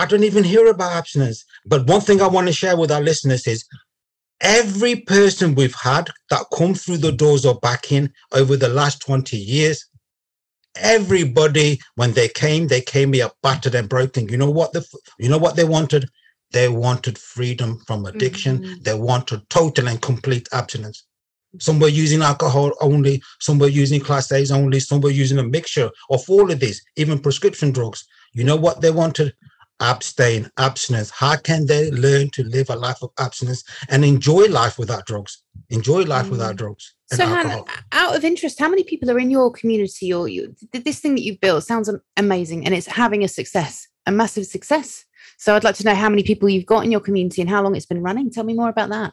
I 0.00 0.06
don't 0.06 0.24
even 0.24 0.44
hear 0.44 0.66
about 0.66 0.92
abstinence. 0.92 1.44
But 1.66 1.86
one 1.86 2.00
thing 2.00 2.22
I 2.22 2.26
want 2.26 2.46
to 2.46 2.52
share 2.52 2.76
with 2.76 2.90
our 2.90 3.02
listeners 3.02 3.46
is 3.46 3.66
every 4.40 4.96
person 4.96 5.54
we've 5.54 5.74
had 5.74 6.10
that 6.30 6.46
come 6.54 6.74
through 6.74 6.98
the 6.98 7.12
doors 7.12 7.44
of 7.44 7.60
BAC-IN 7.60 8.12
over 8.32 8.56
the 8.56 8.68
last 8.68 9.02
20 9.02 9.36
years 9.36 9.86
everybody 10.76 11.80
when 11.96 12.12
they 12.12 12.28
came 12.28 12.68
they 12.68 12.80
came 12.80 13.12
here 13.12 13.30
battered 13.42 13.74
and 13.74 13.88
broken. 13.88 14.28
You 14.28 14.36
know 14.36 14.50
what 14.50 14.72
the 14.72 14.86
you 15.18 15.28
know 15.28 15.38
what 15.38 15.56
they 15.56 15.64
wanted? 15.64 16.08
They 16.52 16.68
wanted 16.68 17.18
freedom 17.18 17.80
from 17.86 18.06
addiction. 18.06 18.58
Mm-hmm. 18.58 18.82
they 18.82 18.94
wanted 18.94 19.48
total 19.50 19.88
and 19.88 20.00
complete 20.00 20.48
abstinence. 20.52 21.04
Some 21.58 21.80
were 21.80 21.88
using 21.88 22.22
alcohol 22.22 22.72
only. 22.80 23.22
Some 23.40 23.58
were 23.58 23.68
using 23.68 24.00
class 24.00 24.30
a's 24.32 24.52
only. 24.52 24.80
Some 24.80 25.00
were 25.00 25.10
using 25.10 25.38
a 25.38 25.42
mixture 25.42 25.90
of 26.10 26.24
all 26.28 26.50
of 26.50 26.60
these 26.60 26.82
even 26.96 27.18
prescription 27.18 27.72
drugs. 27.72 28.06
You 28.32 28.44
know 28.44 28.56
what 28.56 28.80
they 28.80 28.90
wanted 28.90 29.34
abstain 29.80 30.50
abstinence 30.58 31.10
how 31.10 31.36
can 31.36 31.66
they 31.66 31.90
learn 31.90 32.28
to 32.30 32.44
live 32.44 32.70
a 32.70 32.76
life 32.76 32.98
of 33.02 33.10
abstinence 33.18 33.64
and 33.88 34.04
enjoy 34.04 34.46
life 34.46 34.78
without 34.78 35.06
drugs 35.06 35.42
enjoy 35.70 36.02
life 36.02 36.22
mm-hmm. 36.22 36.32
without 36.32 36.56
drugs 36.56 36.94
so, 37.12 37.26
Hannah, 37.26 37.64
out 37.90 38.14
of 38.14 38.24
interest, 38.24 38.60
how 38.60 38.68
many 38.68 38.84
people 38.84 39.10
are 39.10 39.18
in 39.18 39.30
your 39.30 39.50
community 39.50 40.12
or 40.12 40.28
you, 40.28 40.54
this 40.72 41.00
thing 41.00 41.16
that 41.16 41.22
you've 41.22 41.40
built 41.40 41.64
sounds 41.64 41.90
amazing 42.16 42.64
and 42.64 42.74
it's 42.74 42.86
having 42.86 43.24
a 43.24 43.28
success, 43.28 43.88
a 44.06 44.12
massive 44.12 44.46
success. 44.46 45.04
So, 45.36 45.56
I'd 45.56 45.64
like 45.64 45.74
to 45.76 45.84
know 45.84 45.94
how 45.94 46.08
many 46.08 46.22
people 46.22 46.48
you've 46.48 46.66
got 46.66 46.84
in 46.84 46.92
your 46.92 47.00
community 47.00 47.40
and 47.40 47.50
how 47.50 47.62
long 47.62 47.74
it's 47.74 47.86
been 47.86 48.02
running. 48.02 48.30
Tell 48.30 48.44
me 48.44 48.54
more 48.54 48.68
about 48.68 48.90
that. 48.90 49.12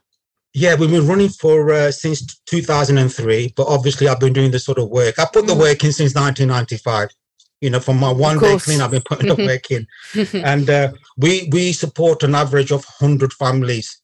Yeah, 0.54 0.76
we've 0.76 0.92
been 0.92 1.08
running 1.08 1.30
for 1.30 1.72
uh, 1.72 1.92
since 1.92 2.40
2003, 2.46 3.54
but 3.56 3.68
obviously 3.68 4.08
I've 4.08 4.20
been 4.20 4.34
doing 4.34 4.52
this 4.52 4.66
sort 4.66 4.78
of 4.78 4.90
work. 4.90 5.18
I 5.20 5.26
put 5.26 5.46
mm. 5.46 5.48
the 5.48 5.56
work 5.56 5.84
in 5.84 5.92
since 5.92 6.14
1995. 6.14 7.10
You 7.62 7.72
know, 7.72 7.80
from 7.80 7.98
my 7.98 8.12
one 8.12 8.38
day 8.38 8.58
clean, 8.60 8.82
I've 8.82 8.92
been 8.92 9.02
putting 9.02 9.36
the 9.36 9.46
work 9.46 9.72
in, 9.72 9.88
and 10.46 10.70
uh, 10.70 10.92
we 11.18 11.50
we 11.52 11.74
support 11.74 12.24
an 12.24 12.36
average 12.36 12.72
of 12.72 12.86
100 13.00 13.34
families 13.34 14.00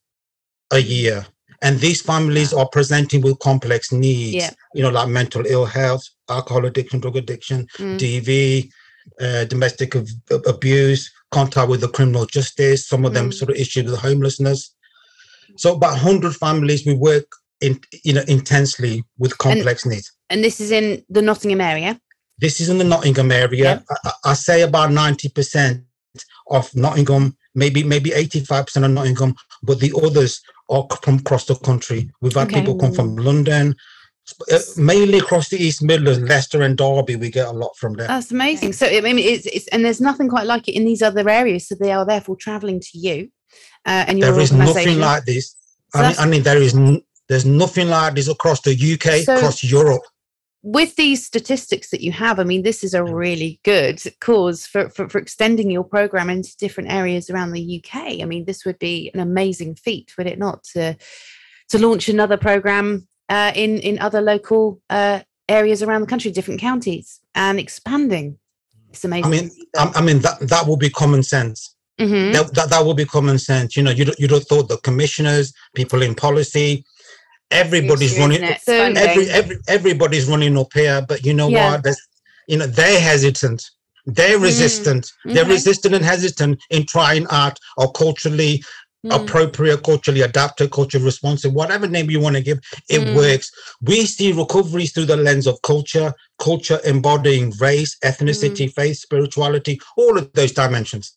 a 0.72 0.80
year. 0.80 1.26
And 1.62 1.78
these 1.78 2.02
families 2.02 2.52
are 2.52 2.68
presenting 2.68 3.22
with 3.22 3.38
complex 3.38 3.90
needs 3.90 4.34
yeah. 4.34 4.50
you 4.74 4.82
know 4.82 4.90
like 4.90 5.08
mental 5.08 5.46
ill 5.46 5.64
health 5.64 6.02
alcohol 6.28 6.66
addiction 6.66 7.00
drug 7.00 7.16
addiction 7.16 7.66
mm. 7.78 7.98
dv 7.98 8.70
uh, 9.20 9.44
domestic 9.44 9.96
ab- 9.96 10.46
abuse 10.46 11.10
contact 11.30 11.70
with 11.70 11.80
the 11.80 11.88
criminal 11.88 12.26
justice 12.26 12.86
some 12.86 13.06
of 13.06 13.14
them 13.14 13.30
mm. 13.30 13.34
sort 13.34 13.50
of 13.50 13.56
issues 13.56 13.90
with 13.90 13.98
homelessness. 13.98 14.74
So 15.56 15.74
about 15.74 15.92
100 15.92 16.34
families 16.34 16.84
we 16.84 16.94
work 16.94 17.30
in 17.60 17.80
you 18.02 18.12
know 18.12 18.24
intensely 18.28 19.04
with 19.18 19.38
complex 19.38 19.84
and, 19.84 19.94
needs. 19.94 20.12
and 20.28 20.42
this 20.42 20.60
is 20.60 20.70
in 20.70 21.04
the 21.08 21.22
nottingham 21.22 21.60
area 21.60 21.98
this 22.38 22.60
is 22.60 22.68
in 22.68 22.78
the 22.78 22.84
nottingham 22.84 23.30
area 23.30 23.82
yeah. 23.90 23.96
I, 24.04 24.30
I 24.30 24.34
say 24.34 24.62
about 24.62 24.90
90% 24.90 25.84
of 26.50 26.74
nottingham 26.74 27.36
maybe 27.54 27.82
maybe 27.82 28.10
85% 28.10 28.84
of 28.84 28.90
nottingham 28.90 29.34
but 29.62 29.80
the 29.80 29.92
others 30.02 30.42
are 30.68 30.86
from 31.02 31.16
across 31.16 31.46
the 31.46 31.56
country. 31.56 32.10
We've 32.20 32.34
had 32.34 32.48
okay. 32.48 32.60
people 32.60 32.78
come 32.78 32.92
from 32.92 33.16
London, 33.16 33.74
uh, 34.50 34.58
mainly 34.76 35.18
across 35.18 35.48
the 35.48 35.62
East 35.62 35.82
Midlands, 35.82 36.20
Leicester 36.20 36.62
and 36.62 36.76
Derby. 36.76 37.16
We 37.16 37.30
get 37.30 37.48
a 37.48 37.52
lot 37.52 37.76
from 37.76 37.94
there. 37.94 38.08
That's 38.08 38.30
amazing. 38.30 38.72
So 38.72 38.86
I 38.86 39.00
mean, 39.00 39.18
it's, 39.18 39.46
it's 39.46 39.68
and 39.68 39.84
there's 39.84 40.00
nothing 40.00 40.28
quite 40.28 40.46
like 40.46 40.68
it 40.68 40.74
in 40.74 40.84
these 40.84 41.02
other 41.02 41.28
areas. 41.28 41.68
So 41.68 41.74
they 41.74 41.92
are 41.92 42.06
therefore 42.06 42.36
travelling 42.36 42.80
to 42.80 42.98
you, 42.98 43.30
uh, 43.84 44.04
and 44.08 44.18
your 44.18 44.32
there 44.32 44.40
is 44.40 44.52
nothing 44.52 44.98
like 44.98 45.24
this. 45.24 45.54
So 45.94 46.00
I, 46.00 46.08
mean, 46.08 46.16
I 46.18 46.26
mean, 46.26 46.42
there 46.42 46.62
is 46.62 46.74
n- 46.74 47.02
there's 47.28 47.46
nothing 47.46 47.88
like 47.88 48.14
this 48.14 48.28
across 48.28 48.60
the 48.62 48.72
UK, 48.72 49.24
so, 49.24 49.36
across 49.36 49.62
Europe 49.62 50.02
with 50.64 50.96
these 50.96 51.22
statistics 51.22 51.90
that 51.90 52.00
you 52.00 52.10
have, 52.10 52.40
I 52.40 52.44
mean, 52.44 52.62
this 52.62 52.82
is 52.82 52.94
a 52.94 53.04
really 53.04 53.60
good 53.64 54.02
cause 54.20 54.66
for, 54.66 54.88
for, 54.88 55.10
for, 55.10 55.18
extending 55.18 55.70
your 55.70 55.84
program 55.84 56.30
into 56.30 56.56
different 56.56 56.90
areas 56.90 57.28
around 57.28 57.52
the 57.52 57.82
UK. 57.84 58.22
I 58.22 58.24
mean, 58.24 58.46
this 58.46 58.64
would 58.64 58.78
be 58.78 59.10
an 59.12 59.20
amazing 59.20 59.74
feat, 59.74 60.14
would 60.16 60.26
it 60.26 60.38
not, 60.38 60.64
to 60.72 60.96
to 61.68 61.78
launch 61.78 62.08
another 62.08 62.38
program 62.38 63.06
uh, 63.28 63.52
in 63.54 63.78
in 63.80 63.98
other 63.98 64.22
local 64.22 64.80
uh, 64.88 65.20
areas 65.50 65.82
around 65.82 66.00
the 66.00 66.06
country, 66.06 66.30
different 66.30 66.60
counties, 66.60 67.20
and 67.34 67.58
expanding. 67.58 68.38
It's 68.88 69.04
amazing. 69.04 69.26
I 69.26 69.28
mean, 69.28 69.50
I, 69.76 69.92
I 69.96 70.00
mean 70.00 70.20
that 70.20 70.40
that 70.48 70.66
will 70.66 70.78
be 70.78 70.88
common 70.88 71.22
sense. 71.22 71.76
Mm-hmm. 72.00 72.32
That, 72.32 72.54
that 72.54 72.70
that 72.70 72.84
will 72.86 72.94
be 72.94 73.04
common 73.04 73.38
sense. 73.38 73.76
You 73.76 73.82
know, 73.82 73.90
you 73.90 74.10
you 74.18 74.28
don't 74.28 74.44
thought 74.44 74.68
the 74.68 74.78
commissioners, 74.78 75.52
people 75.74 76.00
in 76.00 76.14
policy, 76.14 76.86
everybody's 77.54 78.18
running 78.18 78.42
every, 78.42 79.30
every 79.30 79.58
everybody's 79.68 80.28
running 80.28 80.56
up 80.58 80.72
here 80.72 81.04
but 81.08 81.24
you 81.24 81.34
know 81.34 81.48
yeah. 81.48 81.72
what 81.72 81.82
There's, 81.84 82.00
you 82.48 82.58
know 82.58 82.66
they're 82.66 83.00
hesitant 83.00 83.64
they're 84.06 84.38
mm. 84.38 84.42
resistant 84.42 85.04
mm-hmm. 85.04 85.34
they're 85.34 85.46
resistant 85.46 85.94
and 85.94 86.04
hesitant 86.04 86.62
in 86.70 86.86
trying 86.86 87.26
art 87.28 87.58
or 87.76 87.90
culturally 87.92 88.62
mm. 89.04 89.14
appropriate 89.14 89.82
culturally 89.82 90.20
adapted 90.22 90.70
culturally 90.70 91.04
responsive 91.04 91.52
whatever 91.52 91.86
name 91.86 92.10
you 92.10 92.20
want 92.20 92.36
to 92.36 92.42
give 92.42 92.58
it 92.88 93.00
mm. 93.00 93.16
works 93.16 93.50
we 93.82 94.04
see 94.04 94.32
recoveries 94.32 94.92
through 94.92 95.06
the 95.06 95.16
lens 95.16 95.46
of 95.46 95.60
culture 95.62 96.12
culture 96.38 96.80
embodying 96.84 97.52
race 97.60 97.96
ethnicity 98.04 98.66
mm. 98.66 98.72
faith 98.74 98.98
spirituality 98.98 99.80
all 99.96 100.18
of 100.18 100.30
those 100.32 100.52
dimensions 100.52 101.16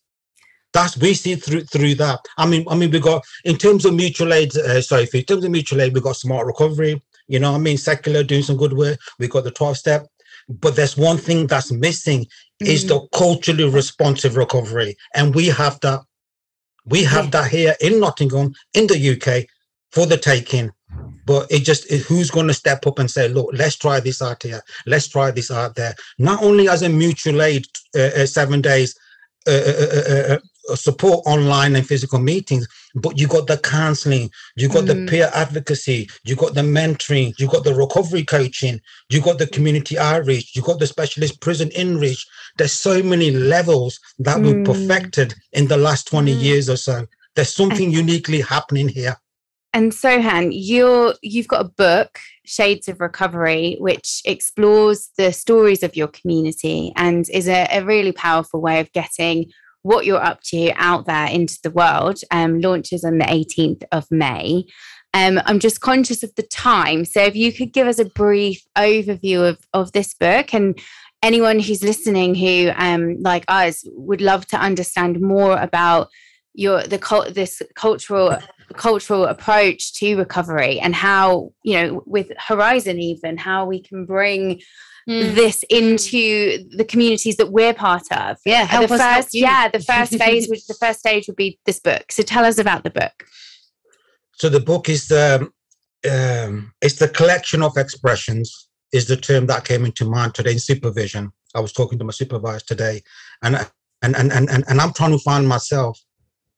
that's 0.72 0.96
we 0.96 1.14
see 1.14 1.34
through 1.34 1.64
through 1.64 1.94
that. 1.96 2.20
I 2.36 2.46
mean, 2.46 2.64
I 2.68 2.74
mean, 2.74 2.90
we 2.90 3.00
got 3.00 3.24
in 3.44 3.56
terms 3.56 3.84
of 3.84 3.94
mutual 3.94 4.32
aid, 4.32 4.56
uh, 4.56 4.80
sorry, 4.82 5.08
in 5.12 5.22
terms 5.24 5.44
of 5.44 5.50
mutual 5.50 5.80
aid, 5.80 5.94
we 5.94 6.00
got 6.00 6.16
smart 6.16 6.46
recovery. 6.46 7.02
You 7.26 7.38
know, 7.38 7.54
I 7.54 7.58
mean, 7.58 7.76
secular 7.76 8.22
doing 8.22 8.42
some 8.42 8.56
good 8.56 8.72
work. 8.72 8.98
We 9.18 9.28
got 9.28 9.44
the 9.44 9.50
twelve 9.50 9.76
step, 9.76 10.06
but 10.48 10.76
there's 10.76 10.96
one 10.96 11.16
thing 11.16 11.46
that's 11.46 11.72
missing 11.72 12.26
mm. 12.62 12.66
is 12.66 12.86
the 12.86 13.06
culturally 13.14 13.68
responsive 13.68 14.36
recovery, 14.36 14.96
and 15.14 15.34
we 15.34 15.46
have 15.46 15.80
that. 15.80 16.00
We 16.84 17.04
have 17.04 17.26
yeah. 17.26 17.30
that 17.30 17.50
here 17.50 17.74
in 17.80 18.00
Nottingham, 18.00 18.54
in 18.72 18.86
the 18.86 18.96
UK, 18.96 19.46
for 19.92 20.06
the 20.06 20.16
taking. 20.16 20.70
But 21.26 21.50
it 21.50 21.60
just 21.60 21.90
who's 21.92 22.30
going 22.30 22.46
to 22.46 22.54
step 22.54 22.86
up 22.86 22.98
and 22.98 23.10
say, 23.10 23.28
look, 23.28 23.50
let's 23.52 23.76
try 23.76 24.00
this 24.00 24.22
out 24.22 24.42
here, 24.42 24.62
let's 24.86 25.08
try 25.08 25.30
this 25.30 25.50
out 25.50 25.74
there. 25.74 25.94
Not 26.18 26.42
only 26.42 26.68
as 26.68 26.82
a 26.82 26.88
mutual 26.88 27.42
aid, 27.42 27.66
uh, 27.94 28.10
uh, 28.16 28.26
seven 28.26 28.62
days 28.62 28.94
uh, 29.46 29.50
uh, 29.50 30.34
uh 30.34 30.38
support 30.76 31.22
online 31.26 31.76
and 31.76 31.86
physical 31.86 32.18
meetings, 32.18 32.66
but 32.94 33.18
you 33.18 33.26
got 33.26 33.46
the 33.46 33.58
counseling, 33.58 34.30
you 34.56 34.68
got 34.68 34.84
mm. 34.84 34.88
the 34.88 35.10
peer 35.10 35.30
advocacy, 35.34 36.08
you 36.24 36.36
got 36.36 36.54
the 36.54 36.60
mentoring, 36.60 37.32
you 37.38 37.48
got 37.48 37.64
the 37.64 37.74
recovery 37.74 38.24
coaching, 38.24 38.80
you 39.10 39.20
got 39.20 39.38
the 39.38 39.46
community 39.46 39.98
outreach, 39.98 40.54
you 40.54 40.62
got 40.62 40.78
the 40.78 40.86
specialist 40.86 41.40
prison 41.40 41.68
inreach. 41.70 42.26
There's 42.56 42.72
so 42.72 43.02
many 43.02 43.30
levels 43.30 44.00
that 44.18 44.38
mm. 44.38 44.56
we've 44.56 44.64
perfected 44.64 45.34
in 45.52 45.68
the 45.68 45.76
last 45.76 46.08
20 46.08 46.34
mm. 46.34 46.42
years 46.42 46.68
or 46.68 46.76
so. 46.76 47.06
There's 47.34 47.54
something 47.54 47.90
uniquely 47.90 48.40
happening 48.40 48.88
here. 48.88 49.16
And 49.74 49.92
Sohan, 49.92 50.50
you're 50.52 51.14
you've 51.22 51.46
got 51.46 51.64
a 51.64 51.68
book, 51.68 52.18
Shades 52.44 52.88
of 52.88 53.00
Recovery, 53.00 53.76
which 53.78 54.22
explores 54.24 55.10
the 55.18 55.32
stories 55.32 55.82
of 55.82 55.94
your 55.94 56.08
community 56.08 56.92
and 56.96 57.28
is 57.30 57.48
a, 57.48 57.68
a 57.70 57.84
really 57.84 58.12
powerful 58.12 58.60
way 58.60 58.80
of 58.80 58.90
getting 58.92 59.52
what 59.82 60.06
you're 60.06 60.22
up 60.22 60.40
to 60.42 60.72
out 60.76 61.06
there 61.06 61.26
into 61.26 61.58
the 61.62 61.70
world. 61.70 62.20
Um, 62.30 62.60
launches 62.60 63.04
on 63.04 63.18
the 63.18 63.24
18th 63.24 63.84
of 63.92 64.06
May. 64.10 64.64
Um, 65.14 65.40
I'm 65.46 65.58
just 65.58 65.80
conscious 65.80 66.22
of 66.22 66.34
the 66.34 66.42
time. 66.42 67.04
So 67.04 67.22
if 67.22 67.34
you 67.34 67.52
could 67.52 67.72
give 67.72 67.86
us 67.86 67.98
a 67.98 68.04
brief 68.04 68.62
overview 68.76 69.48
of, 69.48 69.58
of 69.72 69.92
this 69.92 70.14
book 70.14 70.52
and 70.52 70.78
anyone 71.22 71.58
who's 71.58 71.82
listening 71.82 72.34
who, 72.34 72.70
um, 72.76 73.16
like 73.22 73.44
us, 73.48 73.84
would 73.92 74.20
love 74.20 74.46
to 74.48 74.58
understand 74.58 75.20
more 75.20 75.56
about 75.56 76.08
your 76.54 76.82
the 76.82 77.30
this 77.32 77.62
cultural 77.74 78.36
cultural 78.74 79.24
approach 79.24 79.92
to 79.94 80.16
recovery 80.16 80.78
and 80.80 80.94
how 80.94 81.52
you 81.62 81.74
know 81.74 82.02
with 82.06 82.30
horizon 82.38 82.98
even 82.98 83.36
how 83.36 83.64
we 83.64 83.80
can 83.82 84.04
bring 84.04 84.60
mm. 85.08 85.34
this 85.34 85.64
into 85.70 86.68
the 86.76 86.84
communities 86.84 87.36
that 87.36 87.50
we're 87.50 87.74
part 87.74 88.04
of. 88.12 88.36
Yeah, 88.44 88.64
help 88.64 88.88
the 88.88 88.94
us 88.94 89.00
first, 89.00 89.34
yeah, 89.34 89.68
the 89.68 89.80
first 89.80 90.14
phase, 90.18 90.48
which 90.48 90.66
the 90.66 90.74
first 90.74 91.00
stage 91.00 91.26
would 91.26 91.36
be 91.36 91.58
this 91.64 91.80
book. 91.80 92.12
So 92.12 92.22
tell 92.22 92.44
us 92.44 92.58
about 92.58 92.84
the 92.84 92.90
book. 92.90 93.24
So 94.34 94.48
the 94.48 94.60
book 94.60 94.88
is 94.88 95.08
the 95.08 95.40
um, 95.40 95.52
um, 96.10 96.72
it's 96.80 96.96
the 96.96 97.08
collection 97.08 97.62
of 97.62 97.76
expressions. 97.76 98.68
Is 98.90 99.06
the 99.06 99.18
term 99.18 99.46
that 99.46 99.66
came 99.66 99.84
into 99.84 100.06
mind 100.06 100.34
today 100.34 100.52
in 100.52 100.58
supervision. 100.58 101.30
I 101.54 101.60
was 101.60 101.72
talking 101.74 101.98
to 101.98 102.04
my 102.04 102.12
supervisor 102.12 102.64
today, 102.66 103.02
and 103.42 103.56
and 104.02 104.16
and 104.16 104.32
and 104.32 104.64
and 104.66 104.80
I'm 104.80 104.92
trying 104.92 105.12
to 105.12 105.18
find 105.18 105.46
myself. 105.46 105.98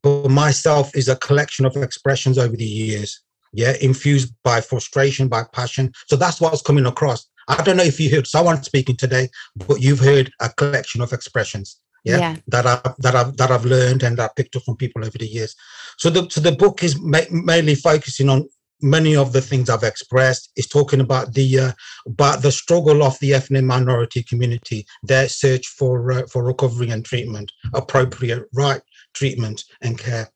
But 0.02 0.28
myself 0.30 0.96
is 0.96 1.08
a 1.08 1.16
collection 1.16 1.66
of 1.66 1.76
expressions 1.76 2.38
over 2.38 2.56
the 2.56 2.64
years, 2.64 3.20
yeah, 3.52 3.74
infused 3.80 4.32
by 4.42 4.60
frustration, 4.60 5.28
by 5.28 5.44
passion. 5.52 5.92
So 6.08 6.16
that's 6.16 6.40
what's 6.40 6.62
coming 6.62 6.86
across. 6.86 7.26
I 7.48 7.62
don't 7.62 7.76
know 7.76 7.82
if 7.82 7.98
you 8.00 8.10
heard 8.10 8.26
someone 8.26 8.62
speaking 8.62 8.96
today, 8.96 9.28
but 9.56 9.80
you've 9.80 10.00
heard 10.00 10.30
a 10.40 10.48
collection 10.50 11.00
of 11.00 11.12
expressions. 11.12 11.76
Yeah, 12.04 12.16
Yeah. 12.18 12.36
that 12.48 12.66
I 12.66 12.80
that 13.00 13.14
I've 13.14 13.36
that 13.36 13.50
I've 13.50 13.66
learned 13.66 14.02
and 14.02 14.18
I 14.20 14.30
picked 14.34 14.56
up 14.56 14.62
from 14.62 14.76
people 14.76 15.04
over 15.04 15.18
the 15.18 15.26
years. 15.26 15.54
So 15.98 16.08
the 16.08 16.28
so 16.30 16.40
the 16.40 16.52
book 16.52 16.82
is 16.82 16.98
ma- 16.98 17.30
mainly 17.30 17.74
focusing 17.74 18.30
on 18.30 18.48
many 18.80 19.14
of 19.14 19.34
the 19.34 19.42
things 19.42 19.68
I've 19.68 19.82
expressed. 19.82 20.50
It's 20.56 20.66
talking 20.66 21.00
about 21.00 21.34
the 21.34 21.58
uh, 21.58 21.72
about 22.06 22.40
the 22.40 22.52
struggle 22.52 23.02
of 23.02 23.18
the 23.18 23.34
ethnic 23.34 23.64
minority 23.64 24.22
community, 24.22 24.86
their 25.02 25.28
search 25.28 25.66
for 25.66 26.10
uh, 26.12 26.26
for 26.26 26.42
recovery 26.42 26.88
and 26.88 27.04
treatment, 27.04 27.52
appropriate 27.74 28.46
right 28.54 28.80
treatment 29.14 29.64
and 29.82 29.98
care, 29.98 30.28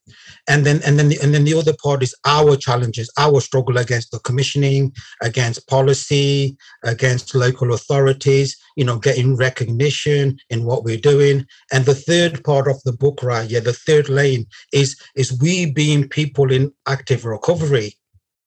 and 0.48 0.64
then 0.64 0.80
and 0.84 0.98
then 0.98 1.08
the, 1.08 1.18
and 1.22 1.34
then 1.34 1.44
the 1.44 1.54
other 1.54 1.74
part 1.82 2.02
is 2.02 2.14
our 2.26 2.56
challenges, 2.56 3.10
our 3.18 3.40
struggle 3.40 3.78
against 3.78 4.10
the 4.10 4.18
commissioning, 4.20 4.92
against 5.22 5.66
policy, 5.68 6.56
against 6.84 7.34
local 7.34 7.72
authorities. 7.72 8.56
You 8.76 8.84
know, 8.84 8.98
getting 8.98 9.36
recognition 9.36 10.38
in 10.50 10.64
what 10.64 10.84
we're 10.84 10.96
doing, 10.96 11.46
and 11.72 11.84
the 11.84 11.94
third 11.94 12.42
part 12.44 12.68
of 12.68 12.82
the 12.84 12.92
book, 12.92 13.22
right? 13.22 13.48
Yeah, 13.48 13.60
the 13.60 13.72
third 13.72 14.08
lane 14.08 14.46
is 14.72 15.00
is 15.16 15.38
we 15.40 15.70
being 15.70 16.08
people 16.08 16.52
in 16.52 16.72
active 16.86 17.24
recovery 17.24 17.94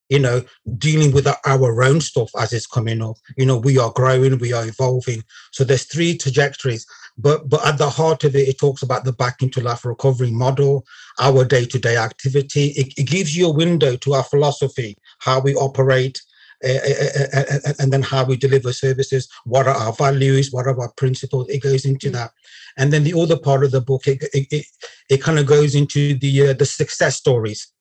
you 0.10 0.20
know, 0.20 0.42
dealing 0.78 1.12
with 1.12 1.28
our 1.28 1.84
own 1.84 2.00
stuff 2.00 2.30
as 2.40 2.54
it's 2.54 2.68
coming 2.68 3.02
up. 3.02 3.18
You 3.36 3.46
know, 3.46 3.58
we 3.58 3.78
are 3.78 3.92
growing, 3.92 4.38
we 4.38 4.54
are 4.54 4.66
evolving. 4.66 5.24
So 5.52 5.64
there's 5.64 5.84
three 5.84 6.18
trajectories, 6.18 6.86
but 7.18 7.50
but 7.50 7.66
at 7.66 7.78
the 7.78 7.90
heart 7.90 8.24
of 8.24 8.36
it, 8.36 8.48
it 8.48 8.60
talks 8.60 8.84
about 8.84 9.04
the 9.04 9.14
back 9.14 9.42
into 9.42 9.62
life 9.62 9.86
recovery 9.86 10.32
model, 10.32 10.86
our 11.20 11.46
day-to-day 11.46 11.98
activity. 11.98 12.68
It, 12.70 12.94
it 12.98 13.08
gives 13.08 13.36
you 13.36 13.48
a 13.48 13.54
window 13.54 13.96
to 13.98 14.14
our 14.14 14.24
philosophy, 14.24 14.98
how 15.20 15.40
we 15.40 15.56
operate. 15.56 16.22
Uh, 16.66 16.70
uh, 16.74 17.40
uh, 17.40 17.74
and 17.78 17.94
then 17.94 18.02
how 18.02 18.24
we 18.24 18.36
deliver 18.36 18.74
services. 18.74 19.30
What 19.44 19.68
are 19.68 19.76
our 19.76 19.94
values? 19.94 20.52
What 20.52 20.66
are 20.66 20.82
our 20.82 20.92
principles? 20.94 21.48
It 21.50 21.62
goes 21.62 21.86
into 21.86 22.10
that. 22.10 22.32
And 22.78 22.92
then 22.92 23.04
the 23.04 23.14
other 23.14 23.38
part 23.38 23.64
of 23.64 23.70
the 23.70 23.80
book 23.80 24.08
it 24.08 24.24
it, 24.34 24.66
it, 25.08 25.22
kind 25.22 25.38
of 25.38 25.46
goes 25.46 25.76
into 25.76 26.16
the 26.16 26.50
uh, 26.50 26.54
the 26.54 26.66
success 26.66 27.16
stories 27.16 27.72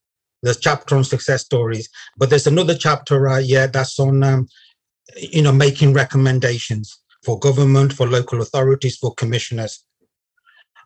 there's 0.43 0.59
chapter 0.59 0.95
on 0.97 1.05
success 1.05 1.43
stories, 1.43 1.89
but 2.17 2.31
there's 2.31 2.47
another 2.47 2.77
chapter 2.77 3.19
right 3.21 3.45
yeah 3.45 3.67
that's 3.67 3.99
on 3.99 4.23
um, 4.23 4.47
you 5.17 5.43
know 5.43 5.53
making 5.53 5.93
recommendations 5.93 6.99
for 7.27 7.39
government, 7.41 7.93
for 7.93 8.07
local 8.07 8.41
authorities, 8.41 8.97
for 8.97 9.13
commissioners. 9.15 9.85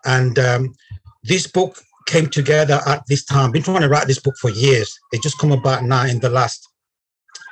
And 0.06 0.38
um, 0.38 0.74
this 1.22 1.46
book 1.46 1.78
came 2.06 2.28
together 2.28 2.80
at 2.86 3.02
this 3.06 3.26
time. 3.26 3.52
Been 3.52 3.62
trying 3.62 3.82
to 3.82 3.90
write 3.90 4.06
this 4.06 4.18
book 4.18 4.34
for 4.40 4.50
years. 4.50 4.98
It 5.12 5.22
just 5.22 5.38
come 5.38 5.52
about 5.52 5.84
now 5.84 6.06
in 6.06 6.18
the 6.18 6.30
last 6.30 6.66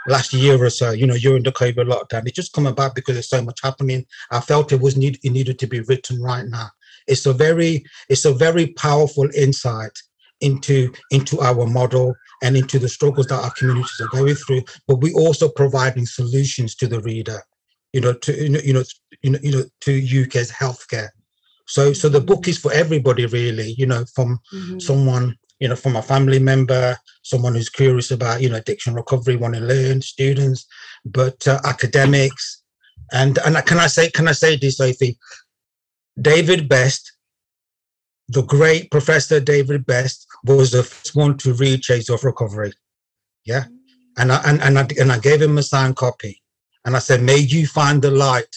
last 0.09 0.33
year 0.33 0.57
or 0.65 0.71
so. 0.71 0.93
You 0.93 1.07
know, 1.07 1.19
during 1.19 1.43
the 1.43 1.53
COVID 1.53 1.87
lockdown, 1.87 2.27
it 2.27 2.35
just 2.35 2.55
come 2.55 2.67
about 2.67 2.95
because 2.95 3.15
there's 3.15 3.29
so 3.29 3.43
much 3.43 3.61
happening. 3.63 4.07
I 4.31 4.41
felt 4.41 4.73
it 4.73 4.81
was 4.81 4.97
need 4.97 5.19
it 5.23 5.33
needed 5.33 5.59
to 5.59 5.67
be 5.67 5.81
written 5.81 6.23
right 6.23 6.47
now. 6.47 6.69
It's 7.07 7.27
a 7.27 7.35
very 7.35 7.85
it's 8.09 8.25
a 8.25 8.33
very 8.33 8.69
powerful 8.69 9.29
insight 9.37 9.97
into 10.41 10.91
into 11.11 11.41
our 11.41 11.67
model 11.67 12.15
and 12.43 12.57
into 12.57 12.79
the 12.79 12.89
struggles 12.89 13.27
that 13.27 13.45
our 13.45 13.53
communities 13.59 14.01
are 14.01 14.17
going 14.17 14.37
through 14.37 14.63
but 14.87 15.01
we 15.01 15.13
also 15.15 15.49
providing 15.49 16.07
solutions 16.07 16.77
to 16.77 16.87
the 16.87 17.01
reader 17.01 17.43
you 17.93 18.01
know 18.01 18.13
to 18.13 18.33
you 18.43 18.49
know 18.51 18.61
you 18.65 18.73
know 19.31 19.39
you 19.43 19.53
know, 19.53 19.65
to 19.81 19.93
uk's 20.23 20.51
healthcare. 20.53 21.09
So 21.67 21.93
so 21.93 22.09
the 22.09 22.21
book 22.21 22.49
is 22.49 22.59
for 22.59 22.73
everybody 22.73 23.27
really 23.27 23.75
you 23.79 23.87
know 23.87 24.05
from 24.15 24.41
Mhm. 24.53 24.81
someone 24.81 25.37
you 25.61 25.69
know 25.69 25.77
from 25.77 25.97
a 25.97 26.03
family 26.03 26.39
member 26.39 26.97
someone 27.23 27.55
who's 27.55 27.69
curious 27.69 28.11
about 28.11 28.41
you 28.43 28.49
know 28.49 28.57
addiction 28.57 28.95
recovery 28.95 29.37
want 29.37 29.55
to 29.55 29.61
learn 29.61 30.01
students 30.03 30.67
but 31.05 31.47
uh, 31.49 31.61
academics. 31.65 32.63
And 33.13 33.39
and 33.39 33.57
can 33.67 33.79
i 33.79 33.87
say 33.87 34.11
can 34.11 34.29
i 34.29 34.33
say 34.33 34.57
this 34.57 34.77
sophie? 34.79 35.19
David 36.21 36.69
Best 36.69 37.13
the 38.29 38.43
great 38.43 38.91
professor 38.91 39.41
David 39.41 39.87
Best 39.87 40.27
was 40.45 40.71
the 40.73 40.83
first 40.83 41.17
one 41.17 41.39
to 41.39 41.55
read 41.55 41.83
shades 41.83 42.11
of 42.11 42.25
recovery. 42.25 42.73
Yeah? 43.47 43.65
And 44.19 44.31
i 44.33 44.39
and, 44.45 44.61
and 44.61 44.79
i 44.79 44.87
and 45.01 45.11
i 45.13 45.19
gave 45.19 45.41
him 45.41 45.57
a 45.59 45.63
signed 45.63 45.97
copy 45.97 46.43
and 46.89 46.97
i 46.97 46.99
said 47.09 47.21
may 47.23 47.37
you 47.55 47.67
find 47.79 48.01
the 48.03 48.11
light 48.11 48.55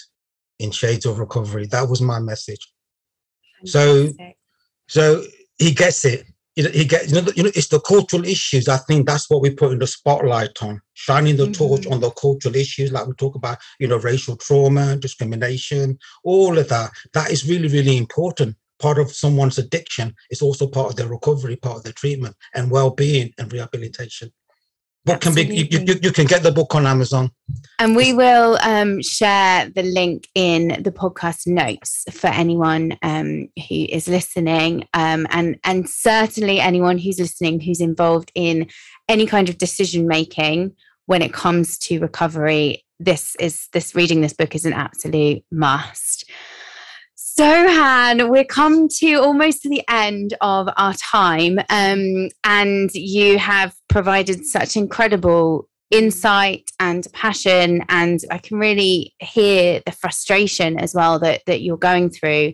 in 0.64 0.72
shades 0.72 1.06
of 1.06 1.20
recovery 1.20 1.66
that 1.68 1.88
was 1.92 2.02
my 2.02 2.20
message 2.32 2.64
so- 3.66 4.08
Fantastic. 4.08 4.38
so 4.88 5.24
he 5.60 5.72
gets 5.84 6.04
it. 6.06 6.26
You 6.56 6.64
know, 6.64 6.70
he 6.72 6.86
gets, 6.86 7.12
you 7.12 7.22
know, 7.22 7.32
you 7.38 7.44
know, 7.44 7.52
it's 7.60 7.68
the 7.68 7.80
cultural 7.80 8.26
issues. 8.26 8.68
I 8.68 8.78
think 8.88 9.06
that's 9.08 9.30
what 9.30 9.42
we 9.44 9.52
put 9.52 9.72
in 9.74 9.80
the 9.80 9.88
spotlight 9.88 10.56
on, 10.64 10.82
shining 11.06 11.38
the 11.38 11.50
torch 11.52 11.84
Mhm. 11.84 11.92
on 11.94 12.00
the 12.02 12.10
cultural 12.12 12.56
issues, 12.56 12.92
like 12.92 13.08
we 13.08 13.14
talk 13.14 13.36
about, 13.36 13.58
you 13.80 13.88
know, 13.88 13.98
racial 13.98 14.36
trauma, 14.36 14.86
discrimination, 14.98 15.98
all 16.24 16.58
of 16.58 16.68
that. 16.70 16.90
That 17.14 17.32
is 17.32 17.48
really, 17.52 17.70
really 17.78 17.96
important. 18.06 18.58
Part 18.80 18.98
of 19.00 19.14
someone's 19.24 19.60
addiction 19.60 20.08
is 20.34 20.42
also 20.42 20.66
part 20.68 20.90
of 20.90 20.96
their 20.98 21.08
recovery, 21.18 21.56
part 21.56 21.78
of 21.78 21.84
their 21.84 21.94
treatment 21.94 22.36
and 22.56 22.72
well-being 22.72 23.28
and 23.38 23.54
rehabilitation. 23.54 24.28
Book 25.04 25.22
can 25.22 25.34
be 25.34 25.44
you, 25.44 25.66
you, 25.72 25.80
you- 25.86 26.00
you 26.04 26.12
can 26.12 26.26
get 26.28 26.44
the 26.44 26.52
book 26.52 26.76
on 26.76 26.86
Amazon. 26.86 27.32
And 27.80 27.96
we 27.96 28.14
will 28.14 28.60
um, 28.62 29.02
share 29.02 29.68
the 29.70 29.82
link 29.82 30.28
in 30.36 30.80
the 30.84 30.92
podcast 30.92 31.48
notes 31.48 32.04
for 32.12 32.28
anyone 32.28 32.98
um, 33.02 33.48
who 33.58 33.86
is 33.90 34.08
listening, 34.08 34.88
um, 34.94 35.26
and 35.32 35.58
and 35.64 35.90
certainly 35.90 36.60
anyone 36.60 37.00
who's 37.00 37.20
listening 37.20 37.60
who's 37.60 37.82
involved 37.82 38.32
in 38.36 38.68
any 39.10 39.26
kind 39.26 39.50
of 39.50 39.58
decision 39.58 40.08
making 40.08 40.74
when 41.08 41.22
it 41.24 41.34
comes 41.34 41.78
to 41.80 42.00
recovery. 42.00 42.86
This 43.00 43.36
is 43.40 43.68
this 43.74 43.96
reading 43.96 44.22
this 44.22 44.34
book 44.34 44.54
is 44.54 44.66
an 44.66 44.74
absolute 44.74 45.44
must. 45.52 46.30
Sohan, 47.40 48.30
we're 48.30 48.44
come 48.44 48.88
to 49.00 49.14
almost 49.16 49.62
to 49.62 49.70
the 49.70 49.84
end 49.90 50.36
of 50.42 50.68
our 50.76 50.94
time, 50.96 51.60
um, 51.70 52.30
and 52.44 52.90
you 52.94 53.38
have 53.40 53.74
provided 53.88 54.46
such 54.46 54.76
incredible 54.76 55.68
insight 55.92 56.72
and 56.80 57.06
passion 57.12 57.84
and 57.90 58.22
i 58.32 58.38
can 58.38 58.58
really 58.58 59.14
hear 59.20 59.82
the 59.86 59.92
frustration 59.92 60.80
as 60.80 60.96
well 60.96 61.20
that 61.20 61.42
that 61.48 61.60
you're 61.64 61.76
going 61.76 62.10
through 62.10 62.54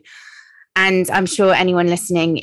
and 0.75 1.07
i'm 1.11 1.27
sure 1.27 1.53
anyone 1.53 1.85
listening 1.85 2.37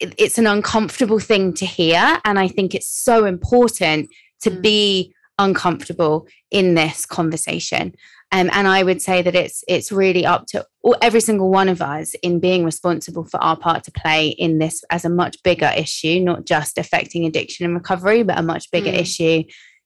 it- 0.00 0.14
it's 0.18 0.38
an 0.38 0.48
uncomfortable 0.48 1.20
thing 1.20 1.54
to 1.54 1.64
hear 1.64 2.18
and 2.24 2.40
i 2.40 2.48
think 2.48 2.74
it's 2.74 2.88
so 2.92 3.24
important 3.24 4.08
to 4.40 4.50
Mm. 4.50 4.62
be 4.62 5.14
uncomfortable 5.38 6.26
in 6.50 6.74
this 6.74 7.06
conversation 7.06 7.94
um, 8.32 8.50
and 8.52 8.66
i 8.66 8.82
would 8.82 9.00
say 9.00 9.22
that 9.22 9.34
it's 9.34 9.62
it's 9.68 9.92
really 9.92 10.26
up 10.26 10.46
to 10.46 10.64
all, 10.82 10.96
every 11.00 11.20
single 11.20 11.50
one 11.50 11.68
of 11.68 11.80
us 11.80 12.14
in 12.22 12.40
being 12.40 12.64
responsible 12.64 13.24
for 13.24 13.42
our 13.42 13.56
part 13.56 13.84
to 13.84 13.92
play 13.92 14.28
in 14.28 14.58
this 14.58 14.82
as 14.90 15.04
a 15.04 15.08
much 15.08 15.36
bigger 15.44 15.70
issue 15.76 16.18
not 16.20 16.44
just 16.44 16.78
affecting 16.78 17.24
addiction 17.24 17.64
and 17.64 17.74
recovery 17.74 18.22
but 18.22 18.38
a 18.38 18.42
much 18.42 18.70
bigger 18.70 18.90
Mm. 18.90 19.00
issue 19.00 19.42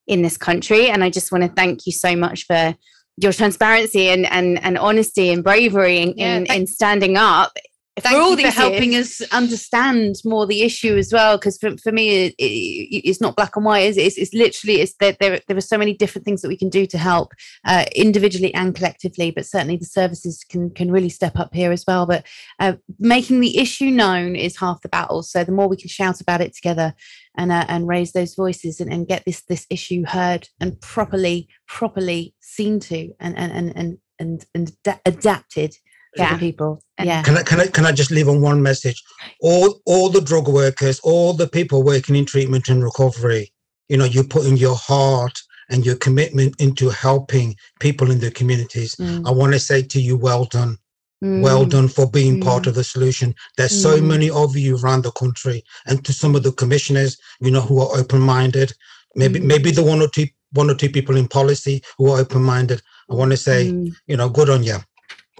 in 0.06 0.22
this 0.22 0.36
country. 0.36 0.88
And 0.88 1.02
I 1.02 1.10
just 1.10 1.32
want 1.32 1.42
to 1.42 1.50
thank 1.50 1.84
you 1.84 1.92
so 1.92 2.14
much 2.14 2.46
for 2.46 2.76
your 3.16 3.32
transparency 3.32 4.08
and 4.08 4.24
and, 4.26 4.62
and 4.62 4.78
honesty 4.78 5.30
and 5.32 5.42
bravery 5.42 5.98
in, 5.98 6.14
Yeah, 6.16 6.36
in, 6.36 6.46
in 6.46 6.66
standing 6.66 7.16
up. 7.16 7.52
Thank 7.98 8.14
for 8.14 8.20
all 8.20 8.38
you 8.38 8.50
for 8.50 8.52
helping 8.52 8.94
us 8.94 9.22
understand 9.32 10.16
more 10.22 10.46
the 10.46 10.62
issue 10.62 10.96
as 10.98 11.14
well. 11.14 11.38
Because 11.38 11.56
for, 11.56 11.78
for 11.78 11.92
me, 11.92 12.26
it, 12.26 12.34
it, 12.36 13.08
it's 13.08 13.22
not 13.22 13.36
black 13.36 13.56
and 13.56 13.64
white. 13.64 13.84
Is 13.84 13.96
it? 13.96 14.02
It's, 14.02 14.18
it's 14.18 14.34
literally 14.34 14.82
it's 14.82 14.94
there, 15.00 15.16
there. 15.18 15.40
There 15.48 15.56
are 15.56 15.62
so 15.62 15.78
many 15.78 15.94
different 15.94 16.26
things 16.26 16.42
that 16.42 16.48
we 16.48 16.58
can 16.58 16.68
do 16.68 16.84
to 16.84 16.98
help 16.98 17.32
uh, 17.64 17.86
individually 17.94 18.52
and 18.52 18.74
collectively. 18.74 19.30
But 19.30 19.46
certainly 19.46 19.78
the 19.78 19.86
services 19.86 20.44
can 20.46 20.70
can 20.70 20.92
really 20.92 21.08
step 21.08 21.38
up 21.38 21.54
here 21.54 21.72
as 21.72 21.84
well. 21.88 22.04
But 22.04 22.26
uh, 22.58 22.74
making 22.98 23.40
the 23.40 23.56
issue 23.56 23.90
known 23.90 24.36
is 24.36 24.58
half 24.58 24.82
the 24.82 24.90
battle. 24.90 25.22
So 25.22 25.42
the 25.42 25.52
more 25.52 25.68
we 25.68 25.78
can 25.78 25.88
shout 25.88 26.20
about 26.20 26.42
it 26.42 26.54
together 26.54 26.92
and 27.36 27.50
uh, 27.50 27.64
and 27.66 27.88
raise 27.88 28.12
those 28.12 28.34
voices 28.34 28.78
and, 28.78 28.92
and 28.92 29.08
get 29.08 29.24
this 29.24 29.42
this 29.48 29.66
issue 29.70 30.04
heard 30.04 30.48
and 30.60 30.78
properly 30.82 31.48
properly 31.66 32.34
seen 32.40 32.78
to 32.80 33.12
and 33.20 33.38
and 33.38 33.52
and 33.52 33.72
and 33.74 33.98
and, 34.18 34.46
and 34.54 34.82
da- 34.82 34.98
adapted 35.04 35.76
Yeah. 36.18 36.32
the 36.34 36.38
people. 36.38 36.80
Yeah. 37.02 37.22
Can 37.22 37.36
I, 37.36 37.42
can 37.42 37.60
I 37.60 37.66
can 37.66 37.86
I 37.86 37.92
just 37.92 38.10
leave 38.10 38.28
on 38.28 38.40
one 38.40 38.62
message? 38.62 39.02
All 39.40 39.80
all 39.86 40.08
the 40.08 40.20
drug 40.20 40.48
workers, 40.48 40.98
all 41.00 41.32
the 41.34 41.48
people 41.48 41.82
working 41.82 42.16
in 42.16 42.24
treatment 42.24 42.68
and 42.68 42.82
recovery, 42.82 43.52
you 43.88 43.96
know, 43.96 44.04
you 44.04 44.24
put 44.24 44.46
in 44.46 44.56
your 44.56 44.76
heart 44.76 45.36
and 45.68 45.84
your 45.84 45.96
commitment 45.96 46.54
into 46.60 46.88
helping 46.90 47.54
people 47.80 48.10
in 48.10 48.20
the 48.20 48.30
communities. 48.30 48.94
Mm. 48.96 49.26
I 49.26 49.30
want 49.32 49.52
to 49.52 49.58
say 49.58 49.82
to 49.82 50.00
you, 50.00 50.16
well 50.16 50.44
done, 50.44 50.78
well 51.20 51.66
Mm. 51.66 51.70
done 51.70 51.88
for 51.88 52.08
being 52.10 52.40
part 52.40 52.62
Mm. 52.64 52.68
of 52.68 52.74
the 52.76 52.84
solution. 52.84 53.34
There's 53.56 53.82
so 53.82 53.98
Mm. 53.98 54.04
many 54.06 54.30
of 54.30 54.56
you 54.56 54.78
around 54.78 55.02
the 55.02 55.10
country, 55.12 55.64
and 55.86 56.04
to 56.04 56.12
some 56.12 56.34
of 56.36 56.42
the 56.44 56.52
commissioners, 56.52 57.16
you 57.40 57.50
know, 57.50 57.60
who 57.60 57.80
are 57.80 57.98
open-minded. 57.98 58.72
Maybe 59.16 59.40
Mm. 59.40 59.44
maybe 59.44 59.70
the 59.70 59.82
one 59.82 60.00
or 60.00 60.08
two 60.08 60.26
one 60.52 60.70
or 60.70 60.74
two 60.76 60.88
people 60.88 61.16
in 61.16 61.26
policy 61.28 61.82
who 61.98 62.10
are 62.10 62.20
open-minded. 62.20 62.80
I 63.10 63.14
want 63.14 63.30
to 63.32 63.36
say, 63.36 63.66
Mm. 63.72 63.92
you 64.06 64.16
know, 64.16 64.28
good 64.28 64.48
on 64.48 64.62
you. 64.62 64.78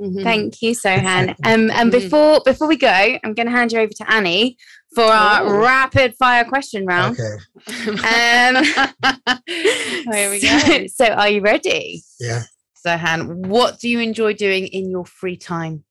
Mhm. 0.01 0.22
Thank 0.22 0.62
you, 0.62 0.72
Sohan. 0.72 1.34
Um, 1.44 1.70
and 1.70 1.90
Mhm. 1.90 1.90
before 1.90 2.40
before 2.44 2.68
we 2.68 2.76
go, 2.76 2.88
I'm 3.24 3.34
going 3.34 3.47
to 3.47 3.53
hand 3.53 3.72
you 3.72 3.80
over 3.80 3.92
to 3.94 4.11
Annie 4.12 4.57
for 4.94 5.05
our 5.05 5.42
Oh. 5.42 5.59
rapid 5.59 6.14
fire 6.16 6.44
question 6.44 6.84
round. 6.86 7.18
Okay. 7.18 7.36
Um, 7.88 8.64
Here 10.12 10.30
we 10.30 10.40
so, 10.40 10.68
go. 10.68 10.86
so 10.86 11.05
are 11.07 11.28
you 11.28 11.40
ready? 11.40 12.03
Yeah. 12.20 12.42
Sohan, 12.86 13.47
what 13.47 13.80
do 13.80 13.88
you 13.88 14.01
enjoy 14.01 14.32
doing 14.34 14.66
in 14.68 14.90
your 14.90 15.05
free 15.05 15.36
time? 15.36 15.84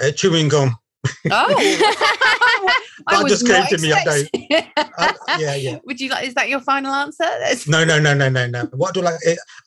Uh, 0.00 0.10
chewing 0.12 0.48
gum. 0.48 0.76
Oh, 1.30 1.48
That 3.08 3.22
was 3.22 3.32
just 3.32 3.46
came 3.46 3.60
not 3.60 3.68
to 3.70 3.78
me, 3.78 3.92
I 3.92 4.04
don't- 4.04 4.28
Uh, 4.98 5.12
yeah, 5.38 5.54
yeah. 5.54 5.78
Would 5.84 6.00
you 6.00 6.10
like? 6.10 6.26
Is 6.26 6.34
that 6.34 6.48
your 6.48 6.60
final 6.60 6.92
answer? 6.92 7.24
That's- 7.24 7.66
No, 7.66 7.84
no, 7.84 7.98
no, 7.98 8.14
no, 8.14 8.28
no, 8.28 8.46
no. 8.46 8.64
What 8.72 8.94
do 8.94 9.00
I 9.00 9.04
like? 9.04 9.20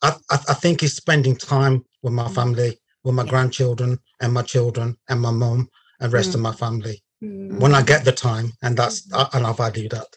I, 0.03 0.09
I, 0.29 0.39
I 0.49 0.53
think 0.53 0.83
it's 0.83 0.93
spending 0.93 1.35
time 1.35 1.83
with 2.03 2.13
my 2.13 2.29
family, 2.29 2.79
with 3.03 3.15
my 3.15 3.23
Yeah. 3.23 3.29
grandchildren 3.29 3.99
and 4.19 4.33
my 4.33 4.41
children 4.43 4.97
and 5.09 5.21
my 5.21 5.31
mom 5.31 5.69
and 5.99 6.13
rest 6.13 6.31
Mm. 6.31 6.35
of 6.35 6.41
my 6.41 6.53
family 6.53 7.03
Mm. 7.23 7.59
when 7.59 7.73
I 7.75 7.81
get 7.81 8.05
the 8.05 8.11
time, 8.11 8.53
and 8.61 8.75
that's 8.77 9.05
and 9.33 9.45
I 9.45 9.53
value 9.53 9.89
that. 9.89 10.07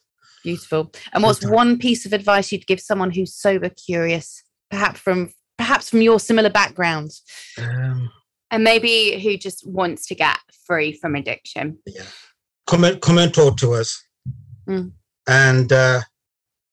Beautiful. 0.42 0.92
And 1.12 1.22
what's 1.22 1.44
one 1.44 1.78
piece 1.78 2.04
of 2.06 2.12
advice 2.12 2.52
you'd 2.52 2.66
give 2.66 2.80
someone 2.80 3.10
who's 3.10 3.34
sober 3.34 3.70
curious, 3.70 4.42
perhaps 4.70 5.00
from 5.00 5.32
perhaps 5.56 5.88
from 5.90 6.02
your 6.02 6.18
similar 6.20 6.50
background? 6.50 7.10
Um, 7.58 8.10
And 8.50 8.62
maybe 8.62 9.18
who 9.20 9.36
just 9.36 9.66
wants 9.66 10.06
to 10.06 10.14
get 10.14 10.38
free 10.66 10.92
from 10.92 11.14
addiction. 11.16 11.78
yeah. 11.86 12.04
Come 12.66 12.84
and 12.84 13.00
come 13.00 13.18
and 13.18 13.32
talk 13.32 13.56
to 13.58 13.74
us, 13.74 14.02
Mm. 14.68 14.92
and 15.26 15.72
uh, 15.72 16.02